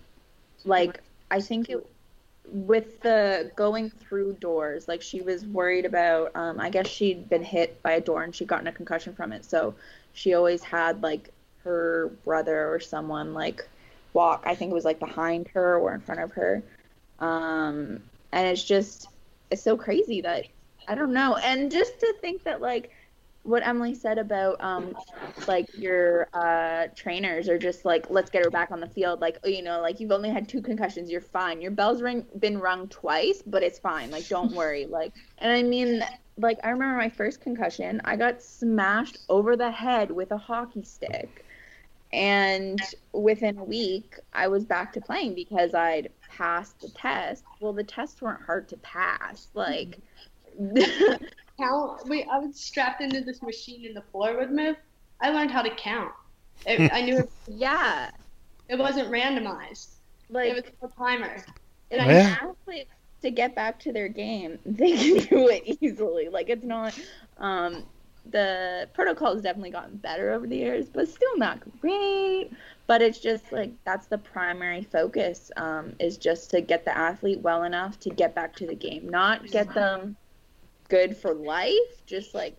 like, 0.66 1.02
I 1.32 1.42
think 1.42 1.70
it, 1.70 1.86
with 2.46 3.02
the 3.02 3.52
going 3.56 3.90
through 3.90 4.34
doors, 4.34 4.88
like 4.88 5.02
she 5.02 5.22
was 5.22 5.46
worried 5.46 5.86
about, 5.86 6.36
um, 6.36 6.60
I 6.60 6.70
guess 6.70 6.88
she'd 6.88 7.30
been 7.30 7.44
hit 7.44 7.82
by 7.84 7.94
a 7.94 8.02
door 8.02 8.24
and 8.24 8.34
she'd 8.34 8.48
gotten 8.48 8.68
a 8.68 8.72
concussion 8.72 9.14
from 9.14 9.34
it. 9.34 9.44
So 9.46 9.76
she 10.18 10.34
always 10.34 10.64
had 10.64 11.04
like 11.04 11.30
her 11.64 12.12
brother 12.26 12.74
or 12.74 12.80
someone 12.80 13.36
like 13.36 13.68
walk. 14.14 14.44
I 14.48 14.56
think 14.56 14.72
it 14.72 14.74
was 14.74 14.84
like 14.84 15.00
behind 15.00 15.48
her 15.50 15.78
or 15.78 15.94
in 15.94 16.02
front 16.02 16.22
of 16.22 16.32
her. 16.32 16.64
Um, 17.20 18.02
and 18.32 18.48
it's 18.48 18.64
just, 18.64 19.10
it's 19.52 19.62
so 19.62 19.78
crazy 19.78 20.22
that 20.22 20.46
I 20.88 20.96
don't 20.96 21.14
know. 21.14 21.36
And 21.36 21.72
just 21.72 22.00
to 22.00 22.16
think 22.20 22.44
that 22.46 22.62
like 22.62 22.90
what 23.44 23.66
Emily 23.66 23.94
said 23.94 24.18
about 24.18 24.60
um, 24.60 24.98
like 25.48 25.68
your 25.78 26.30
uh, 26.34 26.88
trainers 26.96 27.48
are 27.48 27.60
just 27.60 27.86
like, 27.86 28.10
let's 28.10 28.32
get 28.32 28.44
her 28.44 28.50
back 28.50 28.72
on 28.72 28.80
the 28.80 28.88
field. 28.88 29.22
Like, 29.22 29.38
you 29.46 29.62
know, 29.62 29.82
like 29.82 30.00
you've 30.00 30.12
only 30.12 30.30
had 30.30 30.50
two 30.50 30.64
concussions, 30.64 31.12
you're 31.12 31.22
fine. 31.22 31.62
Your 31.62 31.72
bell's 31.72 32.02
ring 32.02 32.26
been 32.40 32.58
rung 32.58 32.88
twice, 32.88 33.44
but 33.46 33.62
it's 33.62 33.78
fine. 33.78 34.10
Like, 34.10 34.28
don't 34.28 34.52
worry. 34.52 34.88
Like, 34.88 35.14
and 35.38 35.52
I 35.52 35.62
mean, 35.62 36.04
like 36.38 36.60
I 36.64 36.70
remember 36.70 36.98
my 36.98 37.10
first 37.10 37.42
concussion, 37.42 38.02
I 38.06 38.16
got 38.16 38.42
smashed 38.42 39.20
over 39.30 39.56
the 39.56 39.72
head 39.72 40.12
with 40.12 40.32
a 40.32 40.38
hockey 40.38 40.84
stick 40.84 41.46
and 42.14 42.82
within 43.12 43.58
a 43.58 43.64
week, 43.64 44.16
I 44.34 44.48
was 44.48 44.64
back 44.64 44.94
to 44.94 45.02
playing 45.02 45.36
because 45.36 45.74
I'd 45.74 46.10
passed 46.30 46.80
the 46.80 46.90
test. 46.90 47.44
Well, 47.60 47.74
the 47.74 47.84
tests 47.84 48.22
weren't 48.22 48.42
hard 48.42 48.70
to 48.70 48.78
pass. 48.78 49.48
Like, 49.54 50.00
count. 51.60 52.08
Wait, 52.08 52.26
I 52.32 52.40
was 52.40 52.60
strapped 52.60 53.02
into 53.02 53.22
this 53.22 53.42
machine 53.42 53.86
and 53.86 53.96
the 53.96 54.02
floor 54.02 54.38
would 54.38 54.52
move. 54.52 54.78
I 55.20 55.32
learned 55.32 55.52
how 55.52 55.62
to 55.62 55.76
count. 55.76 56.14
It, 56.66 56.92
I 56.94 57.02
knew. 57.02 57.20
It, 57.20 57.30
yeah. 57.48 58.12
It 58.70 58.78
wasn't 58.78 59.10
randomized. 59.10 59.96
Like 60.30 60.52
it 60.52 60.56
was 60.82 60.92
a 60.92 60.96
timer. 60.96 61.44
And 61.92 62.02
I 62.02 62.38
honestly, 62.42 62.88
to 63.22 63.32
get 63.32 63.56
back 63.56 63.80
to 63.80 63.92
their 63.92 64.08
game, 64.08 64.60
they 64.66 64.92
can 64.92 65.28
do 65.28 65.48
it 65.50 65.78
easily. 65.82 66.30
Like 66.30 66.50
it's 66.50 66.66
not. 66.66 66.98
Um, 67.38 67.84
the 68.30 68.90
protocol 68.94 69.34
has 69.34 69.42
definitely 69.42 69.70
gotten 69.70 69.96
better 69.96 70.32
over 70.32 70.46
the 70.46 70.58
years, 70.58 70.88
but 70.90 71.08
still 71.08 71.38
not 71.38 71.60
great. 71.80 72.50
But 72.86 73.02
it's 73.02 73.20
just 73.20 73.52
like 73.52 73.72
that's 73.86 74.08
the 74.08 74.18
primary 74.18 74.84
focus 74.84 75.52
um, 75.56 75.94
is 76.00 76.18
just 76.18 76.52
to 76.52 76.62
get 76.62 76.84
the 76.84 76.98
athlete 76.98 77.40
well 77.40 77.64
enough 77.64 78.00
to 78.02 78.10
get 78.10 78.36
back 78.36 78.56
to 78.58 78.68
the 78.68 78.76
game, 78.76 79.08
not 79.08 79.46
get 79.48 79.74
them 79.74 80.18
good 80.90 81.16
for 81.16 81.34
life, 81.34 82.06
just 82.06 82.34
like 82.34 82.58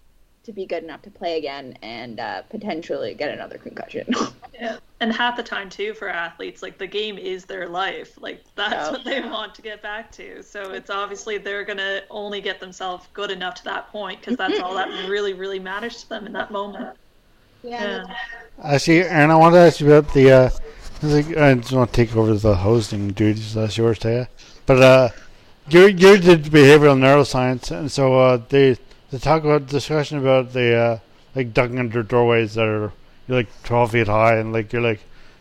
to 0.49 0.53
be 0.55 0.65
good 0.65 0.83
enough 0.83 1.03
to 1.03 1.11
play 1.11 1.37
again 1.37 1.77
and 1.83 2.19
uh, 2.19 2.41
potentially 2.49 3.13
get 3.13 3.31
another 3.31 3.59
concussion. 3.59 4.13
yeah. 4.55 4.79
And 5.01 5.13
half 5.13 5.37
the 5.37 5.45
time 5.45 5.71
too 5.71 5.95
for 5.95 6.09
athletes, 6.09 6.61
like 6.61 6.77
the 6.77 6.87
game 6.89 7.19
is 7.19 7.45
their 7.45 7.69
life. 7.69 8.19
Like 8.21 8.43
that's 8.57 8.89
oh. 8.89 8.93
what 8.93 9.05
they 9.05 9.21
want 9.21 9.55
to 9.55 9.63
get 9.63 9.81
back 9.81 10.11
to. 10.13 10.43
So 10.43 10.73
it's 10.73 10.91
obviously 10.91 11.39
they're 11.39 11.65
gonna 11.65 12.01
only 12.11 12.41
get 12.41 12.59
themselves 12.59 13.07
good 13.13 13.31
enough 13.31 13.55
to 13.57 13.65
that 13.65 13.93
point 13.93 14.19
because 14.19 14.37
that's 14.37 14.59
all 14.59 14.75
that 14.75 14.89
really, 15.09 15.35
really 15.35 15.61
matters 15.61 16.03
to 16.03 16.09
them 16.09 16.27
in 16.27 16.33
that 16.33 16.51
moment. 16.51 16.97
Yeah. 17.63 18.07
yeah. 18.09 18.17
Actually, 18.65 19.05
Aaron, 19.05 19.31
I 19.31 19.37
want 19.37 19.55
to 19.55 19.61
ask 19.61 19.79
you 19.79 19.93
about 19.93 20.13
the. 20.13 20.33
Uh, 20.33 20.51
I 21.41 21.55
just 21.55 21.73
want 21.73 21.93
to 21.93 21.97
take 22.05 22.17
over 22.17 22.35
the 22.35 22.57
hosting 22.57 23.11
duties. 23.11 23.55
That's 23.55 23.79
yours, 23.79 24.01
Taya. 24.01 24.27
But 24.67 24.83
uh, 24.83 25.09
you 25.71 25.87
you 25.87 26.19
did 26.19 26.43
behavioral 26.47 26.99
neuroscience, 26.99 27.71
and 27.71 27.89
so 27.89 28.19
uh, 28.19 28.41
they 28.49 28.77
to 29.11 29.19
talk 29.19 29.45
about 29.45 29.67
discussion 29.67 30.19
about 30.19 30.53
the 30.53 30.75
uh, 30.75 30.99
like 31.35 31.55
ducking 31.55 31.79
under 31.79 32.03
doorways 32.03 32.55
that 32.55 32.67
are 32.67 32.93
you're 33.27 33.39
like 33.39 33.63
twelve 33.63 33.93
feet 33.93 34.07
high 34.07 34.37
and 34.37 34.53
like 34.53 34.73
you're 34.73 34.83
like 34.83 35.01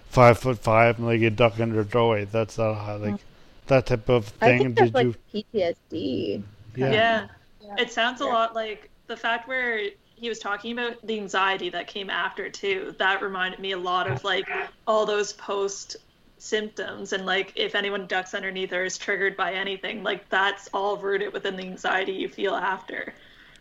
five 0.10 0.38
foot 0.38 0.60
five 0.60 0.98
and 0.98 1.08
like 1.08 1.20
you 1.20 1.30
duck 1.30 1.60
under 1.60 1.82
a 1.82 1.86
doorway. 1.86 2.26
That's 2.26 2.56
that 2.56 2.74
high, 2.74 2.96
like 2.96 3.20
that 3.68 3.86
type 3.86 4.10
of 4.10 4.26
thing. 4.26 4.56
I 4.56 4.58
think 4.58 4.76
that's 4.76 4.92
Did 4.92 4.94
like 4.94 5.16
you... 5.32 5.44
PTSD. 5.54 6.44
Yeah. 6.76 6.92
yeah. 6.92 7.28
yeah. 7.62 7.76
It 7.78 7.92
sounds 7.92 8.22
a 8.22 8.26
lot 8.26 8.56
like 8.56 8.90
the 9.08 9.18
fact 9.18 9.48
where 9.48 9.90
he 10.16 10.30
was 10.30 10.40
talking 10.40 10.72
about 10.74 11.06
the 11.06 11.20
anxiety 11.20 11.70
that 11.70 11.88
came 11.88 12.10
after 12.10 12.50
too. 12.50 12.96
That 12.98 13.22
reminded 13.22 13.60
me 13.60 13.72
a 13.74 13.78
lot 13.78 14.10
of 14.10 14.24
like 14.24 14.48
all 14.88 15.06
those 15.06 15.34
post 15.34 15.98
symptoms 16.40 17.14
and 17.14 17.26
like 17.26 17.52
if 17.56 17.74
anyone 17.74 18.06
ducks 18.06 18.36
underneath 18.36 18.72
or 18.72 18.84
is 18.84 18.98
triggered 18.98 19.36
by 19.36 19.54
anything, 19.54 20.04
like 20.04 20.28
that's 20.30 20.70
all 20.74 20.98
rooted 20.98 21.34
within 21.34 21.56
the 21.56 21.64
anxiety 21.64 22.14
you 22.14 22.30
feel 22.30 22.56
after. 22.56 23.14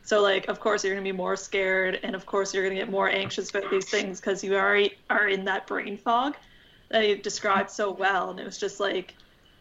So 0.06 0.22
like, 0.22 0.46
of 0.46 0.60
course, 0.60 0.84
you're 0.84 0.94
gonna 0.94 1.02
be 1.02 1.10
more 1.10 1.34
scared, 1.34 1.98
and 2.04 2.14
of 2.14 2.26
course, 2.26 2.54
you're 2.54 2.62
gonna 2.62 2.76
get 2.76 2.88
more 2.88 3.10
anxious 3.10 3.50
about 3.50 3.68
these 3.72 3.86
things 3.86 4.20
because 4.20 4.42
you 4.42 4.54
already 4.54 4.94
are 5.10 5.26
in 5.26 5.44
that 5.46 5.66
brain 5.66 5.98
fog 5.98 6.36
that 6.90 7.08
you 7.08 7.16
described 7.16 7.70
so 7.70 7.90
well. 7.90 8.30
And 8.30 8.38
it 8.38 8.44
was 8.44 8.56
just 8.56 8.78
like 8.78 9.14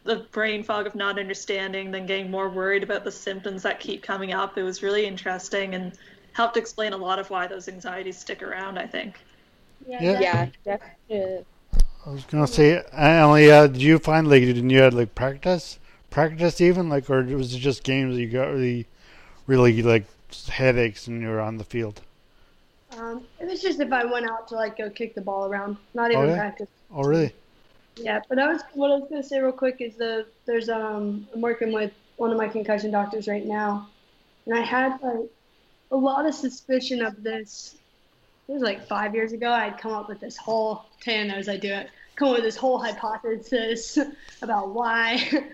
the 0.04 0.18
brain 0.32 0.62
fog 0.64 0.86
of 0.86 0.94
not 0.94 1.18
understanding, 1.18 1.90
then 1.90 2.06
getting 2.06 2.30
more 2.30 2.48
worried 2.48 2.84
about 2.84 3.04
the 3.04 3.12
symptoms 3.12 3.64
that 3.64 3.80
keep 3.80 4.04
coming 4.04 4.34
up. 4.34 4.56
It 4.56 4.62
was 4.62 4.84
really 4.84 5.08
interesting 5.08 5.74
and 5.74 5.94
helped 6.34 6.58
explain 6.58 6.94
a 6.94 6.98
lot 6.98 7.18
of 7.18 7.32
why 7.32 7.48
those 7.48 7.68
anxieties 7.68 8.20
stick 8.20 8.44
around. 8.44 8.78
I 8.78 8.86
think. 8.86 9.16
Yeah, 9.88 10.20
yeah, 10.20 10.50
definitely. 10.64 11.44
I 12.06 12.10
was 12.12 12.24
gonna 12.26 12.46
say, 12.46 12.84
Emily, 12.94 13.50
uh, 13.50 13.66
did 13.66 13.82
you 13.82 13.98
find 13.98 14.30
like 14.30 14.44
didn't 14.44 14.70
you 14.70 14.82
had 14.82 14.94
like 14.94 15.16
practice, 15.16 15.80
practice 16.12 16.62
even 16.62 16.88
like, 16.88 17.10
or 17.10 17.24
was 17.24 17.56
it 17.56 17.58
just 17.58 17.84
games 17.84 18.16
that 18.16 18.22
you 18.22 18.30
got 18.30 18.52
really, 18.52 18.86
really 19.48 19.82
like 19.82 20.06
headaches 20.50 21.08
when 21.08 21.22
you 21.22 21.28
were 21.28 21.40
on 21.40 21.58
the 21.58 21.64
field? 21.64 22.02
Um, 22.98 23.26
it 23.40 23.46
was 23.50 23.62
just 23.62 23.80
if 23.80 23.92
I 23.92 24.06
went 24.06 24.30
out 24.30 24.48
to 24.50 24.56
like 24.56 24.78
go 24.78 24.90
kick 24.90 25.16
the 25.16 25.22
ball 25.22 25.46
around, 25.46 25.78
not 25.94 26.12
even 26.12 26.26
oh, 26.26 26.28
yeah? 26.28 26.36
practice. 26.36 26.68
Oh, 26.94 27.04
really? 27.04 27.34
Yeah, 27.98 28.22
but 28.28 28.40
I 28.40 28.48
was 28.48 28.62
what 28.74 28.92
I 28.92 28.96
was 28.96 29.10
gonna 29.10 29.24
say 29.24 29.40
real 29.40 29.52
quick 29.52 29.78
is 29.80 29.96
the 29.96 30.26
there's 30.46 30.70
um 30.70 31.28
I'm 31.34 31.42
working 31.42 31.72
with 31.72 31.92
one 32.18 32.32
of 32.32 32.38
my 32.38 32.48
concussion 32.48 32.92
doctors 32.92 33.28
right 33.28 33.46
now, 33.46 33.90
and 34.46 34.58
I 34.58 34.62
had 34.62 35.02
like 35.02 35.30
a 35.92 35.96
lot 35.96 36.26
of 36.26 36.34
suspicion 36.34 37.02
of 37.02 37.24
this. 37.24 37.76
It 38.48 38.52
was 38.52 38.62
like 38.62 38.88
five 38.88 39.16
years 39.16 39.32
ago. 39.32 39.52
I'd 39.52 39.78
come 39.78 39.94
up 39.94 40.08
with 40.08 40.20
this 40.20 40.38
whole 40.38 40.86
ten 41.02 41.32
as 41.32 41.50
I 41.50 41.58
do 41.58 41.74
it, 41.74 41.90
come 42.16 42.30
up 42.30 42.36
with 42.36 42.44
this 42.44 42.58
whole 42.58 42.78
hypothesis 42.78 43.98
about 44.42 44.70
why 44.70 45.48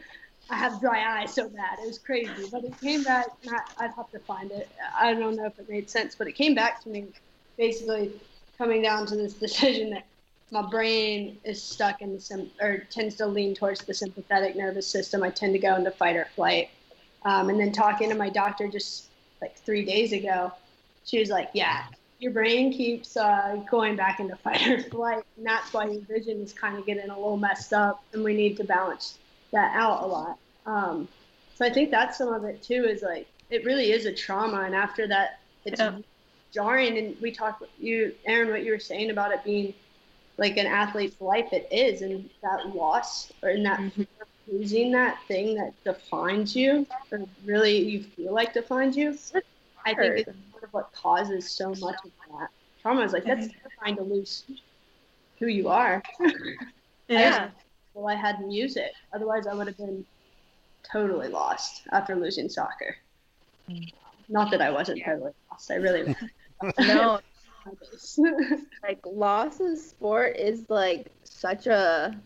I 0.52 0.56
have 0.58 0.82
dry 0.82 1.22
eyes 1.22 1.34
so 1.34 1.48
bad. 1.48 1.80
It 1.80 1.88
was 1.88 1.98
crazy. 1.98 2.50
But 2.52 2.66
it 2.66 2.80
came 2.82 3.04
back, 3.04 3.28
I'd 3.78 3.92
have 3.96 4.12
to 4.12 4.20
find 4.20 4.52
it. 4.52 4.68
I 5.00 5.14
don't 5.14 5.38
know 5.38 5.46
if 5.46 5.58
it 5.58 5.70
made 5.70 5.90
sense, 5.90 6.14
but 6.14 6.28
it 6.28 6.34
came 6.34 6.54
back 6.54 6.84
to 6.84 6.90
me 6.90 7.08
basically 7.58 8.12
coming 8.58 8.82
down 8.82 9.06
to 9.08 9.16
this 9.16 9.34
decision 9.46 9.92
that 9.92 10.06
my 10.52 10.62
brain 10.70 11.38
is 11.46 11.64
stuck 11.64 12.02
in 12.02 12.14
the 12.14 12.20
sim 12.20 12.52
or 12.60 12.80
tends 12.90 13.16
to 13.16 13.26
lean 13.26 13.56
towards 13.56 13.80
the 13.86 13.94
sympathetic 13.94 14.58
nervous 14.58 14.86
system. 14.86 15.24
I 15.24 15.30
tend 15.30 15.54
to 15.54 15.60
go 15.60 15.74
into 15.76 15.90
fight 15.90 16.18
or 16.18 16.28
flight. 16.36 16.70
Um, 17.24 17.50
and 17.50 17.58
then 17.58 17.72
talking 17.72 18.10
to 18.10 18.16
my 18.16 18.30
doctor 18.30 18.68
just 18.68 19.06
like 19.42 19.56
three 19.58 19.86
days 19.86 20.12
ago, 20.12 20.52
she 21.06 21.20
was 21.20 21.30
like, 21.30 21.52
"Yeah, 21.54 21.86
your 22.20 22.34
brain 22.34 22.74
keeps 22.74 23.16
uh, 23.16 23.64
going 23.70 23.96
back 23.96 24.20
into 24.20 24.36
fight 24.44 24.68
or 24.68 24.84
flight, 24.84 25.24
and 25.38 25.46
that's 25.46 25.72
why 25.72 25.86
your 25.86 26.02
vision 26.02 26.42
is 26.42 26.52
kind 26.52 26.78
of 26.78 26.86
getting 26.86 27.10
a 27.10 27.16
little 27.16 27.38
messed 27.38 27.72
up, 27.72 28.04
and 28.12 28.22
we 28.22 28.34
need 28.34 28.58
to 28.58 28.66
balance 28.66 29.18
that 29.52 29.76
out 29.76 30.04
a 30.04 30.06
lot. 30.06 30.38
Um, 30.66 31.08
so 31.56 31.66
I 31.66 31.70
think 31.70 31.92
that's 31.92 32.18
some 32.18 32.34
of 32.34 32.44
it 32.44 32.62
too. 32.64 32.86
Is 32.86 33.02
like 33.02 33.28
it 33.50 33.66
really 33.66 33.92
is 33.92 34.06
a 34.06 34.14
trauma, 34.14 34.62
and 34.62 34.76
after 34.76 35.08
that, 35.08 35.40
it's 35.66 35.80
yeah. 35.80 35.98
jarring. 36.52 36.98
And 36.98 37.16
we 37.22 37.32
talked 37.32 37.64
you, 37.80 38.14
Aaron, 38.26 38.50
what 38.50 38.64
you 38.64 38.72
were 38.72 38.80
saying 38.80 39.12
about 39.12 39.32
it 39.32 39.44
being 39.44 39.74
like 40.38 40.58
an 40.58 40.66
athlete's 40.66 41.20
life. 41.22 41.50
It 41.52 41.68
is, 41.72 42.02
and 42.02 42.30
that 42.42 42.76
loss 42.76 43.32
or 43.44 43.50
in 43.50 43.64
that 43.64 43.80
mm-hmm. 43.80 44.04
losing 44.52 44.92
that 44.94 45.20
thing 45.28 45.56
that 45.56 45.74
defines 45.84 46.56
you, 46.56 46.88
or 47.12 47.22
really 47.46 47.78
you 47.78 48.04
feel 48.04 48.34
like 48.34 48.54
defines 48.54 48.98
you. 48.98 49.18
I 49.86 49.94
think 49.94 50.28
it's 50.28 50.38
part 50.52 50.64
of 50.64 50.74
what 50.74 50.92
causes 50.94 51.50
so 51.50 51.70
much 51.70 51.98
of 52.06 52.12
that 52.32 52.50
trauma. 52.82 53.02
Is 53.02 53.14
like 53.14 53.26
that's 53.26 53.50
trying 53.80 53.98
to 53.98 54.04
lose 54.04 54.44
who 55.40 55.48
you 55.48 55.70
are. 55.70 56.02
yeah 57.08 57.50
well, 57.94 58.08
I 58.08 58.16
had 58.16 58.42
music. 58.46 58.92
Otherwise, 59.14 59.48
I 59.48 59.54
would 59.54 59.68
have 59.68 59.78
been 59.78 60.06
totally 60.90 61.28
lost 61.28 61.84
after 61.92 62.16
losing 62.16 62.50
soccer. 62.50 62.96
Not 64.30 64.52
that 64.52 64.62
I 64.62 64.72
wasn't 64.72 65.04
totally 65.04 65.32
lost. 65.52 65.72
I 65.72 65.76
really 65.76 66.16
no. 66.80 67.20
like 68.84 69.00
loss 69.06 69.60
in 69.60 69.78
sport 69.78 70.36
is 70.36 70.68
like 70.70 71.08
such 71.24 71.68
a 71.68 72.18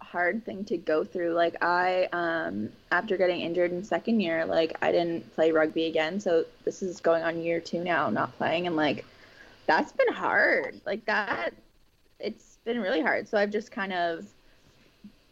hard 0.00 0.44
thing 0.44 0.64
to 0.64 0.78
go 0.78 1.04
through. 1.04 1.32
Like 1.34 1.62
I 1.62 2.08
um 2.12 2.70
after 2.90 3.16
getting 3.16 3.40
injured 3.40 3.72
in 3.72 3.84
second 3.84 4.20
year, 4.20 4.46
like 4.46 4.76
I 4.80 4.92
didn't 4.92 5.34
play 5.34 5.52
rugby 5.52 5.86
again. 5.86 6.20
So 6.20 6.44
this 6.64 6.82
is 6.82 7.00
going 7.00 7.22
on 7.22 7.42
year 7.42 7.60
2 7.60 7.84
now 7.84 8.08
not 8.08 8.36
playing 8.38 8.66
and 8.66 8.76
like 8.76 9.04
that's 9.66 9.92
been 9.92 10.12
hard. 10.12 10.80
Like 10.86 11.04
that 11.04 11.52
it's 12.18 12.58
been 12.64 12.80
really 12.80 13.02
hard. 13.02 13.28
So 13.28 13.36
I've 13.36 13.50
just 13.50 13.70
kind 13.70 13.92
of 13.92 14.26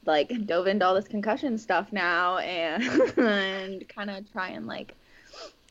like 0.07 0.47
dove 0.47 0.67
into 0.67 0.87
all 0.87 0.95
this 0.95 1.09
concussion 1.09 1.59
stuff 1.59 1.93
now 1.93 2.39
and, 2.39 2.83
and 3.19 3.89
kind 3.89 4.11
of 4.11 4.31
try 4.33 4.49
and 4.51 4.67
like 4.67 4.95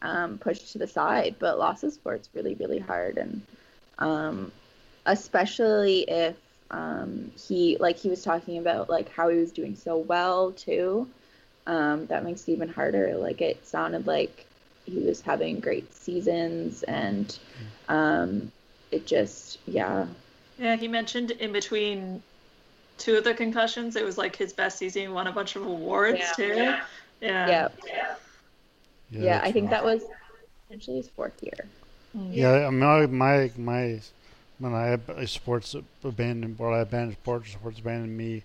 um, 0.01 0.37
push 0.37 0.71
to 0.71 0.77
the 0.77 0.87
side. 0.87 1.35
But 1.39 1.59
loss 1.59 1.83
of 1.83 1.93
sport's 1.93 2.29
really, 2.33 2.55
really 2.55 2.79
hard. 2.79 3.17
And 3.17 3.41
um, 3.99 4.51
especially 5.05 6.01
if 6.01 6.35
um, 6.71 7.31
he, 7.47 7.77
like 7.79 7.97
he 7.97 8.09
was 8.09 8.23
talking 8.23 8.57
about 8.57 8.89
like 8.89 9.09
how 9.09 9.29
he 9.29 9.37
was 9.37 9.51
doing 9.51 9.75
so 9.75 9.97
well 9.97 10.51
too. 10.51 11.07
Um, 11.67 12.05
that 12.07 12.23
makes 12.23 12.47
it 12.47 12.51
even 12.51 12.69
harder. 12.69 13.15
Like 13.15 13.41
it 13.41 13.65
sounded 13.65 14.05
like 14.05 14.45
he 14.85 14.99
was 14.99 15.21
having 15.21 15.59
great 15.59 15.91
seasons 15.93 16.83
and 16.83 17.37
um, 17.89 18.51
it 18.91 19.07
just, 19.07 19.57
yeah. 19.65 20.05
Yeah, 20.59 20.75
he 20.75 20.87
mentioned 20.87 21.31
in 21.31 21.51
between 21.51 22.21
two 22.97 23.17
of 23.17 23.23
the 23.23 23.33
concussions. 23.33 23.95
It 23.95 24.05
was 24.05 24.17
like 24.17 24.35
his 24.35 24.53
best 24.53 24.77
season. 24.77 25.01
He 25.03 25.07
won 25.07 25.27
a 25.27 25.31
bunch 25.31 25.55
of 25.55 25.65
awards 25.65 26.19
yeah. 26.19 26.31
too. 26.33 26.53
Yeah. 26.55 26.81
Yeah. 27.21 27.47
Yeah. 27.47 27.69
yeah, 29.11 29.23
yeah 29.23 29.41
I 29.43 29.51
think 29.51 29.69
that 29.69 29.83
was 29.83 30.03
essentially 30.67 30.97
his 30.97 31.09
fourth 31.09 31.41
year. 31.41 31.65
Mm-hmm. 32.15 32.33
Yeah, 32.33 32.67
I 32.67 32.69
mean, 32.69 33.17
my 33.17 33.51
my 33.57 33.99
when 34.59 34.73
I 34.73 34.85
had 34.85 35.29
sports 35.29 35.75
abandoned, 36.03 36.55
or 36.59 36.73
I 36.73 36.79
abandoned 36.79 37.17
sports, 37.21 37.51
sports 37.51 37.79
abandoned 37.79 38.17
me. 38.17 38.43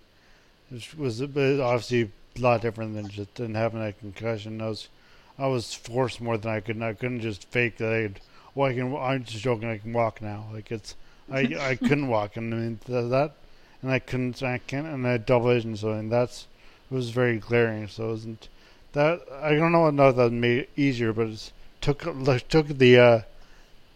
It 0.71 0.95
was, 0.97 1.21
was 1.21 1.21
obviously 1.21 2.11
a 2.37 2.39
lot 2.39 2.61
different 2.61 2.95
than 2.95 3.07
just 3.07 3.33
didn't 3.35 3.55
having 3.55 3.79
that 3.79 3.99
concussion. 3.99 4.61
I 4.61 4.67
was 4.67 4.89
I 5.37 5.47
was 5.47 5.73
forced 5.73 6.21
more 6.21 6.37
than 6.37 6.51
I 6.51 6.59
could. 6.59 6.81
I 6.81 6.93
couldn't 6.93 7.21
just 7.21 7.45
fake 7.49 7.77
that. 7.77 7.91
I'd, 7.93 8.19
well, 8.55 8.69
I 8.69 8.73
can. 8.73 8.95
I'm 8.95 9.23
just 9.23 9.43
joking. 9.43 9.69
I 9.69 9.77
can 9.77 9.93
walk 9.93 10.21
now. 10.21 10.47
Like 10.51 10.71
it's. 10.71 10.95
I 11.31 11.55
I 11.59 11.75
couldn't 11.75 12.09
walk, 12.09 12.35
and 12.35 12.53
I 12.53 12.57
mean 12.57 12.79
that 12.87 13.33
and 13.81 13.91
I 13.91 13.99
couldn't, 13.99 14.41
I 14.43 14.59
can't, 14.59 14.87
and 14.87 15.05
I 15.07 15.13
had 15.13 15.25
double 15.25 15.47
vision, 15.53 15.75
so 15.75 15.91
and 15.91 16.11
that's 16.11 16.47
it 16.89 16.93
was 16.93 17.09
very 17.09 17.37
glaring. 17.37 17.87
So 17.87 18.09
it 18.09 18.11
wasn't 18.11 18.49
that 18.93 19.21
I 19.41 19.55
don't 19.55 19.71
know 19.71 19.89
what 19.89 20.15
that 20.15 20.31
made 20.31 20.59
it 20.59 20.69
easier, 20.75 21.13
but 21.13 21.27
it 21.27 21.51
took 21.79 22.01
took 22.49 22.67
the 22.67 22.97
uh, 22.99 23.21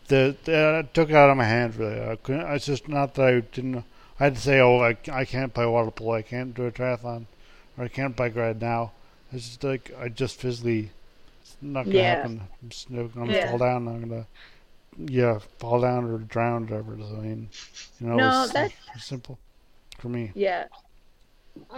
the, 0.07 0.35
the 0.45 0.57
uh, 0.57 0.83
took 0.93 1.09
it 1.09 1.15
out 1.15 1.29
of 1.29 1.37
my 1.37 1.45
hands 1.45 1.77
really. 1.77 2.01
I 2.01 2.15
couldn't. 2.15 2.47
It's 2.53 2.65
just 2.65 2.87
not 2.87 3.13
that 3.15 3.25
I 3.25 3.39
didn't. 3.41 3.83
I 4.19 4.23
had 4.23 4.35
to 4.35 4.41
say, 4.41 4.59
oh, 4.59 4.79
I, 4.79 4.97
I 5.11 5.25
can't 5.25 5.53
play 5.53 5.65
water 5.65 5.91
polo, 5.91 6.13
I 6.13 6.21
can't 6.21 6.53
do 6.53 6.65
a 6.65 6.71
triathlon, 6.71 7.25
or 7.77 7.83
I 7.83 7.87
can't 7.89 8.15
bike 8.15 8.35
ride 8.35 8.61
now. 8.61 8.93
It's 9.33 9.45
just 9.45 9.63
like 9.63 9.91
I 9.99 10.07
just 10.07 10.39
physically, 10.39 10.91
it's 11.41 11.57
not 11.61 11.83
gonna 11.83 11.97
yeah. 11.97 12.15
happen. 12.15 12.41
I'm, 12.63 12.69
just, 12.69 12.89
I'm 12.89 13.09
gonna 13.09 13.33
yeah. 13.33 13.49
fall 13.49 13.57
down. 13.59 13.87
I'm 13.87 14.07
gonna 14.07 14.27
yeah 14.97 15.39
fall 15.59 15.81
down 15.81 16.05
or 16.05 16.17
drown 16.19 16.71
or 16.71 16.81
whatever. 16.81 16.97
So, 17.09 17.17
I 17.17 17.21
mean, 17.21 17.49
you 17.99 18.07
know, 18.07 18.15
No, 18.15 18.43
it's, 18.43 18.53
that's- 18.53 18.73
it's 18.95 19.05
simple 19.05 19.37
for 19.97 20.09
me. 20.09 20.31
Yeah. 20.35 20.65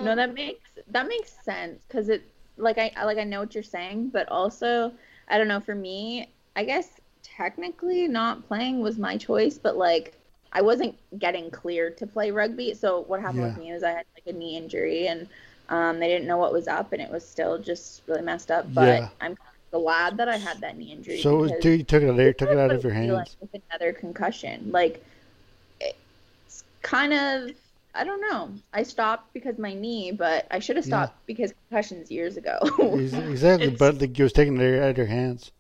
No, 0.01 0.11
Um, 0.11 0.18
that 0.18 0.34
makes 0.34 0.70
that 0.89 1.07
makes 1.07 1.32
sense 1.43 1.80
because 1.88 2.09
it 2.09 2.24
like 2.57 2.78
I 2.78 2.91
like 3.05 3.18
I 3.18 3.24
know 3.24 3.39
what 3.41 3.53
you're 3.53 3.63
saying, 3.63 4.09
but 4.09 4.28
also 4.30 4.91
I 5.28 5.38
don't 5.38 5.47
know. 5.47 5.59
For 5.59 5.76
me, 5.76 6.30
I 6.55 6.63
guess 6.63 6.89
technically 7.24 8.07
not 8.07 8.47
playing 8.47 8.80
was 8.82 8.97
my 8.97 9.18
choice, 9.18 9.57
but 9.57 9.78
like 9.78 10.13
I 10.53 10.61
wasn't 10.61 10.95
getting 11.20 11.51
cleared 11.51 11.97
to 11.97 12.07
play 12.07 12.32
rugby. 12.32 12.74
So 12.74 13.01
what 13.01 13.20
happened 13.22 13.43
with 13.43 13.57
me 13.57 13.72
was 13.74 13.84
I 13.84 13.89
had 13.89 14.05
like 14.15 14.34
a 14.34 14.38
knee 14.38 14.57
injury 14.57 15.07
and 15.07 15.28
um, 15.70 15.99
they 15.99 16.07
didn't 16.07 16.28
know 16.28 16.38
what 16.38 16.53
was 16.53 16.68
up, 16.70 16.93
and 16.93 17.01
it 17.01 17.11
was 17.11 17.28
still 17.28 17.57
just 17.59 18.01
really 18.07 18.22
messed 18.22 18.49
up. 18.51 18.74
But 18.74 18.88
Yeah. 19.01 19.09
I'm 19.20 19.38
glad 19.72 20.15
that 20.18 20.30
I 20.30 20.38
had 20.38 20.61
that 20.61 20.78
knee 20.78 20.93
injury. 20.93 21.22
So 21.22 21.43
because- 21.43 21.65
you 21.65 21.84
took 21.84 22.01
it 22.01 22.09
out, 22.09 22.38
took 22.38 22.49
it 22.49 22.57
out 22.57 22.72
of 22.72 22.84
your 22.84 22.93
would 22.93 22.97
hands. 22.97 23.36
with 23.41 23.61
another 23.70 23.91
concussion. 23.93 24.72
Like 24.72 25.03
it's 25.82 26.63
kind 26.82 27.13
of 27.13 27.51
I 27.97 28.03
don't 28.03 28.21
know. 28.21 28.51
I 28.73 28.83
stopped 28.83 29.33
because 29.33 29.57
my 29.57 29.73
knee, 29.73 30.11
but 30.11 30.45
I 30.51 30.59
should 30.59 30.75
have 30.75 30.85
Yeah. 30.85 31.05
stopped 31.05 31.25
because 31.25 31.53
concussions 31.69 32.11
years 32.11 32.37
ago. 32.37 32.59
Exactly, 32.79 33.67
It's- 33.67 33.79
but 33.79 33.99
like 33.99 34.17
it 34.19 34.23
was 34.23 34.33
taken 34.33 34.55
out 34.59 34.89
of 34.91 34.97
your 34.97 35.07
hands. 35.07 35.51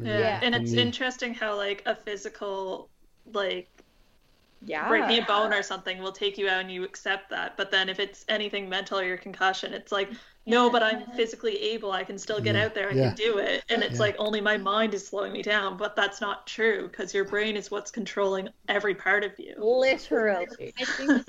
Yeah. 0.00 0.18
Yeah. 0.18 0.40
And 0.42 0.54
it's 0.54 0.72
knee. 0.72 0.82
interesting 0.82 1.34
how 1.34 1.56
like 1.56 1.82
a 1.86 1.94
physical 1.94 2.88
like 3.32 3.68
yeah. 4.64 4.88
breaking 4.88 5.22
a 5.22 5.26
bone 5.26 5.52
or 5.52 5.62
something 5.62 5.98
will 5.98 6.12
take 6.12 6.38
you 6.38 6.48
out 6.48 6.60
and 6.60 6.70
you 6.72 6.84
accept 6.84 7.30
that. 7.30 7.56
But 7.56 7.70
then 7.70 7.88
if 7.88 8.00
it's 8.00 8.24
anything 8.28 8.68
mental 8.68 8.98
or 8.98 9.04
your 9.04 9.16
concussion, 9.18 9.72
it's 9.74 9.92
like, 9.92 10.10
no, 10.46 10.70
but 10.70 10.82
I'm 10.82 11.06
physically 11.12 11.56
able. 11.72 11.92
I 11.92 12.04
can 12.04 12.18
still 12.18 12.40
get 12.40 12.54
Yeah. 12.54 12.64
out 12.64 12.74
there. 12.74 12.90
I 12.90 12.94
Yeah. 12.94 13.06
can 13.08 13.16
do 13.16 13.38
it. 13.38 13.64
And 13.68 13.82
it's 13.82 13.94
Yeah. 13.94 14.00
like 14.00 14.16
only 14.18 14.40
my 14.40 14.56
mind 14.56 14.94
is 14.94 15.06
slowing 15.06 15.32
me 15.32 15.42
down. 15.42 15.76
But 15.76 15.96
that's 15.96 16.20
not 16.20 16.46
true 16.46 16.88
because 16.88 17.14
your 17.14 17.24
brain 17.24 17.56
is 17.56 17.70
what's 17.70 17.90
controlling 17.90 18.48
every 18.68 18.94
part 18.94 19.24
of 19.24 19.32
you. 19.38 19.54
Literally. 19.58 20.72
I 20.78 20.84
think 20.84 21.26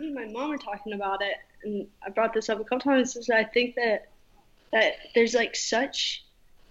me 0.00 0.06
and 0.06 0.14
my 0.14 0.26
mom 0.26 0.50
were 0.50 0.58
talking 0.58 0.94
about 0.94 1.22
it, 1.22 1.36
and 1.62 1.86
I 2.04 2.10
brought 2.10 2.32
this 2.34 2.48
up 2.48 2.60
a 2.60 2.64
couple 2.64 2.80
times. 2.80 3.16
Is 3.16 3.30
I 3.30 3.44
think 3.44 3.76
that 3.76 4.06
that 4.72 4.94
there's 5.14 5.34
like 5.34 5.54
such 5.54 6.24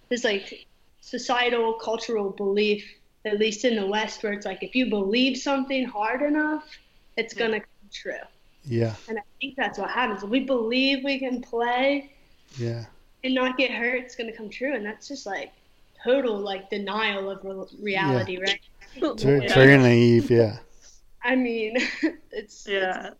there's 0.09 0.23
like 0.25 0.67
societal 0.99 1.73
cultural 1.75 2.31
belief, 2.31 2.85
at 3.25 3.39
least 3.39 3.63
in 3.65 3.75
the 3.75 3.85
West, 3.87 4.23
where 4.23 4.33
it's 4.33 4.45
like 4.45 4.63
if 4.63 4.75
you 4.75 4.89
believe 4.89 5.37
something 5.37 5.85
hard 5.85 6.21
enough, 6.21 6.65
it's 7.15 7.33
gonna 7.33 7.59
come 7.59 7.89
true. 7.91 8.13
Yeah, 8.65 8.95
And 9.09 9.17
I 9.19 9.21
think 9.41 9.55
that's 9.57 9.77
what 9.77 9.89
happens. 9.89 10.23
If 10.23 10.29
we 10.29 10.41
believe 10.41 11.03
we 11.03 11.19
can 11.19 11.41
play 11.41 12.11
yeah, 12.57 12.85
and 13.23 13.35
not 13.35 13.57
get 13.57 13.71
hurt, 13.71 13.97
it's 14.03 14.15
gonna 14.15 14.31
come 14.31 14.49
true, 14.49 14.73
and 14.75 14.85
that's 14.85 15.07
just 15.09 15.25
like 15.25 15.51
total 16.03 16.37
like 16.37 16.69
denial 16.69 17.29
of 17.29 17.43
re- 17.43 17.77
reality, 17.81 18.37
right? 18.37 18.59
it's 18.95 19.23
very, 19.23 19.43
it's 19.45 19.53
very 19.53 19.77
naive. 19.77 20.29
Yeah, 20.31 20.59
I 21.23 21.35
mean, 21.35 21.75
it's 22.31 22.65
Yeah. 22.67 23.11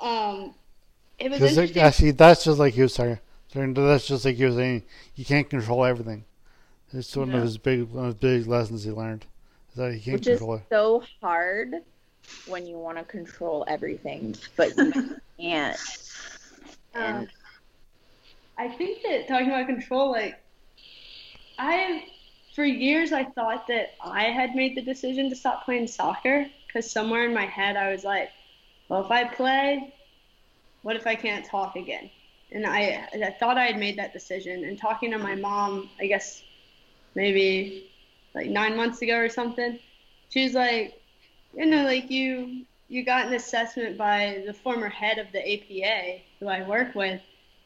um, 0.00 0.54
it 1.18 1.30
was 1.30 1.40
because 1.40 1.76
actually 1.76 2.10
that's 2.12 2.44
just 2.44 2.58
like 2.58 2.74
he 2.74 2.82
was 2.82 2.94
saying. 2.94 3.18
That's 3.52 4.06
just 4.06 4.24
like 4.24 4.36
he 4.36 4.44
was 4.44 4.56
saying. 4.56 4.82
You 5.16 5.24
can't 5.24 5.48
control 5.48 5.84
everything. 5.84 6.24
It's 6.92 7.16
one 7.16 7.30
Yeah. 7.30 7.38
of 7.38 7.42
his 7.42 7.58
big 7.58 7.82
one 7.90 8.06
of 8.06 8.20
his 8.20 8.42
big 8.42 8.46
lessons 8.46 8.84
he 8.84 8.90
learned. 8.90 9.26
Is 9.70 9.76
that 9.76 9.92
he 9.94 10.00
can't 10.00 10.14
Which 10.18 10.26
is 10.28 10.38
control 10.38 10.56
it. 10.56 10.62
so 10.70 11.02
hard 11.20 11.74
when 12.46 12.66
you 12.66 12.78
want 12.78 12.98
to 12.98 13.04
control 13.04 13.64
everything, 13.68 14.34
but 14.56 14.76
you 14.76 14.92
can't. 15.38 15.78
Um, 16.94 17.28
I 18.58 18.68
think 18.68 19.02
that 19.04 19.28
talking 19.28 19.48
about 19.48 19.66
control, 19.66 20.10
like, 20.10 20.42
I, 21.58 22.04
for 22.54 22.64
years, 22.64 23.12
I 23.12 23.24
thought 23.24 23.66
that 23.68 23.94
I 24.04 24.24
had 24.24 24.54
made 24.54 24.76
the 24.76 24.82
decision 24.82 25.30
to 25.30 25.36
stop 25.36 25.64
playing 25.64 25.86
soccer 25.86 26.46
because 26.66 26.90
somewhere 26.90 27.24
in 27.24 27.34
my 27.34 27.46
head 27.46 27.76
I 27.76 27.92
was 27.92 28.04
like, 28.04 28.30
well, 28.88 29.04
if 29.04 29.10
I 29.10 29.24
play, 29.24 29.94
what 30.82 30.96
if 30.96 31.06
I 31.06 31.14
can't 31.14 31.44
talk 31.44 31.76
again? 31.76 32.10
And 32.52 32.66
I, 32.66 33.06
I 33.14 33.36
thought 33.38 33.56
I 33.56 33.66
had 33.66 33.78
made 33.78 33.98
that 33.98 34.12
decision. 34.12 34.64
And 34.64 34.78
talking 34.78 35.12
to 35.12 35.18
my 35.18 35.36
mom, 35.36 35.88
I 36.00 36.06
guess 36.06 36.42
maybe 37.14 37.90
like 38.34 38.48
nine 38.48 38.76
months 38.76 39.00
ago 39.02 39.16
or 39.16 39.28
something, 39.28 39.78
she 40.30 40.44
was 40.44 40.54
like, 40.54 40.99
you 41.54 41.66
know, 41.66 41.84
like 41.84 42.10
you, 42.10 42.64
you 42.88 43.04
got 43.04 43.26
an 43.26 43.34
assessment 43.34 43.96
by 43.98 44.42
the 44.46 44.52
former 44.52 44.88
head 44.88 45.18
of 45.18 45.32
the 45.32 45.40
APA 45.40 46.22
who 46.40 46.48
I 46.48 46.66
work 46.68 46.94
with, 46.94 47.20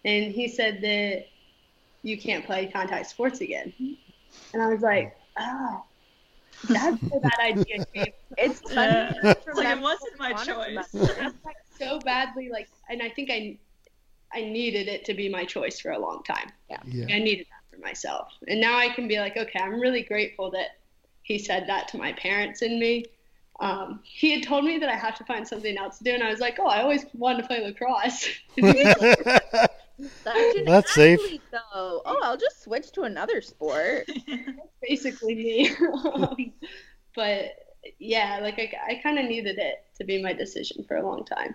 and 0.05 0.33
he 0.33 0.49
said 0.49 0.81
that 0.83 1.27
you 2.03 2.19
can't 2.19 2.45
play 2.45 2.67
contact 2.67 3.07
sports 3.09 3.41
again. 3.41 3.73
And 4.53 4.63
I 4.63 4.69
was 4.69 4.83
like, 4.83 5.17
oh, 5.39 5.85
that's 6.73 6.97
where 7.09 7.21
that 7.23 7.41
idea 7.43 7.81
came. 7.95 8.13
it's 8.37 8.61
Yeah. 8.71 8.75
funny. 8.75 9.09
It's 9.47 9.59
like 9.59 9.69
it 9.69 9.81
wasn't 9.81 10.19
my 10.19 10.33
choice. 10.35 10.89
Like 11.45 11.57
so 11.79 12.01
badly, 12.01 12.51
like, 12.53 12.69
and 12.89 13.03
I 13.03 13.09
think 13.11 13.31
I, 13.31 13.59
I 14.33 14.43
needed 14.43 14.89
it 14.89 15.05
to 15.07 15.15
be 15.15 15.29
my 15.29 15.45
choice 15.45 15.81
for 15.81 15.93
a 15.93 15.99
long 15.99 16.23
time. 16.25 16.53
Yeah, 16.71 16.79
I 17.11 17.19
needed 17.19 17.47
that 17.47 17.77
for 17.77 17.83
myself, 17.83 18.29
and 18.49 18.61
now 18.61 18.77
I 18.79 18.89
can 18.89 19.09
be 19.09 19.19
like, 19.19 19.37
okay, 19.37 19.59
I'm 19.61 19.81
really 19.81 20.03
grateful 20.03 20.51
that 20.53 20.69
he 21.23 21.39
said 21.39 21.67
that 21.69 21.89
to 21.89 21.99
my 21.99 22.13
parents 22.15 22.63
and 22.63 22.79
me. 22.79 23.05
Um, 23.61 24.01
he 24.03 24.33
had 24.33 24.43
told 24.43 24.65
me 24.65 24.79
that 24.79 24.89
I 24.89 24.97
have 24.97 25.17
to 25.19 25.25
find 25.25 25.47
something 25.47 25.77
else 25.79 25.99
to 25.99 26.05
do, 26.05 26.11
and 26.11 26.23
I 26.23 26.31
was 26.31 26.41
like, 26.41 26.59
oh, 26.61 26.67
I 26.67 26.83
always 26.83 27.07
wanted 27.15 27.43
to 27.43 27.49
play 27.49 27.65
lacrosse. 27.65 28.29
Such 30.25 30.57
an 30.57 30.65
That's 30.67 30.93
safe. 30.95 31.21
athlete, 31.21 31.43
Though. 31.53 32.03
Oh, 32.05 32.21
I'll 32.23 32.37
just 32.37 32.63
switch 32.65 32.91
to 32.93 33.03
another 33.03 33.41
sport. 33.41 34.09
That's 34.27 34.49
basically 34.83 35.35
me. 35.35 35.71
Um, 36.05 36.53
but 37.15 37.53
yeah, 37.99 38.41
like 38.43 38.59
I, 38.59 38.73
I 38.93 39.01
kind 39.03 39.19
of 39.19 39.27
needed 39.27 39.59
it 39.59 39.85
to 39.99 40.05
be 40.05 40.21
my 40.23 40.33
decision 40.33 40.85
for 40.85 40.97
a 40.97 41.07
long 41.07 41.25
time. 41.25 41.55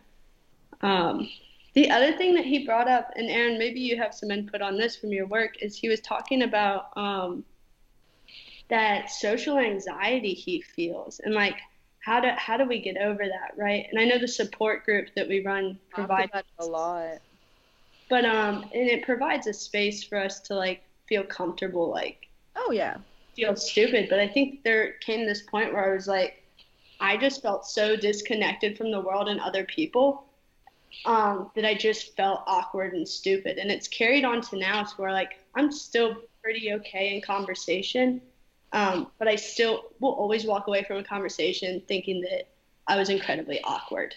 Um, 0.82 1.30
the 1.74 1.92
other 1.92 2.14
thing 2.18 2.34
that 2.36 2.46
he 2.46 2.66
brought 2.66 2.88
up, 2.88 3.12
and 3.16 3.30
Aaron, 3.30 3.60
maybe 3.60 3.82
you 3.82 3.98
have 3.98 4.14
some 4.14 4.32
input 4.32 4.62
on 4.62 4.78
this 4.78 4.96
from 4.96 5.12
your 5.12 5.28
work, 5.28 5.62
is 5.62 5.76
he 5.76 5.90
was 5.90 6.00
talking 6.00 6.44
about 6.44 6.96
um, 6.96 7.44
that 8.70 9.12
social 9.12 9.58
anxiety 9.58 10.34
he 10.34 10.62
feels 10.62 11.20
and 11.20 11.34
like 11.34 11.58
how 12.00 12.20
do 12.22 12.30
how 12.38 12.58
do 12.58 12.66
we 12.66 12.82
get 12.82 12.98
over 12.98 13.26
that, 13.28 13.58
right? 13.58 13.86
And 13.92 14.00
I 14.00 14.06
know 14.06 14.20
the 14.20 14.28
support 14.28 14.86
group 14.86 15.10
that 15.16 15.28
we 15.28 15.44
run 15.46 15.80
provides 15.90 16.32
a 16.60 16.66
lot. 16.66 17.20
but 18.10 18.26
um, 18.26 18.64
and 18.74 18.90
it 18.90 19.04
provides 19.06 19.48
a 19.48 19.54
space 19.54 20.04
for 20.04 20.18
us 20.18 20.42
to 20.42 20.56
like 20.56 20.84
feel 21.08 21.24
comfortable, 21.24 21.90
like 21.90 22.30
Oh 22.56 22.72
yeah. 22.72 23.00
feel 23.36 23.56
stupid, 23.56 24.08
but 24.10 24.20
I 24.20 24.28
think 24.28 24.64
there 24.64 24.94
came 25.06 25.26
this 25.26 25.44
point 25.44 25.74
where 25.74 25.90
I 25.92 25.96
was 25.96 26.08
like, 26.08 26.34
I 27.00 27.18
just 27.18 27.42
felt 27.42 27.66
so 27.66 27.96
disconnected 27.96 28.78
from 28.78 28.92
the 28.92 29.02
world 29.02 29.30
and 29.30 29.40
other 29.40 29.66
people 29.66 30.26
um, 31.06 31.52
that 31.56 31.66
I 31.66 31.76
just 31.76 32.16
felt 32.18 32.42
awkward 32.48 32.94
and 32.94 33.08
stupid. 33.08 33.58
And 33.60 33.72
it's 33.72 33.88
carried 33.90 34.26
on 34.26 34.42
to 34.44 34.58
now 34.58 34.84
to 34.84 34.96
where 34.98 35.14
like 35.14 35.34
I'm 35.56 35.72
still 35.72 36.18
pretty 36.44 36.74
okay 36.74 37.16
in 37.16 37.22
conversation, 37.22 38.22
um, 38.72 39.08
but 39.18 39.28
I 39.28 39.36
still 39.36 39.84
will 40.00 40.14
always 40.14 40.46
walk 40.46 40.68
away 40.68 40.84
from 40.84 40.98
a 40.98 41.04
conversation 41.04 41.82
thinking 41.88 42.22
that 42.22 42.48
I 42.88 42.98
was 42.98 43.10
incredibly 43.10 43.62
awkward. 43.64 44.16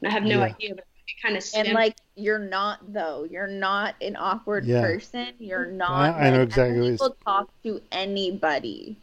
And 0.00 0.10
I 0.10 0.12
have 0.12 0.24
no 0.24 0.38
Yeah. 0.38 0.54
idea, 0.54 0.74
but 0.74 0.84
it 1.06 1.22
kind 1.22 1.36
of 1.36 1.44
And 1.54 1.72
like 1.72 1.96
you're 2.16 2.38
not 2.38 2.92
though. 2.92 3.24
You're 3.24 3.46
not 3.46 3.94
an 4.00 4.16
awkward 4.16 4.66
Yeah. 4.66 4.80
person. 4.80 5.34
You're 5.38 5.66
not. 5.66 6.14
I 6.16 6.30
know 6.30 6.38
like, 6.38 6.48
exactly 6.48 6.80
what 6.80 6.90
People 6.92 7.16
talk 7.24 7.50
to 7.64 7.80
anybody. 7.92 8.96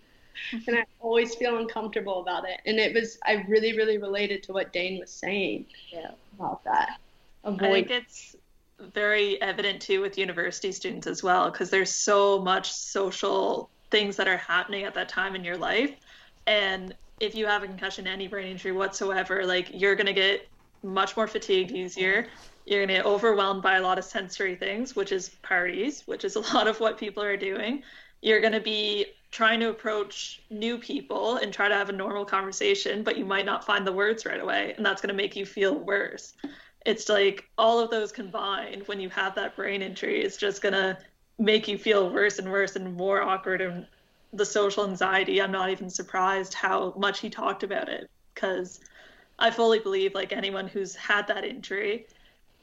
and 0.68 0.78
I 0.78 0.86
always 1.00 1.36
feel 1.36 1.58
uncomfortable 1.58 2.22
about 2.22 2.48
it. 2.48 2.60
And 2.66 2.80
it 2.80 2.94
was 2.94 3.20
I 3.26 3.46
really, 3.48 3.76
really 3.76 3.98
related 3.98 4.44
to 4.44 4.54
what 4.54 4.74
Dane 4.74 5.00
was 5.00 5.12
saying 5.12 5.66
Yeah. 5.92 6.12
about 6.38 6.64
that. 6.66 7.00
I 7.44 7.58
think 7.58 7.90
it's 7.92 8.36
very 8.80 9.42
evident 9.42 9.82
too 9.82 10.02
with 10.02 10.18
university 10.18 10.72
students 10.72 11.08
as 11.08 11.22
well 11.24 11.52
because 11.52 11.70
there's 11.70 11.96
so 11.96 12.40
much 12.42 12.72
social 12.72 13.70
things 13.92 14.16
that 14.16 14.28
are 14.28 14.38
happening 14.38 14.84
at 14.84 14.94
that 14.94 15.10
time 15.10 15.36
in 15.36 15.44
your 15.44 15.58
life. 15.58 15.92
And 16.48 16.96
if 17.20 17.36
you 17.36 17.46
have 17.46 17.64
a 17.64 17.68
concussion 17.68 18.08
any 18.08 18.28
brain 18.28 18.48
injury 18.48 18.72
whatsoever 18.72 19.46
like 19.46 19.70
you're 19.74 19.96
going 19.96 20.08
to 20.08 20.14
get 20.14 20.48
much 20.84 21.18
more 21.18 21.28
fatigued 21.28 21.72
easier. 21.72 22.28
You're 22.66 22.80
going 22.80 22.90
to 22.90 22.94
get 22.96 23.06
overwhelmed 23.06 23.62
by 23.62 23.78
a 23.78 23.82
lot 23.82 23.98
of 23.98 24.06
sensory 24.06 24.56
things 24.56 24.96
which 24.96 25.12
is 25.12 25.30
parties 25.42 26.04
which 26.06 26.24
is 26.24 26.36
a 26.36 26.40
lot 26.54 26.68
of 26.68 26.80
what 26.80 26.98
people 26.98 27.24
are 27.24 27.38
doing. 27.38 27.84
You're 28.22 28.42
going 28.42 28.54
to 28.54 28.62
be 28.62 29.08
trying 29.32 29.60
to 29.60 29.70
approach 29.70 30.42
new 30.50 30.78
people 30.78 31.38
and 31.38 31.54
try 31.54 31.68
to 31.68 31.76
have 31.76 31.90
a 31.90 31.94
normal 31.94 32.26
conversation 32.26 33.04
but 33.04 33.18
you 33.18 33.26
might 33.26 33.46
not 33.46 33.66
find 33.66 33.86
the 33.86 33.92
words 33.92 34.26
right 34.26 34.40
away 34.40 34.74
and 34.78 34.86
that's 34.86 35.02
going 35.02 35.14
to 35.14 35.22
make 35.22 35.36
you 35.36 35.46
feel 35.46 35.76
worse. 35.76 36.34
It's 36.86 37.10
like 37.10 37.50
all 37.58 37.80
of 37.80 37.90
those 37.90 38.12
combined 38.12 38.88
when 38.88 39.00
you 39.00 39.10
have 39.10 39.36
that 39.36 39.56
brain 39.56 39.82
injury 39.82 40.24
is 40.24 40.38
just 40.38 40.62
gonna 40.62 40.98
make 41.40 41.68
you 41.68 41.78
feel 41.78 42.10
worse 42.12 42.38
and 42.38 42.52
worse 42.52 42.76
and 42.76 42.96
more 42.96 43.22
awkward 43.22 43.62
and 43.62 43.88
the 44.34 44.46
social 44.46 44.88
anxiety 44.88 45.42
i'm 45.42 45.52
not 45.52 45.70
even 45.70 45.90
surprised 45.90 46.54
how 46.54 46.94
much 46.98 47.20
he 47.20 47.30
talked 47.30 47.64
about 47.64 47.90
it 47.90 48.10
because 48.34 48.80
i 49.40 49.50
fully 49.50 49.80
believe 49.80 50.14
like 50.14 50.32
anyone 50.32 50.68
who's 50.68 50.96
had 50.96 51.26
that 51.28 51.44
injury 51.44 52.06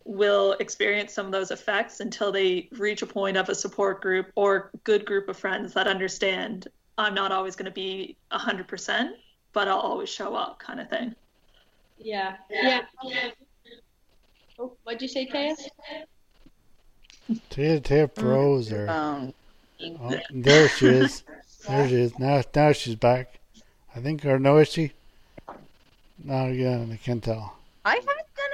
will 0.05 0.53
experience 0.61 1.12
some 1.12 1.27
of 1.27 1.33
those 1.33 1.51
effects 1.51 1.99
until 1.99 2.31
they 2.31 2.68
reach 2.72 3.03
a 3.03 3.07
point 3.07 3.37
of 3.37 3.49
a 3.49 3.55
support 3.55 4.01
group 4.01 4.31
or 4.37 4.70
good 4.85 5.05
group 5.05 5.29
of 5.29 5.37
friends 5.37 5.74
that 5.74 5.89
understand 5.89 6.68
I'm 6.99 7.14
not 7.14 7.33
always 7.33 7.57
going 7.57 7.66
to 7.66 7.70
be 7.70 8.16
100%, 8.33 9.11
but 9.53 9.68
I'll 9.68 9.79
always 9.79 10.09
show 10.09 10.35
up 10.35 10.59
kind 10.59 10.81
of 10.81 10.89
thing. 10.89 11.14
Yeah. 11.99 12.37
Yeah. 12.51 12.83
Oh, 14.59 14.77
what'd 14.85 15.03
you 15.03 15.09
say, 15.09 15.27
Taya? 15.27 15.55
Taya, 17.51 17.81
Taya 17.81 18.14
froze 18.14 18.68
there. 18.68 18.89
Um, 18.91 19.33
Oh, 20.01 20.18
there 20.31 20.68
she 20.70 20.87
is. 20.87 21.22
There 21.68 21.87
she 21.89 21.97
is. 21.97 22.18
Now, 22.18 22.43
now 22.55 22.72
she's 22.72 22.95
back. 22.95 23.39
I 23.95 24.01
think, 24.01 24.24
or 24.24 24.39
no, 24.39 24.57
is 24.57 24.68
she? 24.68 24.93
No, 26.24 26.47
yeah, 26.47 26.85
I 26.91 26.97
can't 26.97 27.22
tell. 27.22 27.57
I 27.85 27.97
haven't 27.97 28.27
done 28.37 28.51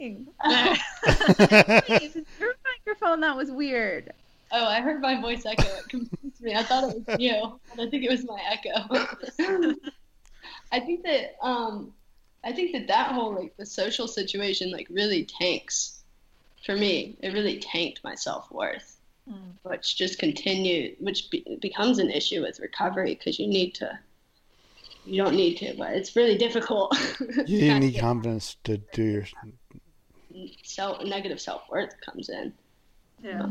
anything. 0.00 0.26
Your 2.40 2.54
microphone. 2.64 3.20
That 3.20 3.36
was 3.36 3.50
weird. 3.52 4.12
Oh, 4.50 4.64
I 4.66 4.80
heard 4.80 5.00
my 5.00 5.20
voice 5.20 5.46
echo. 5.46 5.62
It 5.62 5.88
confused 5.88 6.40
me. 6.40 6.54
I 6.54 6.62
thought 6.64 6.84
it 6.84 7.04
was 7.06 7.20
you, 7.20 7.60
and 7.72 7.80
I 7.80 7.88
think 7.88 8.04
it 8.04 8.10
was 8.10 8.24
my 8.24 8.40
echo. 8.50 9.74
I 10.72 10.80
think 10.80 11.04
that 11.04 11.36
um, 11.40 11.92
I 12.44 12.52
think 12.52 12.72
that 12.72 12.88
that 12.88 13.12
whole 13.12 13.34
like 13.34 13.56
the 13.56 13.66
social 13.66 14.08
situation 14.08 14.70
like 14.70 14.88
really 14.90 15.24
tanks 15.24 16.03
for 16.64 16.76
me. 16.76 17.16
It 17.22 17.32
really 17.32 17.58
tanked 17.60 18.00
my 18.04 18.14
self 18.14 18.50
worth, 18.50 18.90
Mm. 19.28 19.52
which 19.62 19.96
just 19.96 20.18
continued, 20.18 20.96
which 21.00 21.30
be- 21.30 21.58
becomes 21.60 21.98
an 21.98 22.10
issue 22.10 22.42
with 22.42 22.60
recovery 22.60 23.14
because 23.14 23.38
you 23.38 23.46
need 23.46 23.74
to. 23.76 23.98
You 25.06 25.22
don't 25.22 25.34
need 25.36 25.56
to, 25.58 25.74
but 25.78 25.92
it's 25.94 26.14
really 26.16 26.36
difficult. 26.38 26.94
You 27.46 27.58
Kinda 27.60 27.80
need 27.80 27.92
get- 27.92 28.00
confidence 28.00 28.56
to 28.64 28.78
do 28.92 29.02
your. 29.02 29.24
self 30.62 31.02
negative 31.04 31.40
self 31.40 31.62
worth 31.70 31.94
comes 32.00 32.28
in. 32.28 32.52
Yeah. 33.22 33.46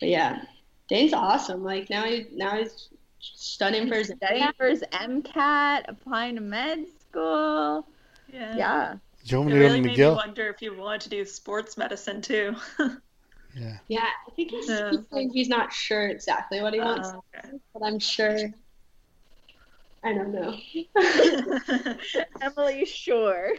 But 0.00 0.08
yeah, 0.08 0.44
Dane's 0.88 1.12
awesome. 1.12 1.62
Like 1.64 1.90
now 1.90 2.04
he 2.04 2.26
now 2.32 2.56
he's 2.56 2.88
studying 3.20 3.88
for 3.88 3.96
his 3.96 4.12
Studying 4.16 4.52
for 4.56 4.66
his 4.66 4.82
MCAT, 4.92 5.84
applying 5.88 6.34
to 6.36 6.40
med 6.40 6.86
school. 7.00 7.86
Yeah. 8.32 8.56
Yeah. 8.56 8.94
Do 9.26 9.34
you 9.36 9.40
want 9.40 9.50
It 9.50 9.54
to 9.54 9.58
really 9.58 9.80
to 9.82 9.88
made 9.88 10.00
me 10.00 10.10
wonder 10.10 10.48
if 10.48 10.62
you 10.62 10.74
wanted 10.76 11.02
to 11.02 11.08
do 11.10 11.24
sports 11.24 11.76
medicine 11.76 12.22
too. 12.22 12.54
Yeah. 13.54 13.78
Yeah, 13.88 14.04
I 14.26 14.30
think 14.34 14.50
he's, 14.50 14.68
Yeah. 14.68 14.90
he's 14.90 15.00
saying 15.12 15.30
he's 15.32 15.48
not 15.48 15.72
sure 15.72 16.08
exactly 16.08 16.60
what 16.60 16.74
he 16.74 16.80
wants, 16.80 17.12
Oh, 17.12 17.22
okay. 17.34 17.48
but 17.72 17.82
I'm 17.84 17.98
sure. 18.00 18.36
I 20.02 20.12
don't 20.12 20.32
know. 20.32 20.54
Emily, 22.40 22.84
sure. 22.84 23.52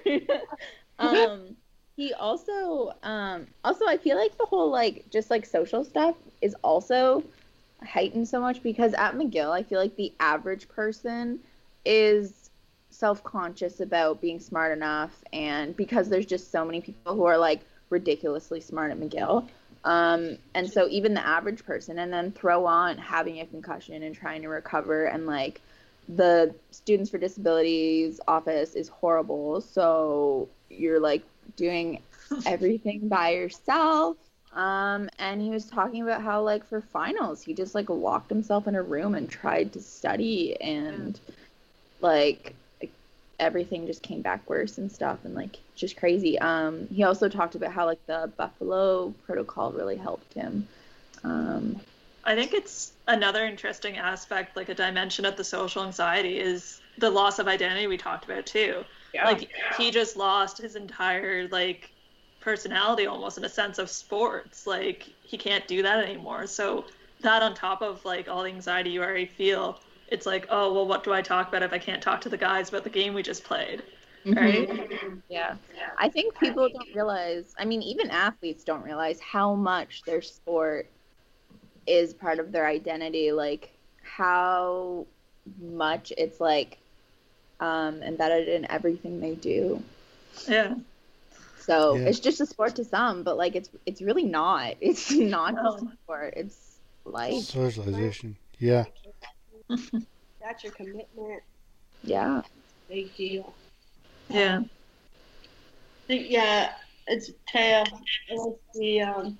um, 0.99 1.55
he 1.95 2.13
also, 2.13 2.93
um, 3.03 3.47
also 3.63 3.85
I 3.87 3.97
feel 3.97 4.17
like 4.17 4.37
the 4.37 4.45
whole 4.45 4.69
like 4.71 5.05
just 5.09 5.29
like 5.29 5.45
social 5.45 5.83
stuff 5.83 6.15
is 6.41 6.55
also 6.63 7.23
heightened 7.83 8.27
so 8.27 8.39
much 8.39 8.63
because 8.63 8.93
at 8.93 9.15
McGill, 9.15 9.51
I 9.51 9.63
feel 9.63 9.79
like 9.79 9.95
the 9.95 10.13
average 10.19 10.67
person 10.69 11.39
is 11.85 12.46
self-conscious 12.97 13.79
about 13.79 14.21
being 14.21 14.39
smart 14.39 14.71
enough, 14.75 15.23
and 15.31 15.75
because 15.75 16.09
there's 16.09 16.25
just 16.25 16.51
so 16.51 16.65
many 16.65 16.81
people 16.81 17.15
who 17.15 17.25
are 17.25 17.37
like 17.37 17.61
ridiculously 17.89 18.59
smart 18.59 18.91
at 18.91 18.99
McGill. 18.99 19.47
Um, 19.83 20.37
and 20.55 20.69
so 20.69 20.87
even 20.89 21.13
the 21.13 21.25
average 21.25 21.63
person, 21.63 21.99
and 21.99 22.11
then 22.11 22.31
throw 22.31 22.65
on 22.65 22.97
having 22.97 23.39
a 23.39 23.45
concussion 23.45 24.03
and 24.03 24.15
trying 24.15 24.41
to 24.41 24.49
recover, 24.49 25.05
and 25.05 25.27
like 25.27 25.61
the 26.09 26.53
Students 26.71 27.09
for 27.11 27.17
Disabilities 27.17 28.19
office 28.27 28.75
is 28.75 28.89
horrible. 28.89 29.61
So 29.61 30.49
you're 30.69 30.99
like 30.99 31.23
doing 31.55 32.01
everything 32.45 33.07
by 33.07 33.29
yourself. 33.29 34.17
Um, 34.53 35.09
and 35.19 35.41
he 35.41 35.49
was 35.49 35.65
talking 35.65 36.01
about 36.01 36.21
how 36.21 36.41
like 36.41 36.67
for 36.67 36.81
finals, 36.81 37.43
he 37.43 37.53
just 37.53 37.75
like 37.75 37.89
locked 37.89 38.29
himself 38.29 38.67
in 38.67 38.75
a 38.75 38.81
room 38.81 39.15
and 39.15 39.29
tried 39.29 39.71
to 39.73 39.81
study, 39.81 40.59
and 40.59 41.19
like 42.01 42.55
everything 43.39 43.85
just 43.85 44.01
came 44.01 44.21
back 44.21 44.49
worse 44.49 44.77
and 44.77 44.91
stuff, 44.91 45.19
and 45.23 45.35
like 45.35 45.57
just 45.75 45.97
crazy. 45.97 46.39
Um, 46.39 46.87
he 46.93 47.03
also 47.03 47.29
talked 47.29 47.55
about 47.55 47.71
how 47.71 47.85
like 47.85 48.05
the 48.07 48.31
Buffalo 48.37 49.13
protocol 49.25 49.71
really 49.71 49.97
helped 49.97 50.33
him. 50.33 50.67
Um, 51.23 51.79
I 52.23 52.35
think 52.35 52.53
it's 52.53 52.91
another 53.07 53.45
interesting 53.45 53.97
aspect, 53.97 54.57
like 54.57 54.69
a 54.69 54.75
dimension 54.75 55.25
of 55.25 55.37
the 55.37 55.43
social 55.43 55.83
anxiety, 55.83 56.39
is 56.39 56.81
the 56.97 57.09
loss 57.09 57.39
of 57.39 57.47
identity 57.47 57.87
we 57.87 57.97
talked 57.97 58.25
about 58.25 58.45
too. 58.45 58.83
yeah. 59.13 59.25
Like 59.25 59.49
he 59.77 59.91
just 59.91 60.17
lost 60.17 60.57
his 60.57 60.75
entire 60.75 61.47
like 61.49 61.89
personality 62.39 63.07
almost 63.07 63.37
in 63.37 63.45
a 63.45 63.49
sense 63.49 63.77
of 63.77 63.89
sports. 63.89 64.67
Like 64.67 65.07
he 65.23 65.37
can't 65.37 65.67
do 65.67 65.81
that 65.83 66.03
anymore. 66.03 66.47
So 66.47 66.85
that 67.21 67.41
on 67.41 67.55
top 67.55 67.81
of 67.81 68.03
like 68.03 68.27
all 68.27 68.43
the 68.43 68.49
anxiety 68.49 68.89
you 68.91 69.01
already 69.01 69.25
feel, 69.25 69.79
it's 70.07 70.25
like, 70.25 70.47
oh 70.49 70.73
well, 70.73 70.87
what 70.87 71.03
do 71.03 71.13
I 71.13 71.21
talk 71.21 71.47
about 71.49 71.63
if 71.63 71.73
I 71.73 71.79
can't 71.79 72.01
talk 72.01 72.21
to 72.21 72.29
the 72.29 72.37
guys 72.37 72.69
about 72.69 72.83
the 72.83 72.89
game 72.89 73.13
we 73.13 73.23
just 73.23 73.43
played? 73.43 73.83
Right? 74.25 74.69
Yeah. 75.29 75.55
I 75.97 76.09
think 76.09 76.37
people 76.37 76.67
don't 76.67 76.93
realize, 76.93 77.53
I 77.57 77.63
mean, 77.65 77.81
even 77.81 78.09
athletes 78.09 78.63
don't 78.65 78.83
realize 78.83 79.19
how 79.21 79.55
much 79.55 80.03
their 80.03 80.21
sport 80.21 80.89
is 81.85 82.13
part 82.13 82.39
of 82.39 82.51
their 82.51 82.67
identity, 82.67 83.31
like 83.31 83.71
how 84.03 85.05
much 85.61 86.11
it's 86.17 86.41
like 86.41 86.77
um, 87.61 88.03
embedded 88.03 88.49
in 88.49 88.69
everything 88.69 89.21
they 89.21 89.35
do. 89.35 89.81
Yeah. 90.47 90.75
So 91.59 91.95
Yeah. 91.95 92.07
it's 92.07 92.19
just 92.19 92.41
a 92.41 92.45
sport 92.45 92.75
to 92.75 92.83
some, 92.83 93.23
but 93.23 93.37
like 93.37 93.55
it's 93.55 93.69
it's 93.85 94.01
really 94.01 94.23
not. 94.23 94.75
It's 94.81 95.11
not 95.11 95.55
just 95.55 95.81
No. 95.83 95.89
a 95.89 95.93
sport. 96.03 96.33
It's 96.35 96.77
life. 97.05 97.43
Socialization. 97.43 98.35
Yeah. 98.59 98.85
That's 99.69 100.63
your 100.63 100.73
commitment. 100.73 101.43
Yeah. 102.03 102.41
Big 102.89 103.15
deal. 103.15 103.53
Yeah. 104.29 104.61
I 106.09 106.13
yeah, 106.13 106.73
it's 107.07 107.31
Taya. 107.53 107.85
It's 108.29 108.55
the 108.75 109.01
um, 109.01 109.37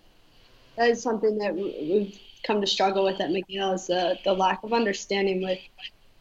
that 0.75 0.89
is 0.89 1.01
something 1.01 1.38
that 1.38 1.55
we- 1.55 1.88
we've 1.89 2.19
come 2.43 2.59
to 2.61 2.67
struggle 2.67 3.03
with 3.05 3.19
at 3.21 3.30
McGill 3.30 3.73
is 3.75 3.88
the 3.88 4.17
the 4.25 4.34
lack 4.34 4.63
of 4.63 4.73
understanding 4.73 5.41
with 5.41 5.59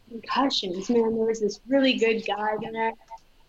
concussions. 0.08 0.88
Man, 0.88 1.16
there 1.16 1.26
was 1.26 1.40
this 1.40 1.60
really 1.66 1.94
good 1.94 2.24
guy 2.26 2.56
there, 2.60 2.92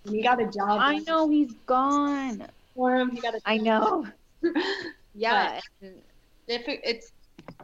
and 0.05 0.16
he 0.16 0.22
got 0.24 0.41
a 0.41 0.45
job. 0.45 0.80
I 0.82 0.99
know 0.99 1.30
he's 1.30 1.53
gone. 1.68 2.47
for 2.76 2.95
him. 2.95 3.12
He 3.12 3.22
got 3.22 3.36
a 3.36 3.41
I 3.45 3.58
know. 3.58 4.08
Yeah. 5.14 5.60
and- 5.82 6.01
if 6.47 6.68
it, 6.68 6.80
it's 6.84 7.12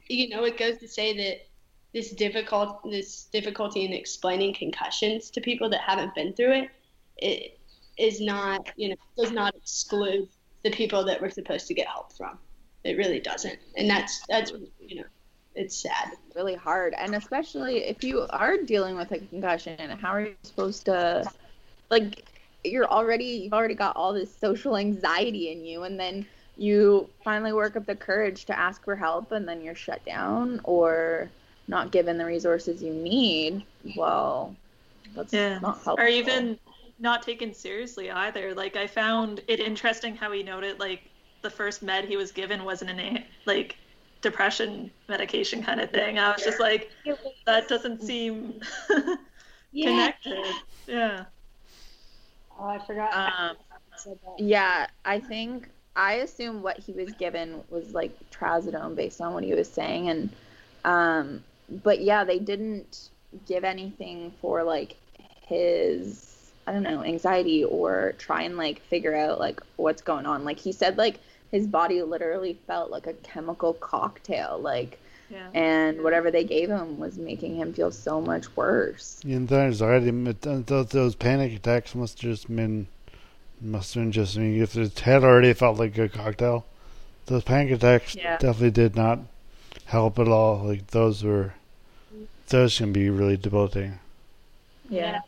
you 0.09 0.27
know 0.29 0.43
it 0.43 0.57
goes 0.57 0.77
to 0.79 0.87
say 0.87 1.15
that 1.15 1.47
this 1.93 2.11
difficult 2.11 2.83
this 2.89 3.25
difficulty 3.25 3.85
in 3.85 3.93
explaining 3.93 4.53
concussions 4.53 5.29
to 5.29 5.41
people 5.41 5.69
that 5.69 5.81
haven't 5.81 6.13
been 6.15 6.33
through 6.33 6.53
it 6.53 6.69
it 7.17 7.59
is 7.97 8.19
not 8.19 8.69
you 8.75 8.89
know 8.89 8.95
does 9.17 9.31
not 9.31 9.55
exclude 9.55 10.27
the 10.63 10.71
people 10.71 11.03
that 11.05 11.21
we're 11.21 11.29
supposed 11.29 11.67
to 11.67 11.73
get 11.73 11.87
help 11.87 12.13
from. 12.13 12.37
It 12.83 12.97
really 12.97 13.19
doesn't. 13.19 13.59
And 13.77 13.89
that's 13.89 14.23
that's 14.27 14.51
you 14.79 14.97
know 14.97 15.07
it's 15.55 15.81
sad. 15.81 16.09
Really 16.35 16.55
hard. 16.55 16.95
And 16.97 17.15
especially 17.15 17.83
if 17.83 18.03
you 18.03 18.25
are 18.29 18.57
dealing 18.57 18.95
with 18.95 19.11
a 19.11 19.19
concussion 19.19 19.77
how 20.01 20.11
are 20.11 20.21
you 20.21 20.35
supposed 20.43 20.85
to 20.85 21.29
like 21.89 22.25
you're 22.63 22.87
already 22.87 23.25
you've 23.25 23.53
already 23.53 23.75
got 23.75 23.95
all 23.95 24.13
this 24.13 24.33
social 24.33 24.77
anxiety 24.77 25.51
in 25.51 25.65
you 25.65 25.83
and 25.83 25.99
then 25.99 26.25
you 26.55 27.09
finally 27.23 27.51
work 27.51 27.75
up 27.75 27.85
the 27.85 27.95
courage 27.95 28.45
to 28.45 28.57
ask 28.57 28.83
for 28.83 28.95
help 28.95 29.31
and 29.31 29.47
then 29.47 29.61
you're 29.61 29.75
shut 29.75 30.03
down 30.05 30.61
or 30.63 31.29
not 31.67 31.91
given 31.91 32.17
the 32.17 32.25
resources 32.25 32.81
you 32.83 32.93
need 32.93 33.63
well 33.95 34.55
that's 35.15 35.33
Yeah. 35.33 35.59
not 35.59 35.81
helpful 35.83 35.99
or 36.03 36.07
even 36.07 36.57
not 36.99 37.21
taken 37.21 37.53
seriously 37.53 38.09
either. 38.09 38.53
Like 38.53 38.75
I 38.75 38.87
found 38.87 39.41
it 39.47 39.59
interesting 39.59 40.15
how 40.15 40.31
he 40.31 40.41
noted 40.43 40.79
like 40.79 41.09
the 41.41 41.49
first 41.49 41.83
med 41.83 42.05
he 42.05 42.15
was 42.17 42.31
given 42.31 42.63
wasn't 42.63 42.91
an 42.91 42.99
a- 42.99 43.25
like 43.45 43.75
depression 44.21 44.89
medication 45.09 45.61
kind 45.61 45.81
of 45.81 45.91
thing. 45.91 46.17
I 46.17 46.31
was 46.31 46.41
just 46.41 46.59
like, 46.59 46.89
that 47.45 47.67
doesn't 47.67 48.01
seem 48.01 48.61
connected. 49.73 50.45
Yeah. 50.87 51.25
oh 52.59 52.67
i 52.67 52.79
forgot 52.85 53.13
um, 53.13 53.57
I 53.71 53.97
said 53.97 54.17
that. 54.23 54.41
Yeah, 54.43 54.87
I 55.03 55.19
think 55.19 55.69
I 55.95 56.13
assume 56.15 56.61
what 56.61 56.79
he 56.79 56.93
was 56.93 57.11
given 57.13 57.61
was 57.69 57.93
like 57.93 58.17
trazodone 58.31 58.95
based 58.95 59.19
on 59.19 59.33
what 59.33 59.43
he 59.43 59.53
was 59.53 59.69
saying, 59.69 60.09
and 60.09 60.29
um, 60.85 61.43
but 61.69 62.01
yeah, 62.01 62.23
they 62.23 62.39
didn't 62.39 63.09
give 63.47 63.63
anything 63.63 64.31
for 64.41 64.63
like 64.63 64.95
his 65.47 66.51
I 66.65 66.71
don't 66.71 66.83
know 66.83 67.03
anxiety 67.03 67.63
or 67.63 68.13
try 68.17 68.43
and 68.43 68.57
like 68.57 68.81
figure 68.81 69.15
out 69.15 69.39
like 69.39 69.61
what's 69.75 70.01
going 70.01 70.25
on. 70.25 70.45
Like 70.45 70.59
he 70.59 70.71
said, 70.71 70.97
like 70.97 71.19
his 71.51 71.67
body 71.67 72.01
literally 72.01 72.57
felt 72.67 72.89
like 72.89 73.07
a 73.07 73.13
chemical 73.13 73.73
cocktail, 73.73 74.59
like. 74.61 74.99
Yeah. 75.29 75.47
And 75.55 76.03
whatever 76.03 76.29
they 76.29 76.43
gave 76.43 76.69
him 76.69 76.99
was 76.99 77.17
making 77.17 77.55
him 77.55 77.73
feel 77.73 77.89
so 77.89 78.21
much 78.21 78.55
worse. 78.55 79.19
And 79.23 79.47
the 79.47 79.55
anxiety, 79.55 80.09
uh, 80.09 80.61
those, 80.65 80.87
those 80.87 81.15
panic 81.15 81.53
attacks 81.53 81.95
must 81.95 82.21
have 82.21 82.31
just 82.31 82.55
been, 82.55 82.85
must 83.59 83.95
have 83.95 84.03
been 84.03 84.11
just, 84.11 84.37
I 84.37 84.41
mean, 84.41 84.61
if 84.61 84.73
his 84.73 84.99
head 84.99 85.23
already 85.23 85.53
felt 85.53 85.79
like 85.79 85.97
a 85.97 86.07
cocktail, 86.07 86.65
those 87.25 87.43
panic 87.43 87.71
attacks 87.71 88.15
Yeah. 88.15 88.37
definitely 88.37 88.71
did 88.71 88.95
not 88.95 89.19
help 89.93 90.19
at 90.19 90.27
all. 90.27 90.57
Like, 90.59 90.87
those 90.87 91.23
were, 91.23 91.55
those 92.49 92.79
gonna 92.79 92.91
be 92.93 93.09
really 93.09 93.37
debilitating. 93.37 93.99
Yeah. 94.89 95.19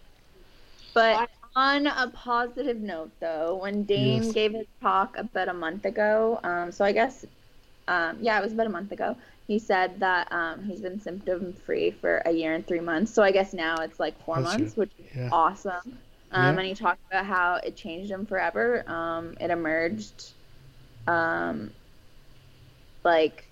But 0.93 1.29
on 1.55 1.87
a 1.87 2.09
positive 2.13 2.77
note, 2.81 3.11
though, 3.19 3.55
when 3.57 3.83
Dane 3.85 4.31
Yes. 4.31 4.33
gave 4.33 4.53
his 4.53 4.67
talk 4.81 5.17
about 5.17 5.49
a 5.49 5.53
month 5.53 5.85
ago, 5.85 6.39
um, 6.43 6.71
so 6.71 6.85
I 6.85 6.91
guess, 6.91 7.25
um, 7.87 8.17
yeah, 8.21 8.39
it 8.39 8.43
was 8.43 8.53
about 8.53 8.67
a 8.67 8.69
month 8.71 8.91
ago. 8.91 9.17
He 9.47 9.59
said 9.59 9.99
that 10.01 10.31
um, 10.31 10.63
he's 10.63 10.81
been 10.81 10.99
symptom 10.99 11.53
free 11.53 11.91
for 11.91 12.19
a 12.25 12.31
year 12.31 12.53
and 12.55 12.67
three 12.67 12.81
months. 12.81 13.13
So 13.13 13.23
I 13.23 13.31
guess 13.31 13.53
now 13.53 13.81
it's 13.81 13.99
like 13.99 14.19
four 14.25 14.39
That's 14.39 14.41
months, 14.41 14.75
good. 14.75 14.77
which 14.77 14.91
is 14.99 15.05
Yeah. 15.15 15.31
awesome. 15.31 15.99
Um, 16.31 16.57
Yeah. 16.57 16.59
And 16.59 16.67
he 16.67 16.75
talked 16.75 17.01
about 17.11 17.25
how 17.25 17.55
it 17.57 17.75
changed 17.77 18.11
him 18.11 18.25
forever. 18.25 18.89
Um, 18.89 19.37
it 19.41 19.51
emerged, 19.51 20.33
um, 21.07 21.75
like, 23.03 23.44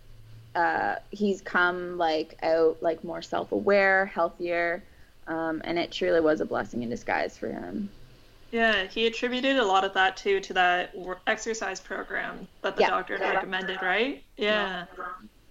uh, 0.56 0.95
he's 1.12 1.41
come 1.41 1.97
like 1.97 2.38
out 2.43 2.78
like 2.82 3.04
more 3.04 3.22
self 3.22 3.51
aware, 3.51 4.06
healthier, 4.06 4.84
um, 5.28 5.62
and 5.64 5.80
it 5.80 5.91
truly 5.91 6.20
was 6.22 6.41
a 6.41 6.45
blessing 6.45 6.84
in 6.84 6.89
disguise 6.89 7.38
for 7.38 7.47
him. 7.47 7.89
Yeah, 8.51 8.86
he 8.86 9.08
attributed 9.08 9.58
a 9.58 9.66
lot 9.66 9.84
of 9.84 9.93
that 9.93 10.16
too 10.16 10.39
to 10.41 10.54
that 10.54 10.93
exercise 11.26 11.80
program 11.80 12.47
that 12.62 12.76
the 12.76 12.82
Yeah. 12.82 12.89
doctor 12.91 13.18
had 13.18 13.34
recommended, 13.34 13.82
right? 13.82 14.24
Yeah. 14.38 14.86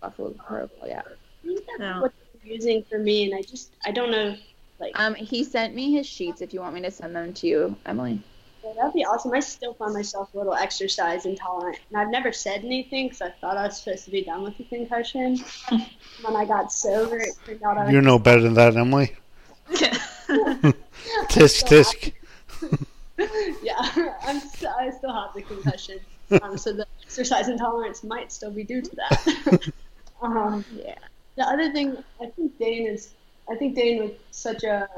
Buffalo 0.00 0.30
Protocol, 0.30 0.88
yeah. 0.88 1.02
I 1.02 1.46
think 1.46 1.66
that's 1.66 1.80
Yeah. 1.80 2.00
what 2.00 2.12
using 2.44 2.84
for 2.84 2.98
me, 2.98 3.24
and 3.24 3.34
I 3.34 3.42
just 3.42 3.74
I 3.84 3.90
don't 3.90 4.10
know. 4.10 4.36
Like 4.78 4.98
Um, 4.98 5.14
he 5.14 5.44
sent 5.44 5.74
me 5.74 5.92
his 5.92 6.06
sheets. 6.06 6.42
If 6.42 6.52
you 6.52 6.60
want 6.60 6.74
me 6.74 6.82
to 6.82 6.90
send 6.90 7.14
them 7.14 7.32
to 7.34 7.46
you, 7.46 7.76
Emily. 7.86 8.20
Yeah, 8.64 8.72
that'd 8.76 8.92
be 8.94 9.04
awesome. 9.04 9.32
I 9.32 9.40
still 9.40 9.74
find 9.74 9.92
myself 9.92 10.32
a 10.34 10.38
little 10.38 10.54
exercise 10.54 11.26
intolerant, 11.26 11.78
and 11.90 12.00
I've 12.00 12.10
never 12.10 12.32
said 12.32 12.64
anything 12.64 13.08
because 13.08 13.22
I 13.22 13.30
thought 13.40 13.56
I 13.56 13.66
was 13.66 13.82
supposed 13.82 14.04
to 14.04 14.10
be 14.10 14.22
done 14.22 14.42
with 14.42 14.56
the 14.56 14.64
concussion. 14.64 15.38
when 16.22 16.36
I 16.36 16.44
got 16.44 16.72
sober, 16.72 17.18
it 17.18 17.30
turned 17.44 17.62
out 17.64 17.78
I 17.78 17.84
was 17.84 17.92
You 17.92 18.00
know 18.00 18.18
better 18.28 18.40
than 18.40 18.54
that, 18.54 18.76
Emily. 18.76 19.14
Tisk 21.28 21.64
tisk. 21.66 22.12
yeah, 23.62 24.14
I'm 24.24 24.40
st- 24.40 24.72
I 24.78 24.90
still 24.90 25.12
have 25.12 25.34
the 25.34 25.42
concussion, 25.42 25.98
um, 26.42 26.56
so 26.56 26.72
the 26.72 26.86
exercise 27.02 27.48
intolerance 27.48 28.04
might 28.04 28.30
still 28.32 28.50
be 28.50 28.64
due 28.64 28.82
to 28.82 28.96
that. 28.96 29.72
um, 30.22 30.64
yeah. 30.74 30.94
The 31.36 31.42
other 31.42 31.72
thing, 31.72 31.96
I 32.20 32.26
think 32.26 32.58
Dane 32.58 32.86
is, 32.86 33.14
I 33.50 33.56
think 33.56 33.74
Dane 33.74 34.02
with 34.02 34.12
such 34.30 34.64
a, 34.64 34.88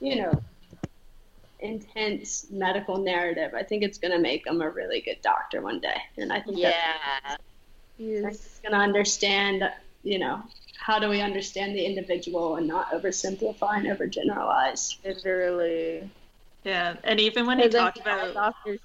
you 0.00 0.16
know, 0.16 0.42
intense 1.62 2.46
medical 2.50 2.98
narrative. 2.98 3.52
I 3.54 3.62
think 3.62 3.82
it's 3.82 3.98
gonna 3.98 4.18
make 4.18 4.46
him 4.46 4.60
a 4.60 4.70
really 4.70 5.00
good 5.00 5.18
doctor 5.22 5.62
one 5.62 5.80
day, 5.80 5.96
and 6.16 6.32
I 6.32 6.40
think 6.40 6.58
Yeah. 6.58 6.96
that 7.24 7.40
he's 7.96 8.60
gonna 8.62 8.82
understand, 8.82 9.62
you 10.02 10.18
know, 10.18 10.42
how 10.78 10.98
do 10.98 11.08
we 11.08 11.20
understand 11.20 11.74
the 11.76 11.84
individual 11.84 12.56
and 12.56 12.66
not 12.66 12.90
oversimplify 12.90 13.76
and 13.76 13.86
overgeneralize. 13.86 14.96
Literally. 15.04 16.10
Yeah, 16.64 16.96
and 17.04 17.20
even 17.20 17.46
when 17.46 17.58
he 17.58 17.68
talked 17.68 18.00
about 18.00 18.34
doctors. 18.34 18.80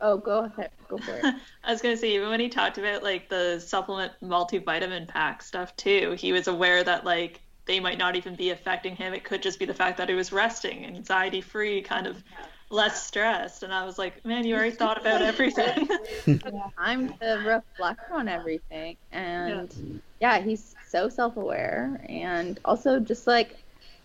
Oh, 0.00 0.16
go 0.16 0.44
ahead. 0.44 0.70
Go 0.88 0.98
for 0.98 1.14
it. 1.14 1.34
I 1.64 1.72
was 1.72 1.82
gonna 1.82 1.96
say 1.96 2.14
even 2.14 2.28
when 2.28 2.40
he 2.40 2.48
talked 2.48 2.78
about 2.78 3.02
like 3.02 3.28
the 3.28 3.58
supplement 3.58 4.12
multivitamin 4.22 5.08
pack 5.08 5.42
stuff 5.42 5.74
too, 5.76 6.14
he 6.18 6.32
was 6.32 6.46
aware 6.46 6.82
that 6.84 7.04
like 7.04 7.40
they 7.68 7.78
might 7.78 7.98
not 7.98 8.16
even 8.16 8.34
be 8.34 8.50
affecting 8.50 8.96
him. 8.96 9.12
It 9.12 9.22
could 9.22 9.42
just 9.42 9.58
be 9.58 9.66
the 9.66 9.74
fact 9.74 9.98
that 9.98 10.08
he 10.08 10.14
was 10.14 10.32
resting, 10.32 10.86
anxiety 10.86 11.42
free, 11.42 11.82
kind 11.82 12.06
of 12.06 12.24
less 12.70 13.06
stressed. 13.06 13.62
And 13.62 13.72
I 13.72 13.84
was 13.84 13.98
like, 13.98 14.24
man, 14.24 14.44
you 14.46 14.54
already 14.54 14.72
thought 14.72 14.98
about 14.98 15.20
everything. 15.20 15.86
Time 16.76 17.12
to 17.20 17.42
reflect 17.46 18.10
on 18.10 18.26
everything. 18.26 18.96
And 19.12 20.00
yeah, 20.18 20.40
he's 20.40 20.74
so 20.88 21.10
self 21.10 21.36
aware. 21.36 22.00
And 22.08 22.58
also, 22.64 22.98
just 22.98 23.26
like 23.26 23.54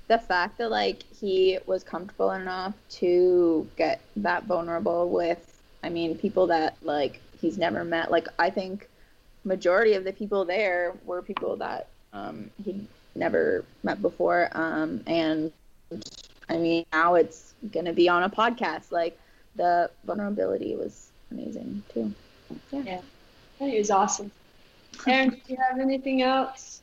the 0.10 0.20
fact 0.20 0.58
that 0.58 0.70
like 0.70 1.04
he 1.04 1.58
was 1.66 1.84
comfortable 1.84 2.32
enough 2.32 2.76
to 2.90 3.66
get 3.78 4.02
that 4.18 4.44
vulnerable 4.44 5.10
with, 5.10 5.62
I 5.84 5.90
mean, 5.90 6.18
people 6.18 6.48
that 6.48 6.76
like 6.82 7.22
he's 7.40 7.58
never 7.58 7.86
met. 7.86 8.12
Like, 8.12 8.28
I 8.38 8.50
think 8.50 8.90
majority 9.46 9.94
of 9.94 10.04
the 10.04 10.12
people 10.12 10.44
there 10.44 10.96
were 11.06 11.22
people 11.22 11.56
that 11.58 11.88
um, 12.12 12.50
he'd 12.66 12.86
never 13.16 13.66
met 13.84 14.02
before. 14.02 14.50
Um, 14.54 15.02
and 15.08 15.52
I 16.50 16.58
mean, 16.58 16.86
now 16.92 17.16
it's 17.16 17.54
going 17.72 17.86
to 17.86 17.94
be 17.94 18.10
on 18.10 18.24
a 18.24 18.30
podcast. 18.30 18.92
Like, 18.92 19.20
the 19.56 19.90
vulnerability 20.06 20.76
was 20.76 21.10
amazing 21.32 21.84
too. 21.94 22.14
Yeah. 22.72 23.02
Yeah, 23.60 23.68
it 23.68 23.78
was 23.80 23.92
awesome. 23.92 24.32
Aaron, 25.08 25.30
do 25.30 25.38
you 25.48 25.58
have 25.70 25.80
anything 25.80 26.22
else? 26.22 26.82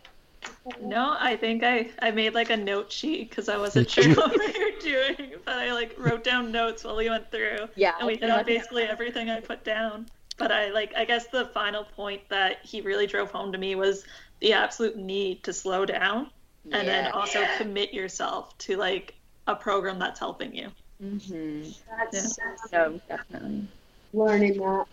No, 0.81 1.16
I 1.18 1.37
think 1.37 1.62
I, 1.62 1.91
I 2.01 2.11
made 2.11 2.35
like 2.35 2.51
a 2.51 2.57
note 2.57 2.91
sheet 2.91 3.28
because 3.31 3.49
I 3.49 3.57
wasn't 3.59 3.91
sure 3.95 4.14
what 4.14 4.31
we 4.31 4.47
were 4.47 4.81
doing, 4.81 5.35
but 5.45 5.57
I 5.57 5.72
like 5.72 5.95
wrote 5.99 6.24
down 6.24 6.51
notes 6.51 6.85
while 6.85 6.97
we 6.97 7.11
went 7.11 7.31
through. 7.31 7.68
Yeah, 7.76 7.93
And 7.99 8.07
we 8.07 8.14
I 8.14 8.18
hit 8.18 8.31
on 8.31 8.45
think- 8.45 8.47
basically 8.59 8.85
everything 8.85 9.31
I 9.31 9.41
put 9.41 9.64
down. 9.64 10.07
But 10.39 10.51
I 10.51 10.70
like 10.70 10.95
I 10.97 11.05
guess 11.05 11.26
the 11.26 11.45
final 11.47 11.85
point 11.85 12.22
that 12.31 12.61
he 12.64 12.81
really 12.81 13.07
drove 13.07 13.31
home 13.31 13.53
to 13.53 13.59
me 13.59 13.74
was 13.74 14.05
the 14.41 14.53
absolute 14.53 14.97
need 14.97 15.45
to 15.45 15.53
slow 15.53 15.84
down 15.84 16.30
and 16.72 16.86
then 16.86 17.05
Yeah. 17.05 17.11
also 17.11 17.45
commit 17.59 17.93
yourself 17.93 18.57
to 18.59 18.76
like 18.76 19.14
a 19.47 19.55
program 19.55 19.99
that's 19.99 20.18
helping 20.20 20.55
you. 20.55 20.70
Mm-hmm. 21.03 21.70
That's 22.11 22.38
So 22.70 23.01
definitely. 23.09 23.66
learning 24.12 24.59
that. 24.59 24.86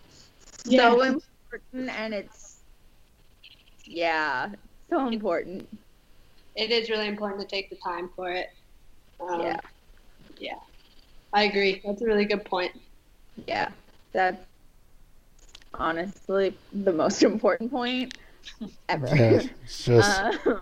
So 0.64 1.02
important, 1.02 1.90
and 1.90 2.14
it's 2.14 2.58
yeah, 3.84 4.50
so 4.90 5.08
important. 5.08 5.68
It 6.54 6.70
is 6.70 6.90
really 6.90 7.06
important 7.06 7.40
to 7.40 7.46
take 7.46 7.70
the 7.70 7.76
time 7.76 8.10
for 8.14 8.30
it. 8.30 8.48
Um, 9.20 9.40
Yeah. 9.40 9.60
Yeah. 10.38 10.58
I 11.32 11.44
agree. 11.44 11.82
That's 11.84 12.00
a 12.02 12.06
really 12.06 12.24
good 12.24 12.44
point. 12.44 12.72
Yeah, 13.46 13.68
that's 14.12 14.44
honestly 15.74 16.56
the 16.72 16.92
most 16.92 17.22
important 17.32 17.70
point 17.70 18.16
ever. 18.88 19.06
Yeah, 19.08 19.40
it's 19.66 19.84
just 19.84 20.20
Uh, 20.20 20.58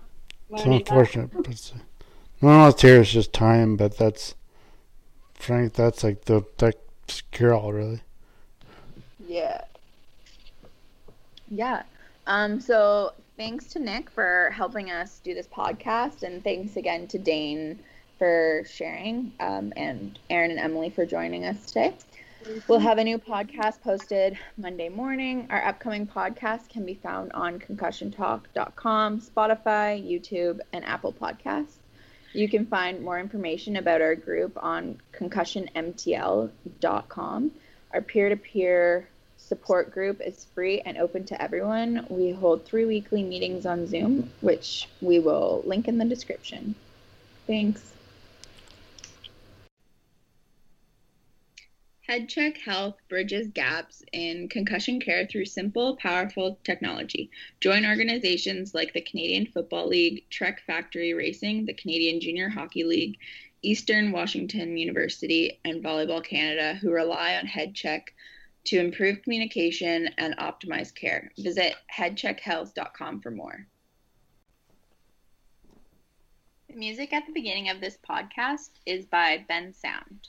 it's 0.51 0.65
unfortunate, 0.65 1.31
but 1.33 1.49
it's, 1.49 1.73
no 2.41 2.49
one 2.49 2.61
else 2.61 2.81
here 2.81 3.01
is 3.01 3.11
just 3.11 3.33
time. 3.33 3.77
But 3.77 3.97
that's 3.99 4.35
Frank. 5.35 5.75
That's 5.75 6.05
like 6.05 6.25
the 6.25 6.45
that 6.59 6.77
cure 7.31 7.55
all 7.55 7.73
really. 7.73 8.01
Yeah. 9.27 9.63
Yeah. 11.49 11.83
Um, 12.27 12.61
so 12.61 13.13
thanks 13.37 13.67
to 13.67 13.79
Nick 13.79 14.11
for 14.11 14.51
helping 14.53 14.91
us 14.91 15.21
do 15.23 15.35
this 15.35 15.47
podcast, 15.47 16.23
and 16.23 16.43
thanks 16.43 16.77
again 16.77 17.07
to 17.09 17.19
Dane 17.19 17.79
for 18.19 18.63
sharing, 18.69 19.33
um, 19.41 19.73
and 19.77 20.19
Aaron 20.31 20.51
and 20.51 20.61
Emily 20.61 20.91
for 20.91 21.05
joining 21.05 21.45
us 21.45 21.67
today. 21.67 21.95
We'll 22.69 22.79
have 22.79 22.99
a 22.99 23.05
new 23.05 23.19
podcast 23.19 23.83
posted 23.83 24.39
Monday 24.57 24.89
morning. 24.89 25.49
Our 25.51 25.65
upcoming 25.65 26.07
podcast 26.07 26.69
can 26.69 26.87
be 26.87 26.95
found 26.95 27.33
on 27.33 27.59
concussiontalk.com, 27.59 29.21
Spotify, 29.21 30.01
YouTube, 30.01 30.61
and 30.73 30.85
Apple 30.85 31.13
Podcasts. 31.13 31.79
You 32.33 32.49
can 32.49 32.67
find 32.67 33.03
more 33.03 33.19
information 33.19 33.75
about 33.77 34.01
our 34.01 34.15
group 34.15 34.57
on 34.63 35.01
concussionmtl.com. 35.13 37.51
Our 37.93 38.03
peer 38.03 38.29
to 38.29 38.37
peer 38.37 39.09
support 39.39 39.91
group 39.91 40.21
is 40.21 40.47
free 40.55 40.81
and 40.81 40.99
open 40.99 41.25
to 41.25 41.43
everyone. 41.43 42.07
We 42.09 42.31
hold 42.31 42.65
three 42.65 42.85
weekly 42.85 43.25
meetings 43.25 43.67
on 43.67 43.89
Zoom, 43.89 44.31
which 44.41 44.89
we 45.01 45.19
will 45.19 45.63
link 45.65 45.89
in 45.89 45.99
the 45.99 46.05
description. 46.05 46.77
Thanks. 47.47 47.96
HeadCheck 52.09 52.59
Health 52.59 52.95
bridges 53.09 53.49
gaps 53.49 54.05
in 54.13 54.49
concussion 54.49 55.01
care 55.01 55.27
through 55.27 55.47
simple, 55.47 55.97
powerful 55.97 56.57
technology. 56.63 57.31
Join 57.61 57.85
organizations 57.85 58.75
like 58.75 58.93
the 58.93 59.01
Canadian 59.01 59.47
Football 59.47 59.89
League, 59.89 60.25
Trek 60.31 60.63
Factory 60.65 61.15
Racing, 61.15 61.67
the 61.67 61.75
Canadian 61.75 62.21
Junior 62.21 62.49
Hockey 62.49 62.85
League, 62.85 63.19
Eastern 63.63 64.13
Washington 64.13 64.77
University, 64.77 65.59
and 65.65 65.83
Volleyball 65.83 66.23
Canada, 66.23 66.75
who 66.75 66.93
rely 66.93 67.35
on 67.35 67.47
HeadCheck 67.49 68.03
to 68.67 68.79
improve 68.79 69.23
communication 69.23 70.09
and 70.17 70.37
optimize 70.39 70.95
care. 70.95 71.33
Visit 71.39 71.75
headcheckhealth.com 71.93 73.21
for 73.21 73.33
more. 73.33 73.67
The 76.69 76.77
music 76.77 77.13
at 77.13 77.27
the 77.27 77.33
beginning 77.33 77.69
of 77.69 77.81
this 77.81 77.99
podcast 78.09 78.71
is 78.85 79.07
by 79.07 79.45
Ben 79.49 79.73
Sound. 79.73 80.29